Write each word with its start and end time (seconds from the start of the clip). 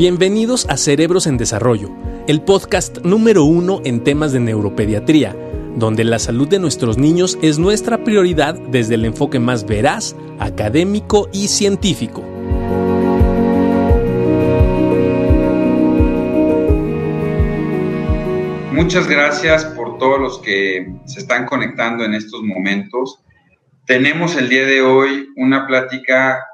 Bienvenidos 0.00 0.66
a 0.70 0.78
Cerebros 0.78 1.26
en 1.26 1.36
Desarrollo, 1.36 1.90
el 2.26 2.40
podcast 2.40 3.04
número 3.04 3.44
uno 3.44 3.82
en 3.84 4.02
temas 4.02 4.32
de 4.32 4.40
neuropediatría, 4.40 5.36
donde 5.76 6.04
la 6.04 6.18
salud 6.18 6.48
de 6.48 6.58
nuestros 6.58 6.96
niños 6.96 7.38
es 7.42 7.58
nuestra 7.58 8.02
prioridad 8.02 8.54
desde 8.54 8.94
el 8.94 9.04
enfoque 9.04 9.38
más 9.38 9.66
veraz, 9.66 10.16
académico 10.38 11.28
y 11.34 11.48
científico. 11.48 12.22
Muchas 18.72 19.06
gracias 19.06 19.66
por 19.66 19.98
todos 19.98 20.18
los 20.18 20.38
que 20.38 20.94
se 21.04 21.20
están 21.20 21.44
conectando 21.44 22.06
en 22.06 22.14
estos 22.14 22.42
momentos. 22.42 23.22
Tenemos 23.84 24.34
el 24.36 24.48
día 24.48 24.64
de 24.64 24.80
hoy 24.80 25.28
una 25.36 25.66
plática 25.66 26.46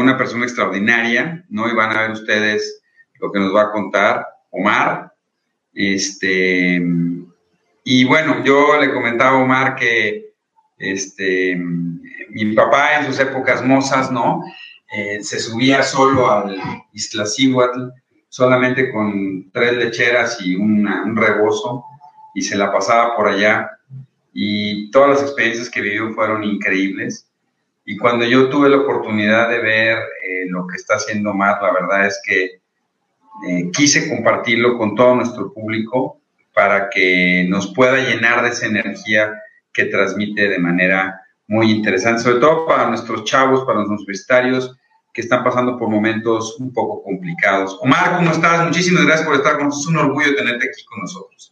una 0.00 0.16
persona 0.16 0.44
extraordinaria, 0.44 1.44
¿no? 1.48 1.68
Y 1.68 1.74
van 1.74 1.96
a 1.96 2.02
ver 2.02 2.10
ustedes 2.12 2.82
lo 3.20 3.32
que 3.32 3.38
nos 3.38 3.54
va 3.54 3.62
a 3.62 3.72
contar 3.72 4.26
Omar. 4.50 5.12
Este, 5.72 6.82
y 7.84 8.04
bueno, 8.04 8.42
yo 8.44 8.78
le 8.80 8.92
comentaba 8.92 9.38
a 9.38 9.42
Omar 9.42 9.76
que 9.76 10.34
este, 10.78 11.56
mi 11.56 12.52
papá 12.54 12.98
en 12.98 13.06
sus 13.06 13.18
épocas 13.20 13.62
mozas, 13.62 14.10
¿no? 14.10 14.42
Eh, 14.92 15.22
se 15.22 15.40
subía 15.40 15.82
solo 15.82 16.30
al 16.30 16.60
Iztaccíhuatl, 16.92 17.88
solamente 18.28 18.92
con 18.92 19.50
tres 19.50 19.76
lecheras 19.76 20.38
y 20.40 20.54
un 20.54 21.16
rebozo, 21.16 21.84
y 22.34 22.42
se 22.42 22.56
la 22.56 22.70
pasaba 22.70 23.16
por 23.16 23.28
allá. 23.28 23.70
Y 24.32 24.90
todas 24.90 25.08
las 25.08 25.22
experiencias 25.22 25.70
que 25.70 25.80
vivió 25.80 26.12
fueron 26.12 26.44
increíbles. 26.44 27.25
Y 27.88 27.96
cuando 27.96 28.24
yo 28.24 28.48
tuve 28.48 28.68
la 28.68 28.78
oportunidad 28.78 29.48
de 29.48 29.60
ver 29.60 29.98
eh, 29.98 30.46
lo 30.48 30.66
que 30.66 30.74
está 30.76 30.96
haciendo 30.96 31.32
Matt, 31.32 31.62
la 31.62 31.72
verdad 31.72 32.06
es 32.06 32.20
que 32.26 32.60
eh, 33.48 33.70
quise 33.72 34.08
compartirlo 34.08 34.76
con 34.76 34.96
todo 34.96 35.14
nuestro 35.14 35.52
público 35.52 36.20
para 36.52 36.90
que 36.90 37.46
nos 37.48 37.72
pueda 37.72 37.98
llenar 37.98 38.42
de 38.42 38.48
esa 38.48 38.66
energía 38.66 39.40
que 39.72 39.84
transmite 39.84 40.48
de 40.48 40.58
manera 40.58 41.20
muy 41.46 41.70
interesante, 41.70 42.22
sobre 42.22 42.40
todo 42.40 42.66
para 42.66 42.88
nuestros 42.88 43.22
chavos, 43.22 43.64
para 43.64 43.80
los 43.80 43.88
universitarios 43.88 44.76
que 45.12 45.20
están 45.20 45.44
pasando 45.44 45.78
por 45.78 45.88
momentos 45.88 46.56
un 46.58 46.72
poco 46.72 47.04
complicados. 47.04 47.78
Omar, 47.80 48.16
¿cómo 48.16 48.32
estás? 48.32 48.66
Muchísimas 48.66 49.04
gracias 49.04 49.28
por 49.28 49.36
estar 49.36 49.58
con 49.58 49.66
nosotros. 49.66 49.94
Es 49.94 50.02
un 50.02 50.10
orgullo 50.10 50.34
tenerte 50.34 50.68
aquí 50.68 50.84
con 50.86 51.00
nosotros. 51.02 51.50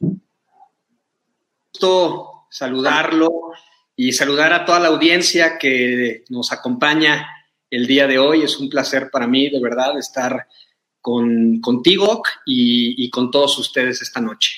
Gusto 1.72 2.46
saludarlo 2.50 3.30
y 3.96 4.12
saludar 4.12 4.52
a 4.52 4.64
toda 4.64 4.80
la 4.80 4.88
audiencia 4.88 5.58
que 5.58 6.24
nos 6.28 6.52
acompaña 6.52 7.28
el 7.70 7.86
día 7.86 8.06
de 8.06 8.18
hoy. 8.18 8.42
Es 8.42 8.58
un 8.58 8.68
placer 8.68 9.10
para 9.10 9.26
mí, 9.26 9.50
de 9.50 9.60
verdad, 9.60 9.98
estar 9.98 10.46
con, 11.00 11.60
contigo 11.60 12.22
y, 12.46 13.08
con 13.10 13.30
todos 13.30 13.58
ustedes 13.58 14.02
esta 14.02 14.20
noche. 14.20 14.52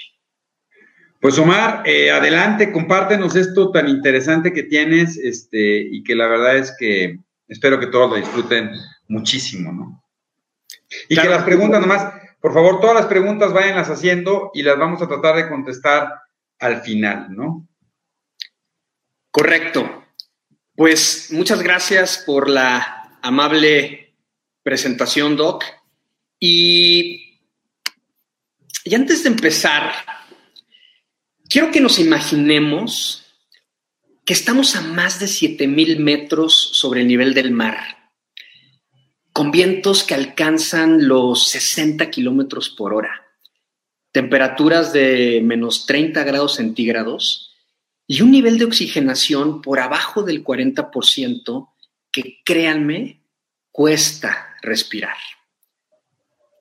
Pues 1.21 1.39
Omar, 1.39 1.83
eh, 1.87 2.11
adelante, 2.11 2.71
compártenos 2.71 3.35
esto 3.37 3.71
tan 3.71 3.89
interesante 3.89 4.53
que 4.53 4.63
tienes 4.63 5.17
este, 5.17 5.81
y 5.81 6.05
que 6.05 6.15
la 6.15 6.29
verdad 6.29 6.57
es 6.57 6.75
que 6.79 7.19
espero 7.49 7.81
que 7.81 7.89
todos 7.89 8.11
lo 8.11 8.17
disfruten 8.17 8.71
muchísimo, 9.09 9.73
¿no? 9.73 10.03
Y 11.09 11.17
que 11.17 11.29
las 11.29 11.43
preguntas 11.43 11.81
nomás, 11.81 12.13
por 12.41 12.55
favor, 12.55 12.81
todas 12.81 12.95
las 12.95 13.07
preguntas 13.07 13.53
váyanlas 13.53 13.91
haciendo 13.91 14.51
y 14.55 14.63
las 14.63 14.79
vamos 14.79 15.03
a 15.03 15.09
tratar 15.09 15.37
de 15.37 15.49
contestar 15.49 16.13
al 16.61 16.83
final, 16.83 17.35
¿no? 17.35 17.67
Correcto. 19.37 20.07
Pues 20.75 21.29
muchas 21.31 21.63
gracias 21.63 22.23
por 22.25 22.49
la 22.49 23.19
amable 23.21 24.15
presentación, 24.63 25.37
Doc. 25.37 25.63
Y, 26.41 27.39
antes 28.91 29.25
de 29.25 29.29
empezar, 29.29 29.93
quiero 31.51 31.71
que 31.71 31.83
nos 31.83 31.99
imaginemos 31.99 33.27
que 34.25 34.33
estamos 34.33 34.75
a 34.75 34.81
más 34.81 35.21
de 35.21 35.29
7000 35.29 36.01
metros 36.01 36.71
sobre 36.73 37.03
el 37.03 37.07
nivel 37.07 37.35
del 37.35 37.51
mar, 37.51 38.11
con 39.35 39.51
vientos 39.51 40.03
que 40.03 40.15
alcanzan 40.15 41.09
los 41.09 41.49
60 41.49 42.09
kilómetros 42.09 42.71
por 42.71 42.95
hora, 42.95 43.27
temperaturas 44.13 44.95
de 44.95 45.43
menos 45.45 45.85
30 45.85 46.25
grados 46.25 46.55
centígrados 46.55 47.53
y 48.07 48.23
un 48.23 48.31
nivel 48.31 48.59
de 48.59 48.67
oxigenación 48.67 49.63
por 49.63 49.81
abajo 49.81 50.23
del 50.23 50.45
40% 50.45 51.71
que, 52.13 52.41
créanme, 52.45 53.23
cuesta 53.73 54.57
respirar. 54.63 55.17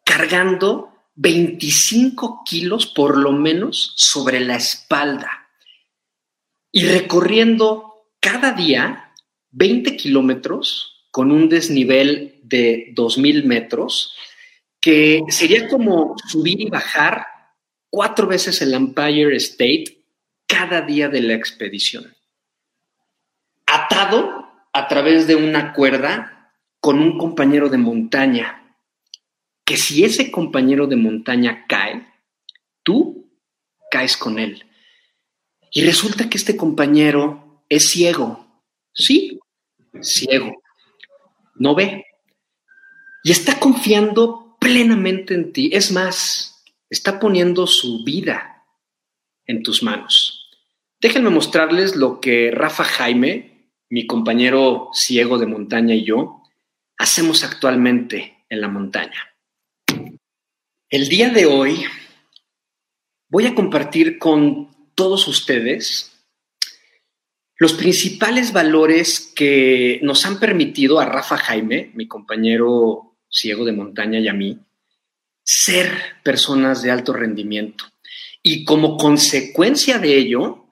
Cargando 0.04 0.92
25 1.16 2.44
kilos 2.46 2.88
por 2.88 3.18
lo 3.18 3.32
menos 3.32 3.94
sobre 3.96 4.40
la 4.40 4.56
espalda 4.56 5.50
y 6.72 6.86
recorriendo 6.86 8.10
cada 8.20 8.52
día 8.52 9.14
20 9.52 9.96
kilómetros 9.96 11.08
con 11.12 11.32
un 11.32 11.48
desnivel 11.48 12.42
de 12.44 12.94
2.000 12.94 13.46
metros, 13.46 14.14
que 14.82 15.22
sería 15.30 15.70
como 15.70 16.16
subir 16.28 16.60
y 16.60 16.70
bajar 16.70 17.26
cuatro 17.90 18.28
veces 18.28 18.62
el 18.62 18.74
Empire 18.74 19.34
State 19.38 19.95
cada 20.48 20.82
día 20.82 21.10
de 21.10 21.22
la 21.22 21.34
expedición. 21.34 22.16
Atado 23.66 24.46
a 24.74 24.88
través 24.88 25.28
de 25.28 25.36
una 25.36 25.74
cuerda 25.74 26.54
con 26.80 27.00
un 27.00 27.18
compañero 27.18 27.70
de 27.70 27.78
montaña, 27.78 28.78
que 29.66 29.78
si 29.78 30.04
ese 30.04 30.32
compañero 30.32 30.86
de 30.86 30.96
montaña 30.96 31.66
cae, 31.68 32.08
tú 32.84 33.32
caes 33.90 34.16
con 34.18 34.38
él. 34.38 34.66
Y 35.72 35.84
resulta 35.84 36.30
que 36.30 36.38
este 36.38 36.56
compañero 36.56 37.64
es 37.70 37.90
ciego. 37.90 38.64
Sí, 38.94 39.40
ciego. 40.02 40.62
No 41.56 41.76
ve. 41.76 42.06
Y 43.24 43.32
está 43.32 43.60
confiando 43.60 44.58
plenamente 44.60 45.34
en 45.34 45.52
ti. 45.52 45.70
Es 45.74 45.92
más, 45.92 46.64
está 46.90 47.20
poniendo 47.20 47.66
su 47.68 48.04
vida 48.04 48.64
en 49.46 49.64
tus 49.64 49.82
manos. 49.84 50.35
Déjenme 51.06 51.30
mostrarles 51.30 51.96
lo 51.96 52.20
que 52.20 52.50
Rafa 52.50 52.84
Jaime, 52.84 53.70
mi 53.90 54.08
compañero 54.08 54.90
ciego 54.92 55.38
de 55.38 55.46
montaña 55.46 55.94
y 55.94 56.04
yo, 56.04 56.42
hacemos 56.98 57.44
actualmente 57.44 58.44
en 58.50 58.60
la 58.60 58.70
montaña. 58.70 59.36
El 60.90 61.08
día 61.08 61.30
de 61.30 61.46
hoy 61.46 61.86
voy 63.30 63.46
a 63.46 63.54
compartir 63.54 64.18
con 64.18 64.76
todos 64.96 65.28
ustedes 65.28 66.26
los 67.60 67.74
principales 67.74 68.52
valores 68.52 69.32
que 69.36 70.00
nos 70.02 70.26
han 70.26 70.40
permitido 70.40 71.00
a 71.00 71.06
Rafa 71.06 71.38
Jaime, 71.38 71.92
mi 71.94 72.08
compañero 72.08 73.16
ciego 73.30 73.64
de 73.64 73.74
montaña 73.74 74.18
y 74.18 74.28
a 74.28 74.34
mí, 74.34 74.58
ser 75.44 75.92
personas 76.24 76.82
de 76.82 76.90
alto 76.90 77.14
rendimiento 77.14 77.86
y 78.42 78.66
como 78.66 78.98
consecuencia 78.98 80.00
de 80.00 80.18
ello, 80.18 80.65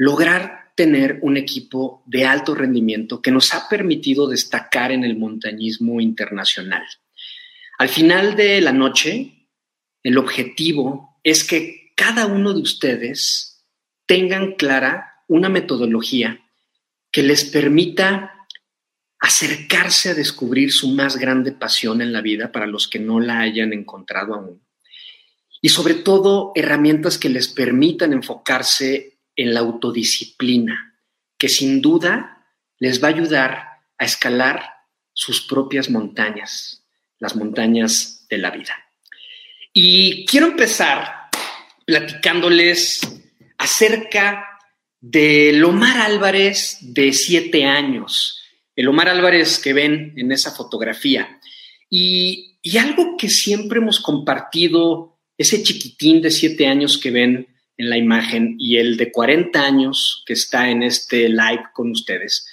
lograr 0.00 0.72
tener 0.74 1.18
un 1.20 1.36
equipo 1.36 2.02
de 2.06 2.24
alto 2.24 2.54
rendimiento 2.54 3.20
que 3.20 3.30
nos 3.30 3.52
ha 3.52 3.68
permitido 3.68 4.26
destacar 4.26 4.92
en 4.92 5.04
el 5.04 5.14
montañismo 5.14 6.00
internacional. 6.00 6.82
Al 7.78 7.90
final 7.90 8.34
de 8.34 8.62
la 8.62 8.72
noche, 8.72 9.46
el 10.02 10.16
objetivo 10.16 11.20
es 11.22 11.44
que 11.44 11.92
cada 11.94 12.24
uno 12.24 12.54
de 12.54 12.62
ustedes 12.62 13.62
tengan 14.06 14.52
clara 14.52 15.22
una 15.28 15.50
metodología 15.50 16.40
que 17.12 17.22
les 17.22 17.44
permita 17.44 18.46
acercarse 19.18 20.08
a 20.08 20.14
descubrir 20.14 20.72
su 20.72 20.88
más 20.88 21.18
grande 21.18 21.52
pasión 21.52 22.00
en 22.00 22.14
la 22.14 22.22
vida 22.22 22.50
para 22.50 22.66
los 22.66 22.88
que 22.88 23.00
no 23.00 23.20
la 23.20 23.40
hayan 23.40 23.74
encontrado 23.74 24.32
aún 24.32 24.62
y 25.60 25.68
sobre 25.68 25.92
todo 25.92 26.52
herramientas 26.54 27.18
que 27.18 27.28
les 27.28 27.48
permitan 27.48 28.14
enfocarse 28.14 29.19
en 29.40 29.54
la 29.54 29.60
autodisciplina, 29.60 30.94
que 31.38 31.48
sin 31.48 31.80
duda 31.80 32.44
les 32.78 33.02
va 33.02 33.08
a 33.08 33.12
ayudar 33.12 33.68
a 33.96 34.04
escalar 34.04 34.62
sus 35.14 35.40
propias 35.40 35.88
montañas, 35.88 36.84
las 37.18 37.36
montañas 37.36 38.26
de 38.28 38.36
la 38.36 38.50
vida. 38.50 38.74
Y 39.72 40.26
quiero 40.26 40.48
empezar 40.48 41.30
platicándoles 41.86 43.00
acerca 43.56 44.44
de 45.00 45.52
Lomar 45.54 45.96
Álvarez 45.96 46.76
de 46.82 47.14
siete 47.14 47.64
años, 47.64 48.42
el 48.76 48.88
Omar 48.88 49.08
Álvarez 49.08 49.58
que 49.58 49.72
ven 49.72 50.12
en 50.16 50.32
esa 50.32 50.50
fotografía. 50.50 51.40
Y, 51.88 52.58
y 52.60 52.76
algo 52.76 53.16
que 53.16 53.30
siempre 53.30 53.78
hemos 53.78 54.00
compartido 54.00 55.18
ese 55.38 55.62
chiquitín 55.62 56.20
de 56.20 56.30
siete 56.30 56.66
años 56.66 56.98
que 56.98 57.10
ven 57.10 57.46
en 57.80 57.88
la 57.88 57.96
imagen 57.96 58.56
y 58.58 58.76
el 58.76 58.98
de 58.98 59.10
40 59.10 59.58
años 59.58 60.22
que 60.26 60.34
está 60.34 60.68
en 60.68 60.82
este 60.82 61.30
live 61.30 61.64
con 61.72 61.90
ustedes, 61.90 62.46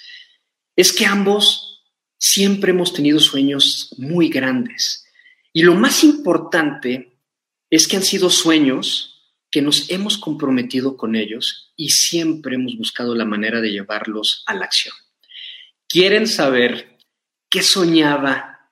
es 0.74 0.92
que 0.92 1.04
ambos 1.04 1.84
siempre 2.18 2.70
hemos 2.70 2.94
tenido 2.94 3.20
sueños 3.20 3.94
muy 3.98 4.30
grandes. 4.30 5.06
Y 5.52 5.62
lo 5.62 5.74
más 5.74 6.02
importante 6.02 7.18
es 7.68 7.86
que 7.86 7.96
han 7.96 8.02
sido 8.02 8.30
sueños 8.30 9.36
que 9.50 9.60
nos 9.60 9.90
hemos 9.90 10.16
comprometido 10.16 10.96
con 10.96 11.14
ellos 11.14 11.72
y 11.76 11.90
siempre 11.90 12.54
hemos 12.54 12.76
buscado 12.76 13.14
la 13.14 13.24
manera 13.24 13.60
de 13.60 13.70
llevarlos 13.70 14.44
a 14.46 14.54
la 14.54 14.64
acción. 14.64 14.94
¿Quieren 15.88 16.26
saber 16.26 16.98
qué 17.50 17.62
soñaba 17.62 18.70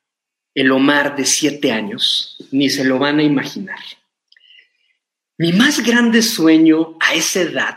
el 0.54 0.72
Omar 0.72 1.16
de 1.16 1.26
siete 1.26 1.72
años? 1.72 2.38
Ni 2.50 2.70
se 2.70 2.84
lo 2.84 2.98
van 2.98 3.18
a 3.18 3.22
imaginar. 3.22 3.78
Mi 5.38 5.52
más 5.52 5.84
grande 5.84 6.22
sueño 6.22 6.96
a 6.98 7.14
esa 7.14 7.42
edad 7.42 7.76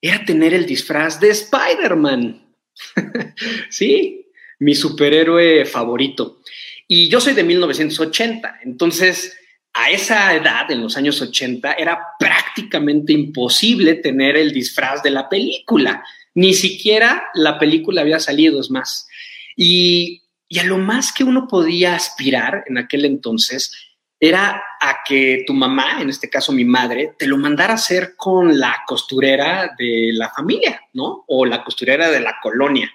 era 0.00 0.24
tener 0.24 0.54
el 0.54 0.64
disfraz 0.64 1.18
de 1.18 1.30
Spider-Man. 1.30 2.54
sí, 3.68 4.26
mi 4.60 4.76
superhéroe 4.76 5.64
favorito. 5.64 6.40
Y 6.86 7.08
yo 7.08 7.20
soy 7.20 7.34
de 7.34 7.42
1980, 7.42 8.60
entonces 8.62 9.36
a 9.74 9.90
esa 9.90 10.34
edad, 10.34 10.70
en 10.70 10.80
los 10.80 10.96
años 10.96 11.20
80, 11.20 11.72
era 11.72 11.98
prácticamente 12.18 13.12
imposible 13.12 13.94
tener 13.94 14.36
el 14.36 14.52
disfraz 14.52 15.02
de 15.02 15.10
la 15.10 15.28
película. 15.28 16.04
Ni 16.34 16.54
siquiera 16.54 17.24
la 17.34 17.58
película 17.58 18.02
había 18.02 18.20
salido, 18.20 18.60
es 18.60 18.70
más. 18.70 19.08
Y, 19.56 20.22
y 20.48 20.60
a 20.60 20.64
lo 20.64 20.78
más 20.78 21.12
que 21.12 21.24
uno 21.24 21.48
podía 21.48 21.96
aspirar 21.96 22.64
en 22.68 22.78
aquel 22.78 23.04
entonces 23.04 23.72
era 24.20 24.62
a 24.80 24.98
que 25.06 25.44
tu 25.46 25.54
mamá, 25.54 26.00
en 26.00 26.10
este 26.10 26.28
caso 26.28 26.52
mi 26.52 26.64
madre, 26.64 27.14
te 27.16 27.26
lo 27.26 27.36
mandara 27.36 27.74
a 27.74 27.76
hacer 27.76 28.14
con 28.16 28.58
la 28.58 28.82
costurera 28.86 29.74
de 29.78 30.10
la 30.12 30.30
familia, 30.30 30.80
¿no? 30.94 31.24
O 31.28 31.44
la 31.44 31.62
costurera 31.62 32.10
de 32.10 32.20
la 32.20 32.36
colonia. 32.42 32.92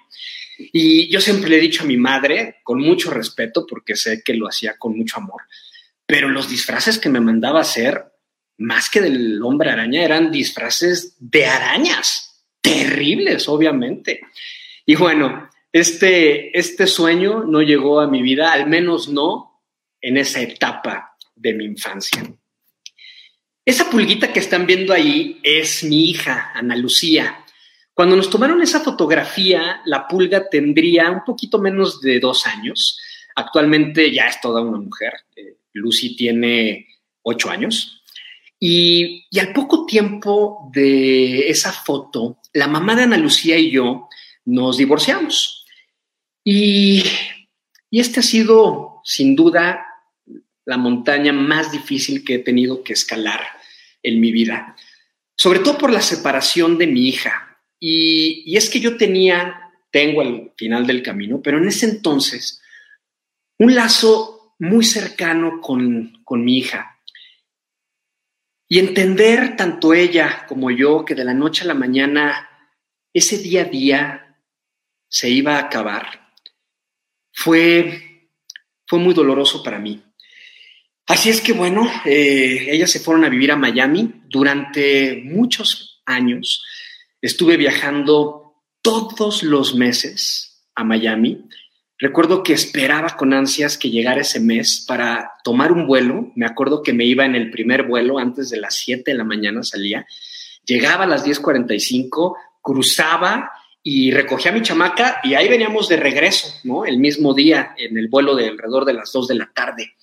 Y 0.58 1.10
yo 1.10 1.20
siempre 1.20 1.48
le 1.50 1.56
he 1.56 1.60
dicho 1.60 1.82
a 1.82 1.86
mi 1.86 1.96
madre, 1.96 2.56
con 2.62 2.80
mucho 2.80 3.10
respeto, 3.10 3.66
porque 3.66 3.96
sé 3.96 4.22
que 4.22 4.34
lo 4.34 4.46
hacía 4.46 4.76
con 4.78 4.96
mucho 4.96 5.16
amor, 5.16 5.42
pero 6.06 6.28
los 6.28 6.48
disfraces 6.48 6.98
que 6.98 7.08
me 7.08 7.20
mandaba 7.20 7.60
hacer, 7.60 8.04
más 8.58 8.90
que 8.90 9.00
del 9.00 9.42
hombre 9.42 9.70
araña, 9.70 10.04
eran 10.04 10.30
disfraces 10.30 11.16
de 11.18 11.46
arañas, 11.46 12.44
terribles, 12.60 13.48
obviamente. 13.48 14.20
Y 14.86 14.94
bueno, 14.94 15.48
este, 15.72 16.56
este 16.56 16.86
sueño 16.86 17.44
no 17.44 17.62
llegó 17.62 18.00
a 18.00 18.06
mi 18.06 18.22
vida, 18.22 18.52
al 18.52 18.68
menos 18.68 19.08
no 19.08 19.62
en 20.00 20.18
esa 20.18 20.40
etapa 20.42 21.13
de 21.34 21.54
mi 21.54 21.64
infancia. 21.64 22.22
Esa 23.64 23.88
pulguita 23.90 24.32
que 24.32 24.40
están 24.40 24.66
viendo 24.66 24.92
ahí 24.92 25.40
es 25.42 25.84
mi 25.84 26.10
hija, 26.10 26.52
Ana 26.54 26.76
Lucía. 26.76 27.44
Cuando 27.94 28.16
nos 28.16 28.28
tomaron 28.28 28.60
esa 28.60 28.80
fotografía, 28.80 29.80
la 29.86 30.06
pulga 30.06 30.48
tendría 30.48 31.10
un 31.10 31.24
poquito 31.24 31.58
menos 31.58 32.00
de 32.00 32.20
dos 32.20 32.46
años. 32.46 32.98
Actualmente 33.36 34.12
ya 34.12 34.26
es 34.26 34.40
toda 34.40 34.60
una 34.60 34.78
mujer. 34.78 35.12
Eh, 35.34 35.58
Lucy 35.72 36.16
tiene 36.16 36.88
ocho 37.22 37.50
años. 37.50 38.02
Y, 38.58 39.26
al 39.38 39.52
poco 39.52 39.84
tiempo 39.86 40.70
de 40.72 41.48
esa 41.48 41.72
foto, 41.72 42.38
la 42.52 42.66
mamá 42.66 42.94
de 42.94 43.02
Ana 43.02 43.16
Lucía 43.16 43.56
y 43.58 43.70
yo 43.70 44.08
nos 44.44 44.76
divorciamos. 44.76 45.64
Y 46.42 47.02
este 47.90 48.20
ha 48.20 48.22
sido, 48.22 49.00
sin 49.04 49.36
duda, 49.36 49.84
la 50.64 50.76
montaña 50.76 51.32
más 51.32 51.72
difícil 51.72 52.24
que 52.24 52.36
he 52.36 52.38
tenido 52.38 52.82
que 52.82 52.92
escalar 52.92 53.40
en 54.02 54.20
mi 54.20 54.32
vida, 54.32 54.76
sobre 55.36 55.60
todo 55.60 55.78
por 55.78 55.92
la 55.92 56.02
separación 56.02 56.78
de 56.78 56.86
mi 56.86 57.08
hija. 57.08 57.58
Y, 57.80 58.56
es 58.56 58.70
que 58.70 58.80
yo 58.80 58.96
tenía, 58.96 59.72
tengo 59.90 60.20
al 60.20 60.52
final 60.56 60.86
del 60.86 61.02
camino, 61.02 61.40
pero 61.42 61.58
en 61.58 61.68
ese 61.68 61.86
entonces, 61.86 62.62
un 63.58 63.74
lazo 63.74 64.54
muy 64.58 64.84
cercano 64.84 65.60
con, 65.60 66.22
con 66.24 66.44
mi 66.44 66.58
hija. 66.58 67.00
Y 68.68 68.78
entender 68.78 69.56
tanto 69.56 69.92
ella 69.92 70.46
como 70.48 70.70
yo 70.70 71.04
que 71.04 71.14
de 71.14 71.24
la 71.24 71.34
noche 71.34 71.64
a 71.64 71.66
la 71.66 71.74
mañana, 71.74 72.48
ese 73.12 73.38
día 73.38 73.62
a 73.62 73.64
día 73.64 74.40
se 75.08 75.28
iba 75.28 75.56
a 75.56 75.60
acabar, 75.60 76.32
fue, 77.32 78.30
fue 78.86 78.98
muy 78.98 79.14
doloroso 79.14 79.62
para 79.62 79.78
mí. 79.78 80.02
Así 81.06 81.30
es 81.30 81.40
que 81.40 81.52
bueno, 81.52 81.90
eh, 82.04 82.68
ellas 82.70 82.90
se 82.90 83.00
fueron 83.00 83.24
a 83.24 83.28
vivir 83.28 83.52
a 83.52 83.56
Miami 83.56 84.22
durante 84.28 85.22
muchos 85.24 86.02
años 86.06 86.62
Estuve 87.24 87.56
viajando 87.56 88.60
todos 88.82 89.42
los 89.42 89.74
meses 89.74 90.68
a 90.74 90.84
Miami. 90.84 91.48
Recuerdo 91.96 92.42
que 92.42 92.52
esperaba 92.52 93.16
con 93.16 93.32
ansias 93.32 93.78
que 93.78 93.88
llegara 93.88 94.20
ese 94.20 94.40
mes 94.40 94.84
para 94.86 95.32
tomar 95.42 95.72
un 95.72 95.86
vuelo. 95.86 96.32
Me 96.34 96.44
acuerdo 96.44 96.82
que 96.82 96.92
me 96.92 97.06
iba 97.06 97.24
en 97.24 97.34
el 97.34 97.50
primer 97.50 97.84
vuelo 97.84 98.18
antes 98.18 98.50
de 98.50 98.58
las 98.58 98.74
7 98.74 99.10
de 99.10 99.16
la 99.16 99.24
mañana 99.24 99.62
salía. 99.62 100.06
Llegaba 100.66 101.04
a 101.04 101.06
las 101.06 101.24
10:45, 101.24 102.36
cruzaba 102.60 103.50
y 103.82 104.10
recogía 104.10 104.50
a 104.50 104.54
mi 104.54 104.60
chamaca 104.60 105.22
y 105.24 105.32
ahí 105.32 105.48
veníamos 105.48 105.88
de 105.88 105.96
regreso, 105.96 106.48
¿no? 106.64 106.84
El 106.84 106.98
mismo 106.98 107.32
día 107.32 107.74
en 107.78 107.96
el 107.96 108.08
vuelo 108.08 108.36
de 108.36 108.48
alrededor 108.48 108.84
de 108.84 108.92
las 108.92 109.10
2 109.10 109.28
de 109.28 109.34
la 109.34 109.50
tarde. 109.50 109.94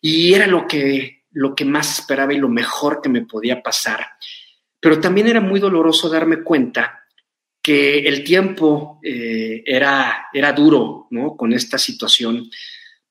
Y 0.00 0.34
era 0.34 0.46
lo 0.46 0.66
que, 0.66 1.24
lo 1.32 1.54
que 1.54 1.64
más 1.64 1.98
esperaba 1.98 2.32
y 2.32 2.38
lo 2.38 2.48
mejor 2.48 3.00
que 3.02 3.08
me 3.08 3.22
podía 3.22 3.62
pasar. 3.62 4.06
Pero 4.80 5.00
también 5.00 5.26
era 5.26 5.40
muy 5.40 5.60
doloroso 5.60 6.08
darme 6.08 6.42
cuenta 6.42 7.04
que 7.62 7.98
el 8.00 8.24
tiempo 8.24 9.00
eh, 9.02 9.62
era, 9.66 10.28
era 10.32 10.52
duro, 10.52 11.06
¿no? 11.10 11.36
Con 11.36 11.52
esta 11.52 11.76
situación, 11.76 12.48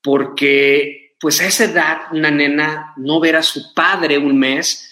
porque 0.02 1.14
pues 1.20 1.40
a 1.40 1.46
esa 1.46 1.64
edad 1.64 1.98
una 2.12 2.30
nena 2.30 2.92
no 2.96 3.20
ver 3.20 3.36
a 3.36 3.42
su 3.42 3.74
padre 3.74 4.18
un 4.18 4.38
mes, 4.38 4.88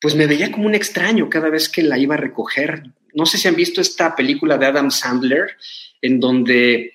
pues 0.00 0.14
me 0.14 0.26
veía 0.26 0.50
como 0.50 0.66
un 0.66 0.74
extraño 0.74 1.28
cada 1.28 1.50
vez 1.50 1.68
que 1.68 1.82
la 1.82 1.98
iba 1.98 2.14
a 2.14 2.18
recoger. 2.18 2.84
No 3.14 3.26
sé 3.26 3.38
si 3.38 3.48
han 3.48 3.56
visto 3.56 3.80
esta 3.80 4.14
película 4.14 4.58
de 4.58 4.66
Adam 4.66 4.90
Sandler, 4.90 5.56
en 6.00 6.20
donde 6.20 6.92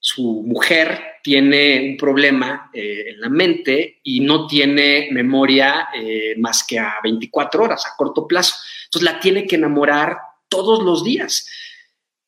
su 0.00 0.44
mujer 0.46 1.00
tiene 1.22 1.90
un 1.90 1.96
problema 1.96 2.70
eh, 2.72 3.06
en 3.08 3.20
la 3.20 3.28
mente 3.28 4.00
y 4.04 4.20
no 4.20 4.46
tiene 4.46 5.08
memoria 5.10 5.88
eh, 5.94 6.34
más 6.38 6.64
que 6.64 6.78
a 6.78 6.94
24 7.02 7.64
horas, 7.64 7.84
a 7.86 7.96
corto 7.96 8.26
plazo. 8.26 8.54
Entonces 8.84 9.12
la 9.12 9.20
tiene 9.20 9.46
que 9.46 9.56
enamorar 9.56 10.16
todos 10.48 10.82
los 10.82 11.04
días. 11.04 11.48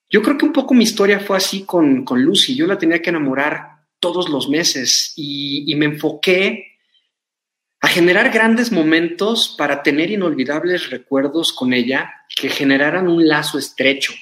Yo 0.08 0.22
creo 0.22 0.36
que 0.36 0.44
un 0.44 0.52
poco 0.52 0.74
mi 0.74 0.84
historia 0.84 1.20
fue 1.20 1.36
así 1.36 1.64
con, 1.64 2.04
con 2.04 2.20
Lucy. 2.20 2.56
Yo 2.56 2.66
la 2.66 2.78
tenía 2.78 3.00
que 3.00 3.10
enamorar 3.10 3.86
todos 4.00 4.28
los 4.28 4.48
meses 4.48 5.12
y, 5.16 5.70
y 5.70 5.76
me 5.76 5.86
enfoqué 5.86 6.66
a 7.80 7.88
generar 7.88 8.30
grandes 8.30 8.72
momentos 8.72 9.54
para 9.56 9.82
tener 9.82 10.10
inolvidables 10.10 10.90
recuerdos 10.90 11.52
con 11.52 11.72
ella 11.72 12.12
que 12.28 12.50
generaran 12.50 13.08
un 13.08 13.26
lazo 13.26 13.58
estrecho. 13.58 14.12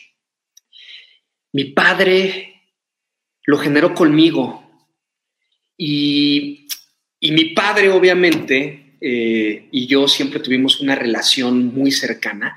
Mi 1.53 1.65
padre 1.65 2.58
lo 3.49 3.57
generó 3.57 3.95
conmigo. 3.95 4.63
Y, 5.75 6.67
mi 7.23 7.47
padre, 7.47 7.89
obviamente, 7.89 8.99
eh, 9.01 9.69
y 9.73 9.87
yo 9.87 10.07
siempre 10.07 10.41
tuvimos 10.41 10.81
una 10.81 10.95
relación 10.95 11.75
muy 11.75 11.91
cercana. 11.91 12.55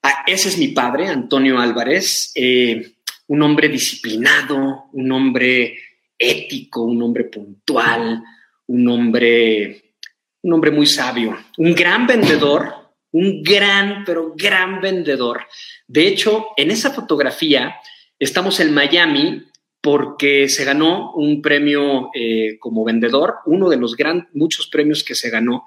Ah, 0.00 0.22
ese 0.24 0.48
es 0.50 0.58
mi 0.58 0.68
padre, 0.68 1.08
Antonio 1.08 1.58
Álvarez, 1.58 2.30
eh, 2.36 2.92
un 3.26 3.42
hombre 3.42 3.68
disciplinado, 3.68 4.84
un 4.92 5.10
hombre 5.10 5.76
ético, 6.16 6.82
un 6.82 7.02
hombre 7.02 7.24
puntual, 7.24 8.22
un 8.68 8.88
hombre, 8.88 9.96
un 10.42 10.52
hombre 10.52 10.70
muy 10.70 10.86
sabio, 10.86 11.36
un 11.58 11.74
gran 11.74 12.06
vendedor, 12.06 12.92
un 13.10 13.42
gran, 13.42 14.04
pero 14.04 14.34
gran 14.36 14.80
vendedor. 14.80 15.48
De 15.88 16.06
hecho, 16.06 16.50
en 16.56 16.70
esa 16.70 16.92
fotografía 16.92 17.74
estamos 18.20 18.60
en 18.60 18.72
Miami 18.72 19.48
porque 19.82 20.48
se 20.48 20.64
ganó 20.64 21.12
un 21.14 21.42
premio 21.42 22.10
eh, 22.14 22.56
como 22.60 22.84
vendedor, 22.84 23.34
uno 23.46 23.68
de 23.68 23.76
los 23.76 23.96
gran, 23.96 24.28
muchos 24.32 24.68
premios 24.68 25.02
que 25.02 25.16
se 25.16 25.28
ganó. 25.28 25.64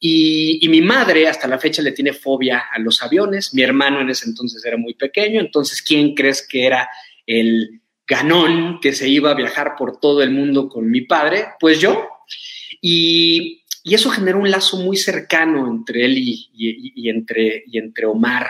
Y, 0.00 0.66
mi 0.68 0.80
madre 0.80 1.28
hasta 1.28 1.46
la 1.46 1.60
fecha 1.60 1.80
le 1.82 1.92
tiene 1.92 2.12
fobia 2.12 2.64
a 2.72 2.78
los 2.80 3.02
aviones. 3.02 3.54
Mi 3.54 3.62
hermano 3.62 4.00
en 4.00 4.10
ese 4.10 4.26
entonces 4.26 4.64
era 4.64 4.76
muy 4.76 4.94
pequeño. 4.94 5.38
Entonces, 5.38 5.80
¿quién 5.80 6.14
crees 6.14 6.44
que 6.44 6.66
era 6.66 6.88
el 7.24 7.82
ganón 8.04 8.80
que 8.80 8.94
se 8.94 9.08
iba 9.08 9.30
a 9.30 9.36
viajar 9.36 9.74
por 9.78 10.00
todo 10.00 10.22
el 10.22 10.30
mundo 10.32 10.68
con 10.68 10.90
mi 10.90 11.02
padre? 11.02 11.48
Pues 11.60 11.78
yo. 11.78 12.08
Y, 12.80 13.60
eso 13.84 14.10
generó 14.10 14.38
un 14.38 14.50
lazo 14.50 14.78
muy 14.78 14.96
cercano 14.96 15.68
entre 15.68 16.04
él 16.04 16.16
y, 16.16 17.08
entre, 17.08 17.64
y 17.66 17.78
entre 17.78 18.06
Omar. 18.06 18.48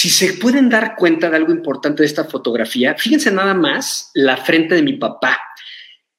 Si 0.00 0.10
se 0.10 0.34
pueden 0.34 0.68
dar 0.68 0.94
cuenta 0.94 1.28
de 1.28 1.34
algo 1.34 1.50
importante 1.50 2.04
de 2.04 2.06
esta 2.06 2.22
fotografía, 2.22 2.94
fíjense 2.94 3.32
nada 3.32 3.52
más 3.52 4.12
la 4.14 4.36
frente 4.36 4.76
de 4.76 4.82
mi 4.82 4.92
papá. 4.92 5.40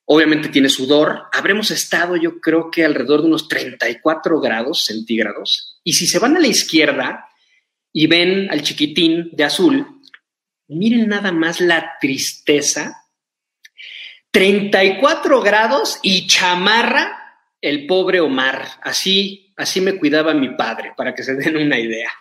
Obviamente 0.03 0.50
tiene 0.50 0.67
sudor. 0.67 1.29
Habremos 1.31 1.71
estado, 1.71 2.17
yo 2.17 2.41
creo 2.41 2.69
que 2.69 2.83
alrededor 2.83 3.21
de 3.21 3.27
unos 3.27 3.48
34 3.48 4.41
grados 4.41 4.83
centígrados. 4.83 5.79
Y 5.86 5.93
si 5.93 6.07
se 6.07 6.19
van 6.19 6.36
a 6.36 6.41
la 6.41 6.48
izquierda 6.48 7.29
y 7.93 8.07
ven 8.07 8.51
al 8.51 8.63
chiquitín 8.63 9.29
de 9.31 9.45
azul, 9.45 9.88
miren 10.67 11.07
nada 11.07 11.31
más 11.31 11.62
la 11.62 11.93
tristeza. 12.01 13.05
34 14.31 15.39
grados 15.39 16.00
y 16.01 16.27
chamarra 16.27 17.17
el 17.62 17.88
pobre 17.88 18.19
Omar. 18.19 18.67
Así, 18.81 19.53
así 19.55 19.79
me 19.79 19.98
cuidaba 19.98 20.33
mi 20.33 20.50
padre, 20.57 20.91
para 20.98 21.15
que 21.15 21.24
se 21.24 21.36
den 21.36 21.55
una 21.55 21.79
idea. 21.79 22.12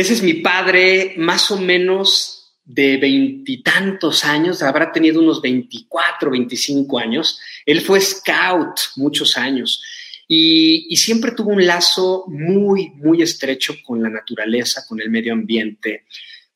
Ese 0.00 0.14
es 0.14 0.22
mi 0.22 0.32
padre, 0.32 1.12
más 1.18 1.50
o 1.50 1.58
menos 1.58 2.54
de 2.64 2.96
veintitantos 2.96 4.24
años, 4.24 4.62
habrá 4.62 4.90
tenido 4.92 5.20
unos 5.20 5.42
24, 5.42 6.30
25 6.30 6.98
años. 6.98 7.38
Él 7.66 7.82
fue 7.82 8.00
scout 8.00 8.80
muchos 8.96 9.36
años 9.36 9.82
y, 10.26 10.96
siempre 10.96 11.32
tuvo 11.32 11.50
un 11.50 11.66
lazo 11.66 12.24
muy, 12.28 12.92
muy 12.94 13.20
estrecho 13.20 13.74
con 13.84 14.02
la 14.02 14.08
naturaleza, 14.08 14.86
con 14.88 15.02
el 15.02 15.10
medio 15.10 15.34
ambiente, 15.34 16.06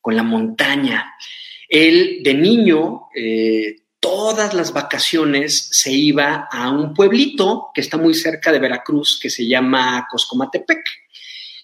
con 0.01 0.15
la 0.15 0.23
montaña. 0.23 1.13
Él 1.69 2.21
de 2.23 2.33
niño, 2.33 3.09
eh, 3.15 3.75
todas 3.99 4.55
las 4.55 4.73
vacaciones 4.73 5.69
se 5.71 5.91
iba 5.91 6.47
a 6.51 6.71
un 6.71 6.95
pueblito 6.95 7.67
que 7.75 7.81
está 7.81 7.97
muy 7.97 8.15
cerca 8.15 8.51
de 8.51 8.57
Veracruz, 8.57 9.19
que 9.21 9.29
se 9.29 9.45
llama 9.45 10.07
Coscomatepec. 10.09 10.81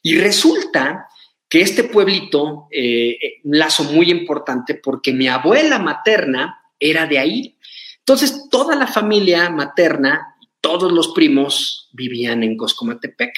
Y 0.04 0.20
resulta 0.20 1.08
que 1.52 1.60
este 1.60 1.84
pueblito, 1.84 2.70
eh, 2.72 3.42
un 3.44 3.60
lazo 3.60 3.84
muy 3.84 4.10
importante 4.10 4.76
porque 4.76 5.12
mi 5.12 5.28
abuela 5.28 5.80
materna 5.80 6.64
era 6.80 7.06
de 7.08 7.20
ahí. 7.20 7.58
Entonces, 8.00 8.48
toda 8.50 8.74
la 8.78 8.88
familia 8.88 9.50
materna, 9.50 10.38
todos 10.62 10.94
los 10.94 11.10
primos 11.10 11.90
vivían 11.92 12.44
en 12.44 12.56
Coscomatepec. 12.56 13.34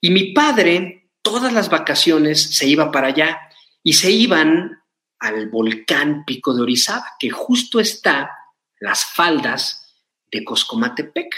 Y 0.00 0.10
mi 0.10 0.32
padre, 0.32 1.08
todas 1.20 1.52
las 1.52 1.68
vacaciones, 1.68 2.40
se 2.56 2.68
iba 2.68 2.92
para 2.92 3.08
allá 3.08 3.40
y 3.82 3.94
se 3.94 4.12
iban 4.12 4.80
al 5.18 5.48
volcán 5.48 6.24
Pico 6.24 6.54
de 6.54 6.62
Orizaba, 6.62 7.06
que 7.18 7.30
justo 7.30 7.80
está 7.80 8.30
las 8.78 9.04
faldas 9.04 9.96
de 10.30 10.44
Coscomatepec. 10.44 11.34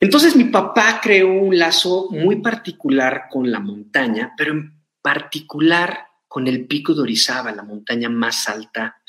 Entonces 0.00 0.36
mi 0.36 0.44
papá 0.44 1.00
creó 1.02 1.32
un 1.32 1.58
lazo 1.58 2.08
muy 2.10 2.42
particular 2.42 3.24
con 3.30 3.50
la 3.50 3.58
montaña, 3.58 4.34
pero 4.36 4.52
en 4.52 4.77
particular 5.08 6.06
con 6.26 6.46
el 6.48 6.66
Pico 6.66 6.92
de 6.92 7.00
Orizaba, 7.00 7.50
la 7.50 7.62
montaña 7.62 8.10
más 8.10 8.46
alta 8.46 9.00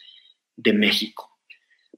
de 0.55 0.71
México. 0.71 1.39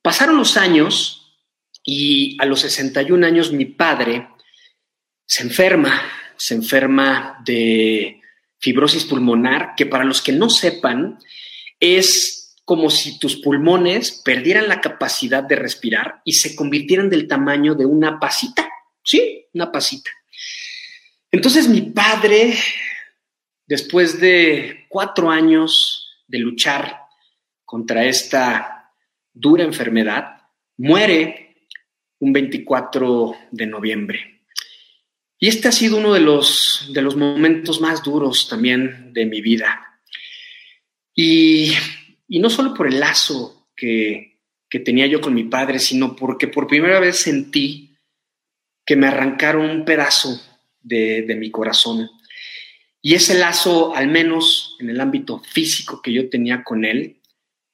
Pasaron 0.02 0.38
los 0.38 0.58
años 0.58 1.38
y 1.84 2.36
a 2.42 2.48
los 2.48 2.62
61 2.62 3.24
años 3.28 3.52
mi 3.52 3.66
padre 3.66 4.28
se 5.24 5.44
enferma, 5.44 6.02
se 6.36 6.56
enferma 6.56 7.44
de 7.46 8.20
fibrosis 8.58 9.06
pulmonar, 9.06 9.76
que 9.78 9.86
para 9.86 10.04
los 10.04 10.20
que 10.24 10.32
no 10.32 10.50
sepan, 10.50 11.20
es 11.80 12.56
como 12.66 12.90
si 12.90 13.20
tus 13.20 13.36
pulmones 13.36 14.20
perdieran 14.26 14.68
la 14.68 14.82
capacidad 14.82 15.44
de 15.44 15.58
respirar 15.58 16.22
y 16.26 16.34
se 16.34 16.56
convirtieran 16.56 17.08
del 17.08 17.28
tamaño 17.28 17.76
de 17.76 17.86
una 17.86 18.20
pasita. 18.20 18.68
Sí, 19.04 19.46
una 19.54 19.72
pasita. 19.72 20.10
Entonces 21.32 21.68
mi 21.68 21.82
padre, 21.82 22.58
después 23.72 24.20
de 24.20 24.86
cuatro 24.90 25.30
años 25.30 26.10
de 26.28 26.40
luchar 26.40 27.04
contra 27.64 28.04
esta 28.04 28.92
dura 29.32 29.64
enfermedad, 29.64 30.42
muere 30.76 31.56
un 32.20 32.34
24 32.34 33.34
de 33.50 33.66
noviembre. 33.68 34.42
Y 35.40 35.48
este 35.48 35.70
ha 35.70 35.72
sido 35.72 36.00
uno 36.00 36.14
de 36.14 36.20
los, 36.20 36.90
de 36.92 37.02
los 37.02 37.16
momentos 37.16 37.80
más 37.80 38.04
duros 38.04 38.50
también 38.50 39.14
de 39.14 39.26
mi 39.26 39.40
vida. 39.40 40.02
Y, 41.16 41.72
no 42.28 42.50
solo 42.50 42.74
por 42.74 42.88
el 42.88 43.00
lazo 43.00 43.70
que, 43.74 44.42
tenía 44.84 45.08
yo 45.08 45.22
con 45.22 45.34
mi 45.34 45.46
padre, 45.46 45.80
sino 45.80 46.14
porque 46.14 46.50
por 46.50 46.68
primera 46.68 47.00
vez 47.00 47.20
sentí 47.20 47.96
que 48.86 48.98
me 48.98 49.08
arrancaron 49.08 49.70
un 49.70 49.86
pedazo 49.86 50.42
de, 50.82 51.24
mi 51.40 51.50
corazón. 51.50 52.10
Y 53.02 53.16
ese 53.16 53.34
lazo, 53.34 53.96
al 53.96 54.08
menos 54.08 54.76
en 54.80 54.90
el 54.90 55.02
ámbito 55.02 55.40
físico 55.40 56.02
que 56.02 56.14
yo 56.14 56.30
tenía 56.30 56.64
con 56.64 56.86
él, 56.86 57.22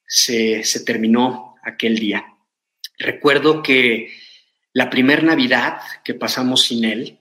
se, 0.06 0.62
terminó 0.86 1.56
aquel 1.62 1.98
día. 1.98 2.24
Recuerdo 2.98 3.62
que 3.62 4.10
la 4.72 4.88
primera 4.88 5.22
Navidad 5.22 5.80
que 6.02 6.14
pasamos 6.14 6.62
sin 6.62 6.84
él, 6.84 7.18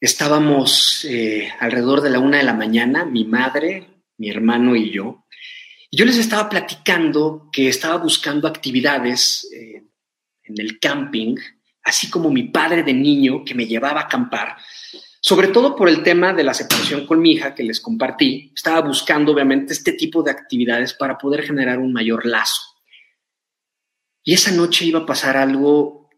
estábamos 0.00 1.04
eh, 1.08 1.52
alrededor 1.60 2.00
de 2.00 2.10
la 2.10 2.18
una 2.18 2.38
de 2.38 2.42
la 2.42 2.54
mañana, 2.54 3.04
mi 3.04 3.24
madre, 3.24 3.86
mi 4.18 4.28
hermano 4.28 4.74
y 4.74 4.90
yo. 4.90 5.26
yo 5.92 6.04
les 6.04 6.16
estaba 6.16 6.48
platicando 6.48 7.48
que 7.52 7.68
estaba 7.68 7.96
buscando 7.96 8.48
actividades 8.48 9.48
eh, 9.54 9.84
en 10.42 10.60
el 10.60 10.78
camping, 10.80 11.36
así 11.84 12.10
como 12.10 12.30
mi 12.30 12.44
padre 12.44 12.82
de 12.82 12.92
niño 12.92 13.44
que 13.44 13.54
me 13.54 13.66
llevaba 13.66 14.00
a 14.00 14.04
acampar, 14.04 14.56
sobre 15.20 15.48
todo 15.48 15.76
por 15.76 15.88
el 15.88 16.02
tema 16.02 16.32
de 16.32 16.44
la 16.44 16.54
separación 16.54 17.06
con 17.06 17.20
mi 17.20 17.32
hija 17.32 17.54
que 17.54 17.62
les 17.62 17.80
compartí. 17.80 18.52
Estaba 18.54 18.80
buscando, 18.80 19.32
obviamente, 19.32 19.72
este 19.72 19.92
tipo 19.92 20.22
de 20.22 20.30
actividades 20.30 20.94
para 20.94 21.18
poder 21.18 21.42
generar 21.42 21.78
un 21.78 21.92
mayor 21.92 22.26
lazo. 22.26 22.62
Y 24.24 24.34
esa 24.34 24.50
noche 24.50 24.86
iba 24.86 25.00
a 25.00 25.06
pasar 25.06 25.36
algo 25.36 26.08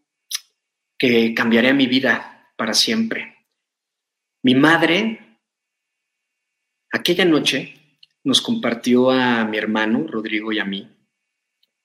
que 0.97 1.33
cambiaría 1.33 1.73
mi 1.73 1.87
vida 1.87 2.51
para 2.55 2.73
siempre. 2.73 3.35
Mi 4.41 4.55
madre, 4.55 5.39
aquella 6.91 7.25
noche, 7.25 7.99
nos 8.23 8.41
compartió 8.41 9.11
a 9.11 9.43
mi 9.45 9.57
hermano 9.57 10.05
Rodrigo 10.07 10.51
y 10.53 10.59
a 10.59 10.65
mí 10.65 10.89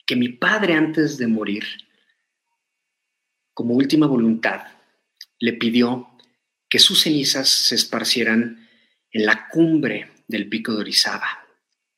que 0.09 0.17
mi 0.17 0.31
padre 0.31 0.73
antes 0.73 1.19
de 1.19 1.27
morir, 1.27 1.65
como 3.53 3.75
última 3.75 4.07
voluntad, 4.07 4.63
le 5.39 5.53
pidió 5.53 6.08
que 6.69 6.79
sus 6.79 7.03
cenizas 7.03 7.49
se 7.49 7.75
esparcieran 7.75 8.69
en 9.11 9.27
la 9.27 9.49
cumbre 9.49 10.11
del 10.27 10.49
pico 10.49 10.73
de 10.73 10.81
Orizaba, 10.81 11.47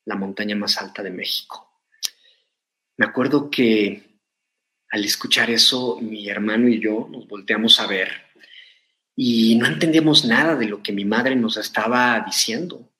la 0.04 0.16
montaña 0.16 0.56
más 0.56 0.78
alta 0.78 1.02
de 1.02 1.10
México. 1.10 1.82
Me 2.96 3.06
acuerdo 3.06 3.50
que 3.50 4.20
al 4.90 5.04
escuchar 5.04 5.50
eso, 5.50 5.98
mi 6.00 6.28
hermano 6.28 6.68
y 6.68 6.80
yo 6.80 7.08
nos 7.10 7.26
volteamos 7.26 7.80
a 7.80 7.86
ver 7.86 8.10
y 9.16 9.56
no 9.56 9.66
entendíamos 9.66 10.24
nada 10.24 10.56
de 10.56 10.66
lo 10.66 10.82
que 10.82 10.92
mi 10.92 11.04
madre 11.04 11.36
nos 11.36 11.56
estaba 11.56 12.20
diciendo. 12.20 12.90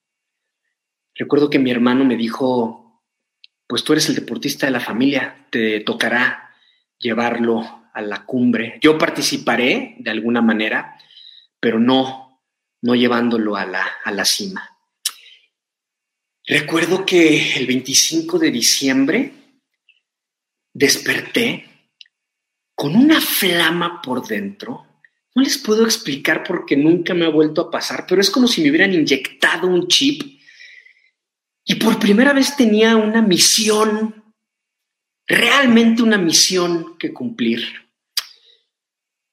Recuerdo 1.14 1.50
que 1.50 1.58
mi 1.58 1.70
hermano 1.70 2.04
me 2.04 2.16
dijo, 2.16 3.02
pues 3.66 3.84
tú 3.84 3.92
eres 3.92 4.08
el 4.08 4.14
deportista 4.14 4.66
de 4.66 4.72
la 4.72 4.80
familia, 4.80 5.46
te 5.50 5.80
tocará 5.80 6.50
llevarlo 6.98 7.88
a 7.92 8.02
la 8.02 8.24
cumbre. 8.24 8.78
Yo 8.80 8.98
participaré 8.98 9.96
de 9.98 10.10
alguna 10.10 10.42
manera, 10.42 10.96
pero 11.60 11.78
no, 11.78 12.42
no 12.82 12.94
llevándolo 12.94 13.56
a 13.56 13.66
la, 13.66 13.86
a 14.04 14.10
la 14.10 14.24
cima. 14.24 14.68
Recuerdo 16.46 17.06
que 17.06 17.56
el 17.56 17.66
25 17.66 18.38
de 18.38 18.50
diciembre 18.50 19.32
desperté 20.72 21.66
con 22.74 22.96
una 22.96 23.20
flama 23.20 24.00
por 24.02 24.26
dentro. 24.26 24.86
No 25.34 25.42
les 25.42 25.58
puedo 25.58 25.84
explicar 25.84 26.42
porque 26.42 26.76
nunca 26.76 27.14
me 27.14 27.26
ha 27.26 27.30
vuelto 27.30 27.60
a 27.60 27.70
pasar, 27.70 28.06
pero 28.08 28.20
es 28.20 28.30
como 28.30 28.48
si 28.48 28.62
me 28.62 28.70
hubieran 28.70 28.92
inyectado 28.92 29.68
un 29.68 29.86
chip 29.86 30.40
y 31.64 31.76
por 31.76 32.00
primera 32.00 32.32
vez 32.32 32.56
tenía 32.56 32.96
una 32.96 33.22
misión, 33.22 34.34
realmente 35.26 36.02
una 36.02 36.18
misión 36.18 36.98
que 36.98 37.12
cumplir. 37.12 37.89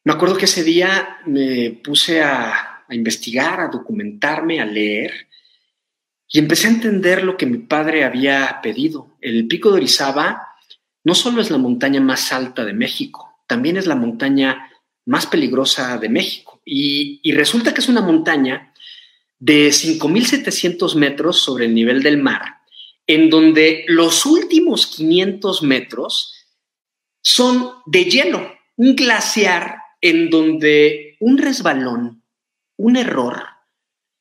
Me 0.08 0.14
acuerdo 0.14 0.38
que 0.38 0.46
ese 0.46 0.64
día 0.64 1.18
me 1.26 1.82
puse 1.84 2.22
a, 2.22 2.86
investigar, 2.92 3.60
a 3.60 3.68
documentarme, 3.68 4.62
a 4.62 4.66
leer, 4.66 5.28
y 6.30 6.40
empecé 6.40 6.68
a 6.68 6.70
entender 6.70 7.26
lo 7.26 7.36
que 7.36 7.46
mi 7.46 7.58
padre 7.58 8.06
había 8.06 8.62
pedido. 8.64 9.18
El 9.20 9.50
pico 9.50 9.70
de 9.70 9.80
Orizaba 9.80 10.48
no 11.04 11.14
solo 11.14 11.42
es 11.42 11.52
la 11.52 11.58
montaña 11.58 12.00
más 12.00 12.32
alta 12.32 12.64
de 12.64 12.72
México, 12.72 13.42
también 13.48 13.76
es 13.76 13.86
la 13.86 13.96
montaña 13.96 14.72
más 15.06 15.26
peligrosa 15.26 15.98
de 15.98 16.08
México. 16.08 16.62
Y, 16.64 17.20
y 17.22 17.34
resulta 17.34 17.74
que 17.74 17.82
es 17.82 17.90
una 17.90 18.00
montaña 18.00 18.74
de 19.40 19.68
5.700 19.68 20.96
metros 20.96 21.42
sobre 21.44 21.66
el 21.66 21.76
nivel 21.76 22.02
del 22.02 22.18
mar, 22.18 22.62
en 23.08 23.30
donde 23.30 23.84
los 23.90 24.26
últimos 24.26 24.88
500 24.88 25.64
metros 25.64 26.46
son 27.22 27.74
de 27.86 28.06
hielo, 28.06 28.54
un 28.78 28.96
glaciar 28.96 29.77
en 30.02 30.30
donde 30.30 31.18
un 31.20 31.38
resbalón, 31.38 32.24
un 32.78 32.98
error, 32.98 33.44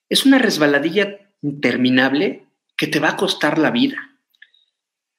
es 0.09 0.25
una 0.25 0.39
resbaladilla 0.39 1.33
interminable 1.43 2.45
que 2.77 2.87
te 2.87 3.01
va 3.01 3.11
a 3.11 3.17
costar 3.17 3.59
la 3.59 3.71
vida. 3.71 4.19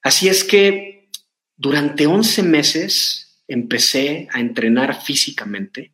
Así 0.02 0.28
es 0.28 0.44
que 0.44 1.10
durante 1.56 2.06
11 2.06 2.42
meses 2.42 3.42
empecé 3.46 4.28
a 4.32 4.40
entrenar 4.40 5.02
físicamente, 5.02 5.92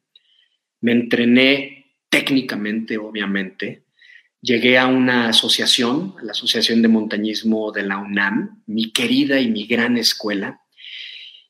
me 0.80 0.92
entrené 0.92 1.96
técnicamente, 2.08 2.98
obviamente, 2.98 3.84
llegué 4.40 4.78
a 4.78 4.86
una 4.86 5.28
asociación, 5.28 6.14
la 6.22 6.32
Asociación 6.32 6.82
de 6.82 6.88
Montañismo 6.88 7.72
de 7.72 7.82
la 7.82 7.98
UNAM, 7.98 8.62
mi 8.66 8.92
querida 8.92 9.40
y 9.40 9.48
mi 9.48 9.66
gran 9.66 9.96
escuela, 9.96 10.60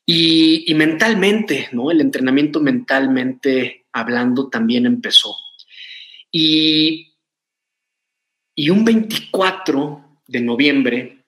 Y, 0.07 0.71
mentalmente, 0.75 1.69
¿no? 1.71 1.89
El 1.89 2.01
entrenamiento 2.01 2.59
mentalmente 2.59 3.85
hablando 3.91 4.49
también 4.49 4.85
empezó. 4.85 5.35
Y, 6.31 7.13
y 8.53 8.69
un 8.69 8.85
24 8.85 10.19
de 10.27 10.41
noviembre, 10.41 11.25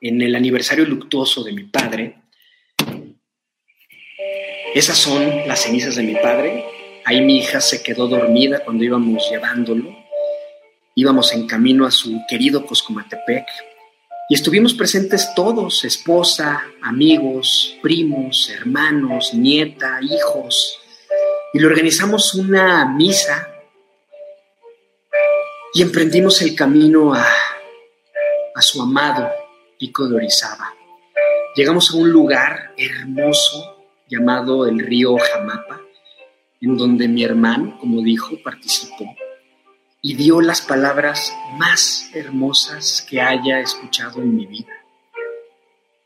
en 0.00 0.22
el 0.22 0.34
aniversario 0.34 0.86
luctuoso 0.86 1.44
de 1.44 1.52
mi 1.52 1.64
padre, 1.64 2.22
esas 4.74 4.96
son 4.96 5.46
las 5.46 5.62
cenizas 5.62 5.96
de 5.96 6.02
mi 6.02 6.14
padre. 6.14 6.64
Ahí 7.04 7.20
mi 7.20 7.38
hija 7.38 7.60
se 7.60 7.82
quedó 7.82 8.06
dormida 8.06 8.60
cuando 8.64 8.84
íbamos 8.84 9.28
llevándolo. 9.30 9.96
Íbamos 10.94 11.32
en 11.32 11.46
camino 11.46 11.86
a 11.86 11.90
su 11.90 12.20
querido 12.28 12.64
Coscomatepec. 12.64 13.46
Y 14.30 14.34
estuvimos 14.34 14.74
presentes 14.74 15.32
todos, 15.34 15.86
esposa, 15.86 16.62
amigos, 16.82 17.78
primos, 17.80 18.50
hermanos, 18.50 19.32
nieta, 19.32 20.00
hijos. 20.02 20.78
Y 21.54 21.58
le 21.58 21.66
organizamos 21.66 22.34
una 22.34 22.84
misa 22.84 23.48
y 25.72 25.80
emprendimos 25.80 26.42
el 26.42 26.54
camino 26.54 27.14
a, 27.14 27.26
a 28.54 28.60
su 28.60 28.82
amado 28.82 29.30
Pico 29.78 30.06
de 30.06 30.16
Orizaba. 30.16 30.74
Llegamos 31.56 31.90
a 31.90 31.96
un 31.96 32.10
lugar 32.10 32.74
hermoso 32.76 33.78
llamado 34.10 34.66
el 34.66 34.78
río 34.78 35.16
Jamapa, 35.16 35.80
en 36.60 36.76
donde 36.76 37.08
mi 37.08 37.24
hermano, 37.24 37.78
como 37.80 38.02
dijo, 38.02 38.32
participó 38.44 39.06
y 40.00 40.14
dio 40.14 40.40
las 40.40 40.62
palabras 40.62 41.34
más 41.58 42.10
hermosas 42.14 43.06
que 43.08 43.20
haya 43.20 43.60
escuchado 43.60 44.22
en 44.22 44.36
mi 44.36 44.46
vida. 44.46 44.72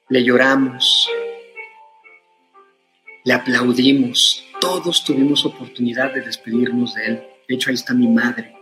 Le 0.09 0.25
lloramos, 0.25 1.11
le 3.25 3.35
aplaudimos, 3.35 4.45
todos 4.61 5.05
tuvimos 5.05 5.45
oportunidad 5.45 6.13
de 6.13 6.23
despedirnos 6.23 6.95
de 6.95 7.07
él. 7.07 7.27
De 7.49 7.55
hecho, 7.55 7.71
ahí 7.71 7.75
está 7.75 7.95
mi 7.95 8.09
madre. 8.09 8.55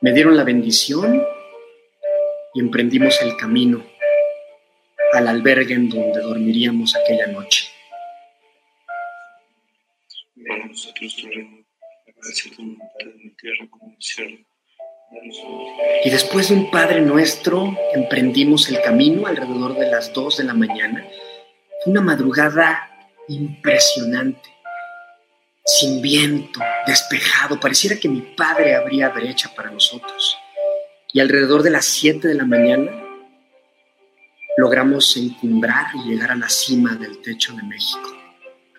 Me 0.00 0.12
dieron 0.12 0.36
la 0.36 0.44
bendición 0.44 1.22
y 2.54 2.60
emprendimos 2.60 3.20
el 3.22 3.36
camino 3.36 3.84
al 5.12 5.28
albergue 5.28 5.74
en 5.74 5.88
donde 5.88 6.20
dormiríamos 6.20 6.96
aquella 6.96 7.26
noche. 7.28 7.68
Y 16.04 16.10
después 16.10 16.48
de 16.48 16.54
un 16.54 16.70
Padre 16.70 17.00
Nuestro, 17.00 17.76
emprendimos 17.92 18.68
el 18.68 18.80
camino 18.82 19.26
alrededor 19.26 19.76
de 19.76 19.90
las 19.90 20.12
2 20.12 20.38
de 20.38 20.44
la 20.44 20.54
mañana. 20.54 21.06
Fue 21.82 21.92
una 21.92 22.00
madrugada 22.00 22.90
impresionante, 23.28 24.50
sin 25.64 26.02
viento, 26.02 26.60
despejado. 26.86 27.60
Pareciera 27.60 27.96
que 27.96 28.08
mi 28.08 28.20
Padre 28.20 28.74
abría 28.74 29.08
brecha 29.10 29.52
para 29.54 29.70
nosotros. 29.70 30.36
Y 31.12 31.20
alrededor 31.20 31.62
de 31.62 31.70
las 31.70 31.86
7 31.86 32.26
de 32.26 32.34
la 32.34 32.44
mañana 32.44 32.90
logramos 34.56 35.16
encumbrar 35.16 35.86
y 35.94 36.10
llegar 36.10 36.32
a 36.32 36.36
la 36.36 36.48
cima 36.48 36.94
del 36.96 37.20
techo 37.20 37.54
de 37.54 37.62
México. 37.62 38.10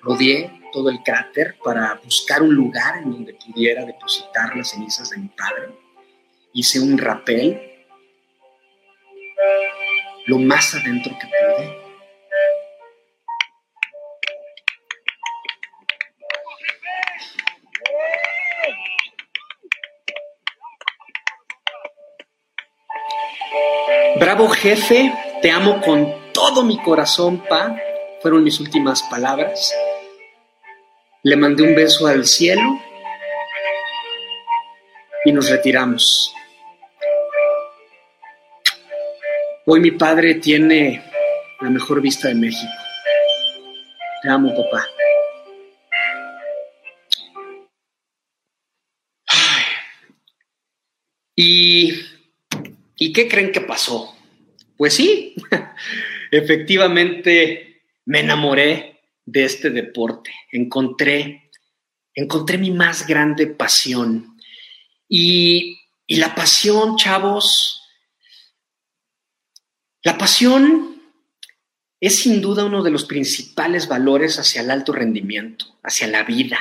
Rodeé 0.01 0.51
todo 0.75 0.89
el 0.89 1.01
cráter 1.01 1.55
para 1.63 2.01
buscar 2.03 2.43
un 2.43 2.53
lugar 2.53 2.97
en 2.97 3.09
donde 3.09 3.33
pudiera 3.33 3.85
depositar 3.85 4.53
las 4.57 4.71
cenizas 4.71 5.09
de 5.09 5.17
mi 5.19 5.29
padre. 5.29 5.73
Hice 6.51 6.81
un 6.81 6.97
rapel 6.97 7.87
lo 10.25 10.37
más 10.37 10.75
adentro 10.75 11.15
que 11.17 11.27
pude. 11.27 11.85
Bravo 24.19 24.49
jefe, 24.49 25.13
te 25.41 25.51
amo 25.51 25.79
con 25.79 26.33
todo 26.33 26.63
mi 26.63 26.77
corazón, 26.79 27.41
pa, 27.47 27.77
fueron 28.21 28.43
mis 28.43 28.59
últimas 28.59 29.03
palabras. 29.03 29.73
Le 31.25 31.35
mandé 31.35 31.63
un 31.63 31.73
beso 31.73 32.05
al 32.05 32.23
cielo 32.23 32.79
y 35.25 35.31
nos 35.31 35.49
retiramos. 35.49 36.31
Hoy 39.65 39.79
mi 39.79 39.89
padre 39.89 40.35
tiene 40.35 41.03
la 41.61 41.71
mejor 41.71 41.99
vista 41.99 42.27
de 42.27 42.35
México. 42.35 42.71
Te 44.21 44.29
amo, 44.29 44.53
papá. 44.55 44.85
¿Y, 51.35 52.05
¿Y 52.97 53.13
qué 53.13 53.27
creen 53.27 53.51
que 53.51 53.61
pasó? 53.61 54.15
Pues 54.77 54.93
sí, 54.93 55.33
efectivamente 56.31 57.81
me 58.05 58.19
enamoré 58.19 58.94
de 59.25 59.45
este 59.45 59.69
deporte. 59.69 60.31
Encontré, 60.51 61.49
encontré 62.13 62.57
mi 62.57 62.71
más 62.71 63.07
grande 63.07 63.47
pasión. 63.47 64.37
Y, 65.07 65.79
y 66.07 66.15
la 66.17 66.33
pasión, 66.33 66.95
chavos, 66.97 67.81
la 70.05 70.19
pasión 70.19 71.01
es 71.99 72.19
sin 72.19 72.39
duda 72.39 72.65
uno 72.65 72.83
de 72.83 72.91
los 72.91 73.05
principales 73.05 73.87
valores 73.87 74.37
hacia 74.37 74.61
el 74.61 74.69
alto 74.69 74.93
rendimiento, 74.93 75.79
hacia 75.81 76.05
la 76.07 76.23
vida. 76.23 76.59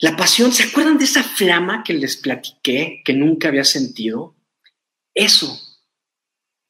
La 0.00 0.16
pasión, 0.16 0.52
¿se 0.52 0.64
acuerdan 0.64 0.98
de 0.98 1.04
esa 1.04 1.22
flama 1.22 1.84
que 1.84 1.94
les 1.94 2.16
platiqué 2.16 3.00
que 3.04 3.12
nunca 3.12 3.46
había 3.46 3.62
sentido? 3.62 4.34
Eso, 5.14 5.56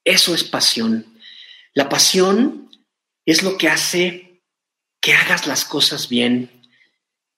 eso 0.05 0.35
es 0.35 0.45
pasión. 0.45 1.19
La 1.73 1.89
pasión 1.89 2.71
es 3.25 3.43
lo 3.43 3.57
que 3.57 3.69
hace 3.69 4.26
que 5.01 5.15
hagas 5.15 5.47
las 5.47 5.65
cosas 5.65 6.09
bien. 6.09 6.63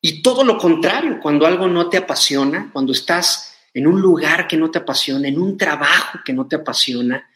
Y 0.01 0.23
todo 0.23 0.45
lo 0.45 0.59
contrario, 0.59 1.19
cuando 1.21 1.47
algo 1.47 1.69
no 1.69 1.89
te 1.89 1.97
apasiona, 1.97 2.71
cuando 2.73 2.93
estás 2.93 3.57
en 3.75 3.87
un 3.87 4.01
lugar 4.01 4.47
que 4.47 4.57
no 4.57 4.71
te 4.71 4.79
apasiona, 4.79 5.29
en 5.29 5.39
un 5.39 5.57
trabajo 5.57 6.21
que 6.25 6.33
no 6.33 6.47
te 6.47 6.57
apasiona, 6.57 7.29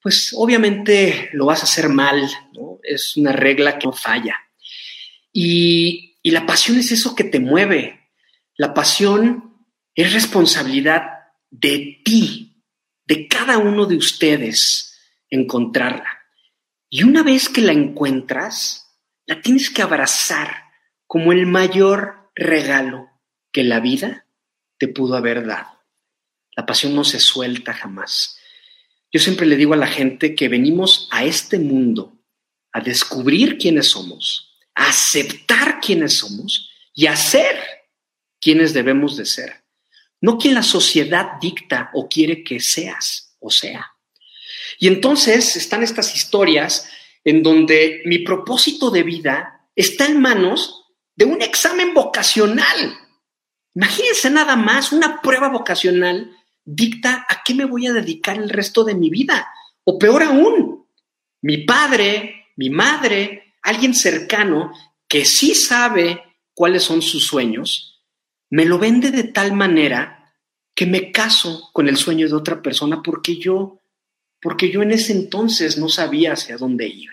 pues 0.00 0.34
obviamente 0.36 1.30
lo 1.32 1.46
vas 1.46 1.60
a 1.60 1.64
hacer 1.64 1.88
mal, 1.88 2.28
¿no? 2.52 2.80
Es 2.82 3.16
una 3.16 3.32
regla 3.32 3.78
que 3.78 3.86
no 3.86 3.92
falla. 3.92 4.36
Y, 5.32 6.18
y 6.22 6.30
la 6.32 6.44
pasión 6.44 6.78
es 6.78 6.90
eso 6.90 7.14
que 7.14 7.24
te 7.24 7.38
mueve. 7.38 8.10
La 8.56 8.74
pasión 8.74 9.56
es 9.94 10.12
responsabilidad 10.12 11.04
de 11.50 12.00
ti, 12.04 12.64
de 13.06 13.28
cada 13.28 13.58
uno 13.58 13.86
de 13.86 13.96
ustedes, 13.96 14.98
encontrarla. 15.30 16.18
Y 16.88 17.04
una 17.04 17.22
vez 17.22 17.48
que 17.48 17.60
la 17.60 17.72
encuentras, 17.72 18.81
la 19.26 19.40
tienes 19.40 19.70
que 19.70 19.82
abrazar 19.82 20.64
como 21.06 21.32
el 21.32 21.46
mayor 21.46 22.30
regalo 22.34 23.10
que 23.52 23.62
la 23.62 23.80
vida 23.80 24.26
te 24.78 24.88
pudo 24.88 25.16
haber 25.16 25.46
dado. 25.46 25.82
La 26.56 26.66
pasión 26.66 26.94
no 26.94 27.04
se 27.04 27.20
suelta 27.20 27.72
jamás. 27.72 28.38
Yo 29.12 29.20
siempre 29.20 29.46
le 29.46 29.56
digo 29.56 29.74
a 29.74 29.78
la 29.78 29.86
gente 29.86 30.34
que 30.34 30.48
venimos 30.48 31.08
a 31.10 31.24
este 31.24 31.58
mundo 31.58 32.18
a 32.72 32.80
descubrir 32.80 33.58
quiénes 33.58 33.90
somos, 33.90 34.56
a 34.74 34.88
aceptar 34.88 35.80
quiénes 35.80 36.18
somos 36.18 36.70
y 36.94 37.06
a 37.06 37.16
ser 37.16 37.58
quienes 38.40 38.72
debemos 38.72 39.16
de 39.16 39.26
ser. 39.26 39.64
No 40.20 40.38
quien 40.38 40.54
la 40.54 40.62
sociedad 40.62 41.32
dicta 41.40 41.90
o 41.94 42.08
quiere 42.08 42.42
que 42.42 42.60
seas 42.60 43.32
o 43.42 43.50
sea. 43.50 43.92
Y 44.78 44.88
entonces 44.88 45.56
están 45.56 45.82
estas 45.82 46.14
historias 46.14 46.88
en 47.24 47.42
donde 47.42 48.02
mi 48.04 48.18
propósito 48.18 48.90
de 48.90 49.02
vida 49.02 49.68
está 49.74 50.06
en 50.06 50.20
manos 50.20 50.84
de 51.14 51.24
un 51.24 51.42
examen 51.42 51.94
vocacional. 51.94 52.98
Imagínense 53.74 54.30
nada 54.30 54.56
más, 54.56 54.92
una 54.92 55.20
prueba 55.20 55.48
vocacional 55.48 56.36
dicta 56.64 57.26
a 57.28 57.42
qué 57.44 57.54
me 57.54 57.64
voy 57.64 57.86
a 57.86 57.92
dedicar 57.92 58.36
el 58.36 58.50
resto 58.50 58.84
de 58.84 58.94
mi 58.94 59.10
vida. 59.10 59.48
O 59.84 59.98
peor 59.98 60.22
aún, 60.22 60.86
mi 61.42 61.58
padre, 61.58 62.46
mi 62.56 62.70
madre, 62.70 63.54
alguien 63.62 63.94
cercano 63.94 64.72
que 65.08 65.24
sí 65.24 65.54
sabe 65.54 66.22
cuáles 66.54 66.82
son 66.82 67.02
sus 67.02 67.26
sueños, 67.26 68.04
me 68.50 68.64
lo 68.64 68.78
vende 68.78 69.10
de 69.10 69.24
tal 69.24 69.52
manera 69.52 70.34
que 70.74 70.86
me 70.86 71.10
caso 71.10 71.70
con 71.72 71.88
el 71.88 71.96
sueño 71.96 72.28
de 72.28 72.34
otra 72.34 72.62
persona 72.62 73.02
porque 73.02 73.36
yo 73.36 73.78
porque 74.42 74.70
yo 74.70 74.82
en 74.82 74.90
ese 74.90 75.12
entonces 75.12 75.78
no 75.78 75.88
sabía 75.88 76.32
hacia 76.32 76.56
dónde 76.56 76.88
ir. 76.88 77.10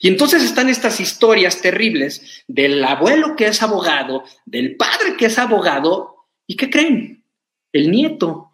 Y 0.00 0.08
entonces 0.08 0.42
están 0.42 0.68
estas 0.68 0.98
historias 0.98 1.60
terribles 1.60 2.42
del 2.48 2.82
abuelo 2.82 3.36
que 3.36 3.46
es 3.46 3.62
abogado, 3.62 4.24
del 4.46 4.76
padre 4.76 5.16
que 5.16 5.26
es 5.26 5.38
abogado, 5.38 6.26
¿y 6.46 6.56
qué 6.56 6.70
creen? 6.70 7.24
El 7.72 7.90
nieto 7.90 8.50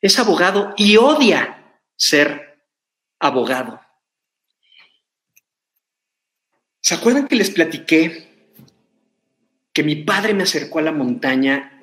es 0.00 0.18
abogado 0.18 0.74
y 0.76 0.96
odia 0.96 1.80
ser 1.96 2.60
abogado. 3.20 3.80
¿Se 6.80 6.94
acuerdan 6.94 7.28
que 7.28 7.36
les 7.36 7.50
platiqué 7.50 8.50
que 9.72 9.82
mi 9.82 9.96
padre 9.96 10.34
me 10.34 10.42
acercó 10.42 10.80
a 10.80 10.82
la 10.82 10.92
montaña 10.92 11.80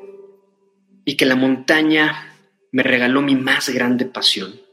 y 1.06 1.18
que 1.18 1.26
la 1.26 1.36
montaña 1.36 2.38
me 2.72 2.84
regaló 2.84 3.22
mi 3.22 3.36
más 3.36 3.70
grande 3.70 4.06
pasión? 4.06 4.71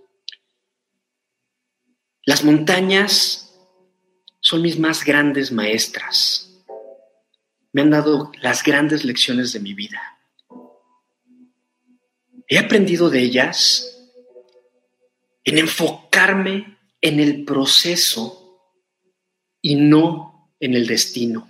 Las 2.29 2.45
montañas 2.45 3.59
son 4.41 4.61
mis 4.61 4.79
más 4.79 5.03
grandes 5.03 5.51
maestras. 5.51 6.63
Me 7.73 7.81
han 7.81 7.89
dado 7.89 8.33
las 8.43 8.63
grandes 8.63 9.03
lecciones 9.03 9.55
de 9.55 9.61
mi 9.61 9.73
vida. 9.73 10.19
He 12.47 12.59
aprendido 12.59 13.09
de 13.09 13.21
ellas 13.21 14.11
en 15.43 15.57
enfocarme 15.57 16.77
en 17.01 17.19
el 17.19 17.47
proceso 17.47 18.61
y 19.63 19.77
no 19.77 20.53
en 20.61 20.75
el 20.75 20.87
destino. 20.87 21.49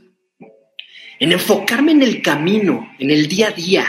En 1.18 1.32
enfocarme 1.32 1.90
en 1.90 2.04
el 2.04 2.22
camino, 2.22 2.94
en 3.00 3.10
el 3.10 3.26
día 3.26 3.48
a 3.48 3.50
día 3.50 3.84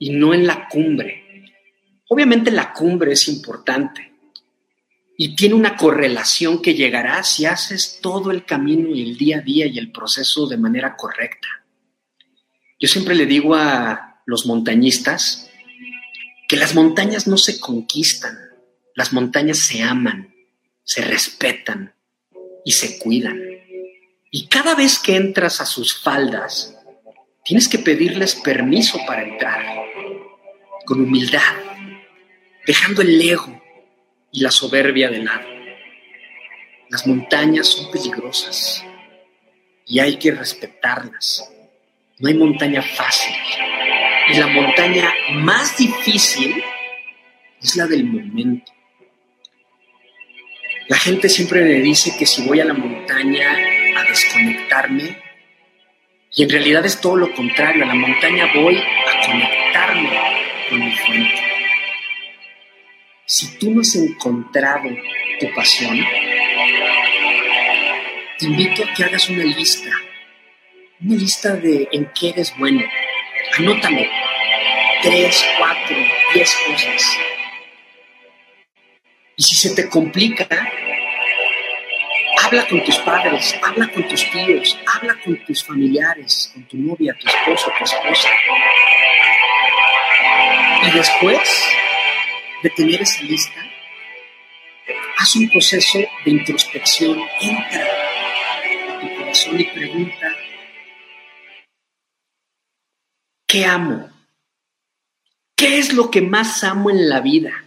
y 0.00 0.10
no 0.10 0.34
en 0.34 0.48
la 0.48 0.66
cumbre. 0.66 1.46
Obviamente 2.08 2.50
la 2.50 2.72
cumbre 2.72 3.12
es 3.12 3.28
importante, 3.28 4.11
y 5.16 5.36
tiene 5.36 5.54
una 5.54 5.76
correlación 5.76 6.62
que 6.62 6.74
llegará 6.74 7.22
si 7.22 7.46
haces 7.46 7.98
todo 8.00 8.30
el 8.30 8.44
camino 8.44 8.88
y 8.94 9.02
el 9.02 9.16
día 9.16 9.38
a 9.38 9.40
día 9.40 9.66
y 9.66 9.78
el 9.78 9.92
proceso 9.92 10.46
de 10.46 10.56
manera 10.56 10.96
correcta. 10.96 11.48
Yo 12.80 12.88
siempre 12.88 13.14
le 13.14 13.26
digo 13.26 13.54
a 13.54 14.22
los 14.26 14.46
montañistas 14.46 15.48
que 16.48 16.56
las 16.56 16.74
montañas 16.74 17.26
no 17.26 17.36
se 17.36 17.60
conquistan, 17.60 18.36
las 18.94 19.12
montañas 19.12 19.58
se 19.58 19.82
aman, 19.82 20.34
se 20.82 21.02
respetan 21.02 21.94
y 22.64 22.72
se 22.72 22.98
cuidan. 22.98 23.40
Y 24.30 24.48
cada 24.48 24.74
vez 24.74 24.98
que 24.98 25.16
entras 25.16 25.60
a 25.60 25.66
sus 25.66 25.94
faldas, 25.94 26.76
tienes 27.44 27.68
que 27.68 27.78
pedirles 27.78 28.34
permiso 28.34 28.98
para 29.06 29.22
entrar, 29.22 29.64
con 30.84 31.00
humildad, 31.00 31.54
dejando 32.66 33.02
el 33.02 33.20
ego, 33.20 33.61
y 34.32 34.40
la 34.40 34.50
soberbia 34.50 35.10
de 35.10 35.22
lado. 35.22 35.46
Las 36.88 37.06
montañas 37.06 37.68
son 37.68 37.90
peligrosas 37.90 38.84
y 39.86 40.00
hay 40.00 40.16
que 40.16 40.32
respetarlas. 40.32 41.48
No 42.18 42.28
hay 42.28 42.34
montaña 42.34 42.82
fácil. 42.82 43.34
Y 44.30 44.34
la 44.34 44.46
montaña 44.46 45.12
más 45.34 45.76
difícil 45.76 46.62
es 47.60 47.76
la 47.76 47.86
del 47.86 48.04
momento. 48.04 48.72
La 50.88 50.96
gente 50.96 51.28
siempre 51.28 51.62
me 51.62 51.80
dice 51.80 52.16
que 52.18 52.26
si 52.26 52.46
voy 52.46 52.60
a 52.60 52.64
la 52.64 52.74
montaña 52.74 53.56
a 53.96 54.04
desconectarme, 54.04 55.20
y 56.34 56.44
en 56.44 56.50
realidad 56.50 56.84
es 56.86 57.00
todo 57.00 57.16
lo 57.16 57.34
contrario, 57.34 57.84
a 57.84 57.88
la 57.88 57.94
montaña 57.94 58.50
voy 58.54 58.76
a 58.76 59.26
conectarme 59.26 60.10
con 60.70 60.80
mi 60.80 60.92
fuente 60.96 61.41
si 63.32 63.46
tú 63.56 63.70
no 63.70 63.80
has 63.80 63.96
encontrado 63.96 64.90
tu 65.40 65.50
pasión, 65.54 65.98
te 68.38 68.44
invito 68.44 68.84
a 68.84 68.92
que 68.92 69.04
hagas 69.04 69.26
una 69.30 69.42
lista, 69.42 69.90
una 71.00 71.16
lista 71.16 71.56
de 71.56 71.88
en 71.92 72.10
qué 72.14 72.28
eres 72.28 72.54
bueno. 72.58 72.84
Anótalo, 73.56 74.02
tres, 75.00 75.46
cuatro, 75.56 75.96
diez 76.34 76.54
cosas. 76.66 77.18
Y 79.38 79.42
si 79.42 79.54
se 79.54 79.74
te 79.76 79.88
complica, 79.88 80.46
habla 82.44 82.68
con 82.68 82.84
tus 82.84 82.98
padres, 82.98 83.58
habla 83.62 83.88
con 83.92 84.06
tus 84.08 84.30
tíos, 84.30 84.78
habla 84.94 85.16
con 85.24 85.42
tus 85.46 85.64
familiares, 85.64 86.50
con 86.52 86.64
tu 86.64 86.76
novia, 86.76 87.16
tu 87.18 87.26
esposo, 87.26 87.72
tu 87.78 87.84
esposa. 87.84 88.28
Y 90.82 90.90
después 90.90 91.72
de 92.62 92.70
tener 92.70 93.02
esa 93.02 93.22
lista, 93.22 93.60
haz 95.18 95.36
un 95.36 95.48
proceso 95.48 95.98
de 95.98 96.30
introspección, 96.30 97.18
entra 97.40 97.86
a 98.90 99.00
tu 99.00 99.16
corazón 99.16 99.60
y 99.60 99.64
pregunta, 99.64 100.36
¿qué 103.46 103.64
amo? 103.64 104.10
¿Qué 105.56 105.78
es 105.78 105.92
lo 105.92 106.10
que 106.10 106.22
más 106.22 106.64
amo 106.64 106.90
en 106.90 107.08
la 107.08 107.20
vida? 107.20 107.64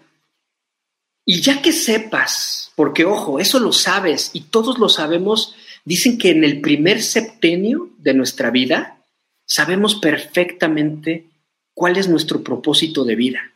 Y 1.26 1.42
ya 1.42 1.62
que 1.62 1.72
sepas, 1.72 2.72
porque 2.76 3.06
ojo, 3.06 3.40
eso 3.40 3.60
lo 3.60 3.74
sabes 3.74 4.32
y 4.34 4.42
todos 4.42 4.78
lo 4.78 4.90
sabemos, 4.90 5.56
dicen 5.84 6.18
que 6.18 6.32
en 6.32 6.44
el 6.44 6.62
primer 6.62 7.02
septenio 7.02 7.90
de 7.98 8.14
nuestra 8.14 8.52
vida 8.52 8.98
sabemos 9.46 9.96
perfectamente 9.96 11.26
cuál 11.74 11.98
es 11.98 12.08
nuestro 12.08 12.44
propósito 12.44 13.04
de 13.04 13.16
vida. 13.16 13.55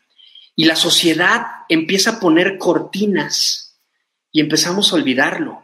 Y 0.60 0.66
la 0.66 0.76
sociedad 0.76 1.64
empieza 1.70 2.10
a 2.10 2.20
poner 2.20 2.58
cortinas 2.58 3.80
y 4.30 4.42
empezamos 4.42 4.92
a 4.92 4.98
olvidarlo. 4.98 5.64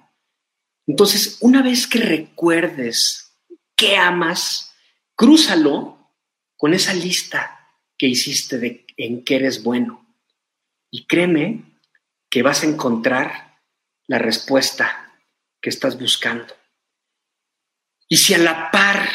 Entonces, 0.88 1.38
una 1.42 1.62
vez 1.62 1.86
que 1.86 2.00
recuerdes 2.00 3.36
qué 3.76 3.98
amas, 3.98 4.74
crúzalo 5.14 6.14
con 6.56 6.74
esa 6.74 6.94
lista 6.94 7.74
que 7.98 8.08
hiciste 8.08 8.58
de 8.58 8.86
en 8.96 9.26
qué 9.26 9.36
eres 9.36 9.64
bueno. 9.64 10.16
Y 10.90 11.06
créeme 11.08 11.78
que 12.30 12.42
vas 12.42 12.64
a 12.64 12.68
encontrar 12.68 13.60
la 14.08 14.18
respuesta 14.18 15.12
que 15.62 15.72
estás 15.72 16.00
buscando. 16.00 16.56
Y 18.08 18.16
si 18.16 18.34
a 18.34 18.38
la 18.38 18.72
par 18.72 19.10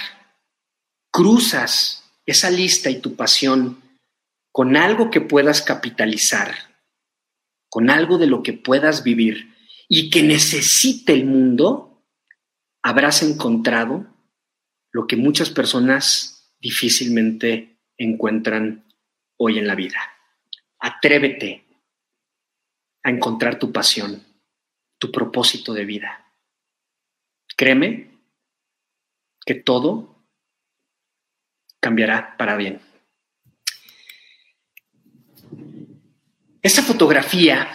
cruzas 1.11 2.05
esa 2.27 2.51
lista 2.51 2.91
y 2.91 3.01
tu 3.01 3.17
pasión 3.17 3.80
con 4.53 4.77
algo 4.77 5.11
que 5.11 5.21
puedas 5.21 5.63
capitalizar, 5.63 6.55
con 7.69 7.91
algo 7.91 8.19
de 8.19 8.27
lo 8.27 8.43
que 8.43 8.53
puedas 8.53 9.05
vivir 9.05 9.55
y 9.89 10.11
que 10.11 10.23
necesite 10.23 11.13
el 11.13 11.25
mundo, 11.25 12.05
habrás 12.83 13.23
encontrado 13.23 14.07
lo 14.93 15.07
que 15.07 15.17
muchas 15.17 15.51
personas 15.51 16.55
difícilmente 16.59 17.81
encuentran 17.97 18.87
hoy 19.37 19.59
en 19.59 19.67
la 19.67 19.75
vida. 19.75 19.99
Atrévete 20.79 21.65
a 23.03 23.11
encontrar 23.11 23.59
tu 23.59 23.73
pasión, 23.73 24.23
tu 24.99 25.13
propósito 25.13 25.73
de 25.73 25.85
vida. 25.85 26.35
Créeme 27.57 28.11
que 29.45 29.55
todo 29.55 30.27
cambiará 31.81 32.37
para 32.37 32.57
bien. 32.57 32.81
Esta 36.63 36.83
fotografía 36.83 37.69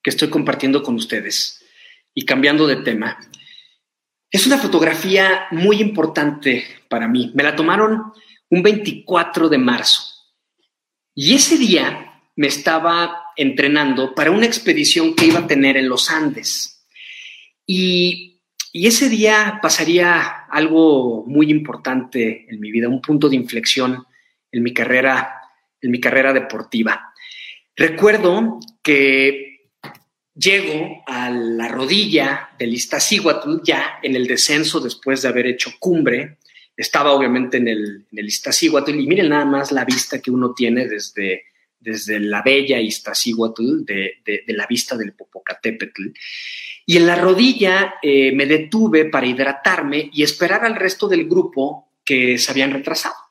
que 0.00 0.10
estoy 0.10 0.30
compartiendo 0.30 0.84
con 0.84 0.94
ustedes 0.94 1.64
y 2.14 2.24
cambiando 2.24 2.68
de 2.68 2.76
tema, 2.76 3.18
es 4.30 4.46
una 4.46 4.58
fotografía 4.58 5.48
muy 5.50 5.80
importante 5.80 6.64
para 6.88 7.08
mí. 7.08 7.32
Me 7.34 7.42
la 7.42 7.56
tomaron 7.56 8.12
un 8.50 8.62
24 8.62 9.48
de 9.48 9.58
marzo 9.58 10.02
y 11.12 11.34
ese 11.34 11.58
día 11.58 12.22
me 12.36 12.46
estaba 12.46 13.32
entrenando 13.36 14.14
para 14.14 14.30
una 14.30 14.46
expedición 14.46 15.16
que 15.16 15.26
iba 15.26 15.40
a 15.40 15.46
tener 15.48 15.76
en 15.76 15.88
los 15.88 16.08
Andes. 16.08 16.86
Y, 17.66 18.40
y 18.72 18.86
ese 18.86 19.08
día 19.08 19.58
pasaría 19.60 20.44
algo 20.48 21.24
muy 21.26 21.50
importante 21.50 22.46
en 22.48 22.60
mi 22.60 22.70
vida, 22.70 22.88
un 22.88 23.02
punto 23.02 23.28
de 23.28 23.34
inflexión 23.34 24.06
en 24.52 24.62
mi 24.62 24.72
carrera, 24.72 25.40
en 25.80 25.90
mi 25.90 25.98
carrera 25.98 26.32
deportiva. 26.32 27.12
Recuerdo 27.78 28.58
que 28.82 29.70
llego 30.34 31.04
a 31.06 31.30
la 31.30 31.68
rodilla 31.68 32.50
del 32.58 32.74
Iztaccíhuatl 32.74 33.60
ya 33.62 34.00
en 34.02 34.16
el 34.16 34.26
descenso 34.26 34.80
después 34.80 35.22
de 35.22 35.28
haber 35.28 35.46
hecho 35.46 35.70
cumbre. 35.78 36.38
Estaba 36.76 37.12
obviamente 37.12 37.58
en 37.58 37.68
el, 37.68 38.06
en 38.10 39.00
y 39.00 39.06
miren 39.06 39.28
nada 39.28 39.44
más 39.44 39.70
la 39.70 39.84
vista 39.84 40.20
que 40.20 40.32
uno 40.32 40.54
tiene 40.54 40.88
desde, 40.88 41.44
desde 41.78 42.18
la 42.18 42.42
bella 42.42 42.80
Iztaccíhuatl, 42.80 43.84
de, 43.84 44.14
de, 44.24 44.52
la 44.54 44.66
vista 44.66 44.96
del 44.96 45.12
Popocatépetl. 45.12 46.08
Y 46.84 46.96
en 46.96 47.06
la 47.06 47.14
rodilla 47.14 47.94
eh, 48.02 48.32
me 48.32 48.46
detuve 48.46 49.04
para 49.04 49.26
hidratarme 49.26 50.10
y 50.12 50.24
esperar 50.24 50.64
al 50.64 50.74
resto 50.74 51.06
del 51.06 51.28
grupo 51.28 51.92
que 52.04 52.38
se 52.38 52.50
habían 52.50 52.72
retrasado. 52.72 53.27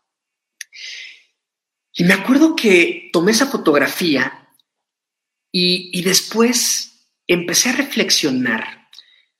Y 1.99 2.03
me 2.03 2.13
acuerdo 2.13 2.55
que 2.55 3.09
tomé 3.11 3.31
esa 3.31 3.47
fotografía 3.47 4.47
y, 5.51 5.99
después 6.03 7.09
empecé 7.25 7.69
a 7.69 7.75
reflexionar 7.75 8.87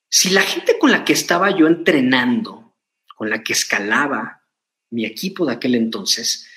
si 0.10 0.32
la 0.32 0.42
gente 0.42 0.80
con 0.80 0.92
la 0.92 1.06
que 1.06 1.14
estaba 1.14 1.56
yo 1.56 1.68
entrenando, 1.68 2.76
con 3.16 3.30
la 3.30 3.44
que 3.44 3.54
escalaba 3.54 4.42
mi 4.90 5.06
equipo 5.06 5.46
de 5.46 5.54
aquel 5.54 5.76
entonces, 5.76 6.48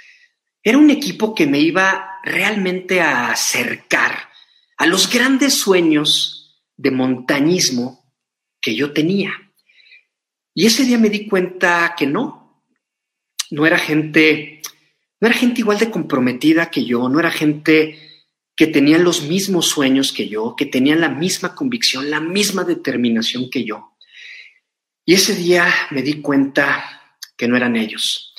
era 0.62 0.78
un 0.78 0.88
equipo 0.88 1.34
que 1.34 1.46
me 1.46 1.60
iba 1.60 2.18
realmente 2.24 3.02
a 3.02 3.30
acercar 3.30 4.30
a 4.78 4.86
los 4.86 5.12
grandes 5.12 5.54
sueños 5.54 6.64
de 6.78 6.92
montañismo 6.92 8.14
que 8.58 8.74
yo 8.74 8.94
tenía. 8.94 9.32
Y 10.54 10.64
ese 10.64 10.84
día 10.84 10.96
me 10.96 11.10
di 11.10 11.28
cuenta 11.28 11.94
que 11.96 12.06
no, 12.06 12.64
no 13.50 13.66
era 13.66 13.78
gente, 13.78 14.59
no 15.20 15.28
era 15.28 15.36
gente 15.36 15.60
igual 15.60 15.78
de 15.78 15.90
comprometida 15.90 16.70
que 16.70 16.84
yo, 16.84 17.08
no 17.08 17.20
era 17.20 17.30
gente 17.30 17.98
que 18.56 18.66
tenían 18.66 19.04
los 19.04 19.22
mismos 19.22 19.66
sueños 19.66 20.12
que 20.12 20.28
yo, 20.28 20.54
que 20.56 20.66
tenían 20.66 21.00
la 21.00 21.08
misma 21.08 21.54
convicción, 21.54 22.10
la 22.10 22.20
misma 22.20 22.64
determinación 22.64 23.48
que 23.50 23.64
yo. 23.64 23.96
Y 25.04 25.14
ese 25.14 25.34
día 25.34 25.72
me 25.90 26.02
di 26.02 26.20
cuenta 26.20 27.16
que 27.36 27.48
no 27.48 27.56
eran 27.56 27.76
ellos. 27.76 28.34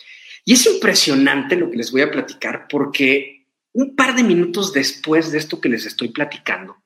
Y 0.45 0.53
es 0.53 0.65
impresionante 0.65 1.55
lo 1.55 1.69
que 1.69 1.77
les 1.77 1.91
voy 1.91 2.01
a 2.01 2.11
platicar 2.11 2.67
porque 2.69 3.47
un 3.73 3.95
par 3.95 4.15
de 4.15 4.23
minutos 4.23 4.73
después 4.73 5.31
de 5.31 5.37
esto 5.37 5.61
que 5.61 5.69
les 5.69 5.85
estoy 5.85 6.09
platicando, 6.09 6.77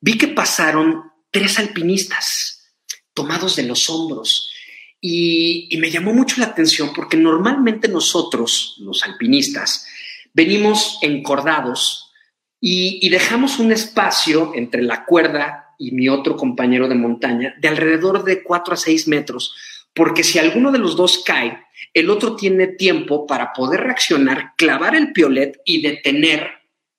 vi 0.00 0.18
que 0.18 0.28
pasaron 0.28 1.04
tres 1.30 1.58
alpinistas 1.58 2.74
tomados 3.14 3.56
de 3.56 3.64
los 3.64 3.88
hombros. 3.90 4.52
Y, 5.00 5.76
me 5.78 5.90
llamó 5.90 6.12
mucho 6.12 6.40
la 6.40 6.46
atención 6.46 6.92
porque 6.94 7.16
normalmente 7.16 7.88
nosotros, 7.88 8.76
los 8.80 9.04
alpinistas, 9.04 9.86
venimos 10.34 10.98
encordados 11.02 12.12
y, 12.60 13.08
dejamos 13.08 13.58
un 13.58 13.72
espacio 13.72 14.52
entre 14.54 14.82
la 14.82 15.04
cuerda 15.04 15.74
y 15.78 15.92
mi 15.92 16.08
otro 16.08 16.36
compañero 16.36 16.88
de 16.88 16.96
montaña 16.96 17.54
de 17.60 17.68
alrededor 17.68 18.24
de 18.24 18.42
4 18.42 18.74
a 18.74 18.76
6 18.76 19.08
metros, 19.08 19.54
porque 19.94 20.24
si 20.24 20.38
alguno 20.38 20.72
de 20.72 20.78
los 20.78 20.96
dos 20.96 21.22
cae, 21.24 21.64
el 21.94 22.10
otro 22.10 22.34
tiene 22.34 22.66
tiempo 22.66 23.26
para 23.26 23.52
poder 23.52 23.80
reaccionar, 23.80 24.54
clavar 24.56 24.96
el 24.96 25.12
piolet 25.12 25.60
y 25.64 25.80
detener 25.80 26.48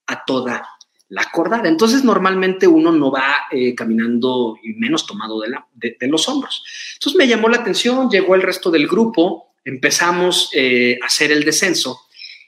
a 0.08 0.24
toda 0.24 0.66
la 1.10 1.26
cordada. 1.32 1.67
Entonces 1.67 2.04
normalmente 2.04 2.67
uno 2.67 2.91
no 2.91 3.12
va 3.12 3.48
eh, 3.52 3.76
caminando 3.76 4.58
y 4.63 4.74
menos 4.74 5.06
tomado 5.06 5.41
de, 5.41 6.08
los 6.08 6.30
hombros. 6.30 6.63
Entonces 6.93 7.17
me 7.17 7.28
llamó 7.28 7.50
la 7.50 7.58
atención, 7.58 8.10
llegó 8.10 8.36
el 8.36 8.43
resto 8.43 8.72
del 8.72 8.88
grupo, 8.88 9.54
empezamos 9.65 10.52
eh, 10.54 10.98
a 11.02 11.08
hacer 11.08 11.32
el 11.32 11.43
descenso 11.43 12.02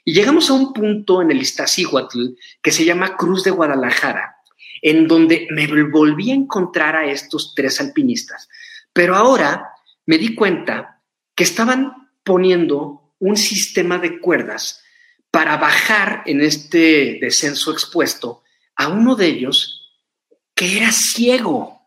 y 0.04 0.14
llegamos 0.14 0.48
a 0.48 0.54
un 0.54 0.72
punto 0.72 1.22
en 1.22 1.30
el 1.30 1.42
Iztaccíhuatl 1.42 2.30
que 2.60 2.72
se 2.72 2.84
llama 2.84 3.16
Cruz 3.16 3.44
de 3.44 3.50
Guadalajara, 3.50 4.36
en 4.80 5.06
donde 5.06 5.46
me 5.50 5.66
volví 5.84 6.30
a 6.30 6.34
encontrar 6.34 6.96
a 6.96 7.06
estos 7.06 7.54
tres 7.54 7.80
alpinistas. 7.80 8.48
Pero 8.92 9.16
ahora 9.16 9.70
me 10.06 10.18
di 10.18 10.34
cuenta 10.34 11.00
que 11.34 11.44
estaban 11.44 12.10
poniendo 12.24 13.14
un 13.18 13.36
sistema 13.36 13.98
de 13.98 14.20
cuerdas 14.20 14.82
para 15.30 15.56
bajar 15.56 16.22
en 16.26 16.40
este 16.42 17.18
descenso 17.20 17.72
expuesto 17.72 18.41
a 18.76 18.88
uno 18.88 19.14
de 19.14 19.26
ellos 19.26 20.00
que 20.54 20.76
era 20.76 20.92
ciego. 20.92 21.80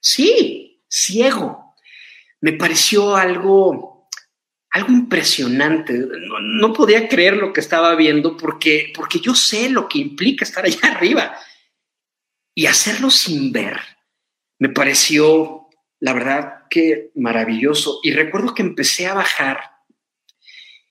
Sí, 0.00 0.84
ciego. 0.88 1.74
Me 2.40 2.52
pareció 2.52 3.16
algo 3.16 3.96
algo 4.70 4.92
impresionante. 4.92 6.06
No, 6.42 6.72
podía 6.72 7.08
creer 7.08 7.36
lo 7.38 7.52
que 7.52 7.60
estaba 7.60 7.94
viendo 7.94 8.36
porque, 8.36 8.92
porque 8.94 9.20
yo 9.20 9.34
sé 9.34 9.70
lo 9.70 9.88
que 9.88 9.98
implica 9.98 10.44
estar 10.44 10.64
allá 10.64 10.78
arriba. 10.94 11.36
Y 12.54 12.66
hacerlo 12.66 13.10
sin 13.10 13.52
ver 13.52 13.80
me 14.58 14.70
pareció, 14.70 15.68
la 16.00 16.12
verdad, 16.12 16.62
que 16.70 17.10
maravilloso. 17.14 18.00
Y 18.02 18.12
recuerdo 18.12 18.54
que 18.54 18.62
empecé 18.62 19.06
a 19.06 19.14
bajar 19.14 19.60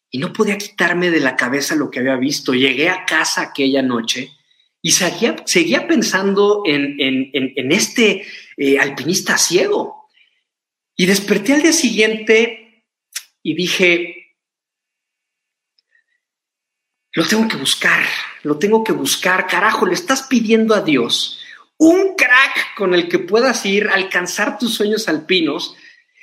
y 0.10 0.20
no 0.20 0.32
podía 0.32 0.58
quitarme 0.58 1.10
de 1.10 1.20
la 1.20 1.36
cabeza 1.36 1.76
lo 1.76 1.90
que 1.90 2.00
había 2.00 2.16
visto. 2.16 2.54
Llegué 2.54 2.90
a 2.90 3.06
casa 3.06 3.42
aquella 3.42 3.82
noche 3.82 4.32
y 4.86 4.92
seguía, 4.92 5.36
seguía 5.48 5.88
pensando 5.88 6.62
en, 6.64 7.72
este 7.72 8.24
eh, 8.56 8.78
alpinista 8.78 9.36
ciego. 9.36 10.08
Y 10.96 11.08
desperté 11.08 11.54
al 11.54 11.64
día 11.64 11.74
siguiente 11.74 12.86
y 13.42 13.56
dije, 13.56 14.36
lo 17.14 17.28
tengo 17.28 17.48
que 17.48 17.58
buscar, 17.58 18.06
lo 18.44 18.60
tengo 18.60 18.84
que 18.84 18.92
buscar, 18.92 19.48
carajo, 19.48 19.88
le 19.88 19.96
estás 19.96 20.22
pidiendo 20.28 20.76
a 20.76 20.82
Dios 20.82 21.40
un 21.78 22.16
crack 22.16 22.76
con 22.78 22.94
el 22.94 23.10
que 23.10 23.18
puedas 23.18 23.66
ir 23.66 23.88
a 23.88 23.96
alcanzar 23.96 24.60
tus 24.60 24.76
sueños 24.76 25.10
alpinos 25.10 25.76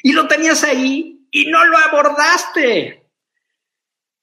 y 0.05 0.13
lo 0.13 0.29
tenías 0.29 0.63
ahí 0.63 1.27
y 1.33 1.47
no 1.47 1.65
lo 1.65 1.79
abordaste. 1.79 3.11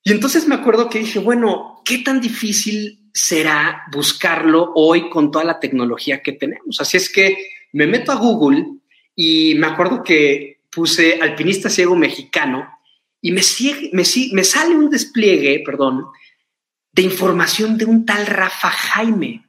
Y 0.01 0.13
entonces 0.13 0.47
me 0.47 0.55
acuerdo 0.55 0.89
que 0.89 0.99
dije, 0.99 1.19
bueno, 1.19 1.78
¿qué 1.83 1.99
tan 1.99 2.21
difícil 2.21 3.09
será 3.13 3.83
buscarlo 3.91 4.71
hoy 4.75 5.09
con 5.09 5.31
toda 5.31 5.45
la 5.45 5.59
tecnología 5.59 6.21
que 6.21 6.33
tenemos? 6.33 6.79
Así 6.79 6.97
es 6.97 7.11
que 7.11 7.37
me 7.73 7.87
meto 7.87 8.11
a 8.11 8.15
Google 8.15 8.65
y 9.15 9.55
me 9.55 9.67
acuerdo 9.67 10.03
que 10.03 10.61
puse 10.69 11.19
alpinista 11.21 11.69
ciego 11.69 11.95
mexicano 11.95 12.67
y 13.21 13.31
me, 13.31 13.43
sale 13.43 14.75
un 14.75 14.89
despliegue, 14.89 15.61
perdón, 15.65 16.05
de 16.91 17.01
información 17.01 17.77
de 17.77 17.85
un 17.85 18.05
tal 18.05 18.25
Rafa 18.25 18.69
Jaime. 18.69 19.45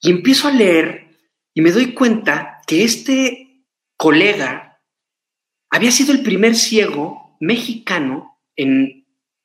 Y 0.00 0.10
empiezo 0.10 0.48
a 0.48 0.52
leer 0.52 1.06
y 1.54 1.60
me 1.60 1.70
doy 1.70 1.92
cuenta 1.94 2.60
que 2.66 2.84
este 2.84 3.64
colega 3.96 4.80
había 5.70 5.90
sido 5.90 6.12
el 6.12 6.22
primer 6.22 6.54
ciego 6.54 7.36
mexicano 7.40 8.40
en 8.56 8.95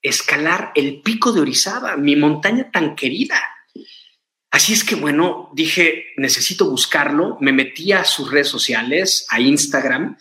escalar 0.01 0.71
el 0.75 1.01
pico 1.01 1.31
de 1.31 1.41
Orizaba, 1.41 1.97
mi 1.97 2.15
montaña 2.15 2.71
tan 2.71 2.95
querida. 2.95 3.39
Así 4.49 4.73
es 4.73 4.83
que 4.83 4.95
bueno, 4.95 5.49
dije, 5.53 6.07
necesito 6.17 6.69
buscarlo, 6.69 7.37
me 7.39 7.53
metí 7.53 7.93
a 7.93 8.03
sus 8.03 8.31
redes 8.31 8.49
sociales, 8.49 9.25
a 9.29 9.39
Instagram, 9.39 10.17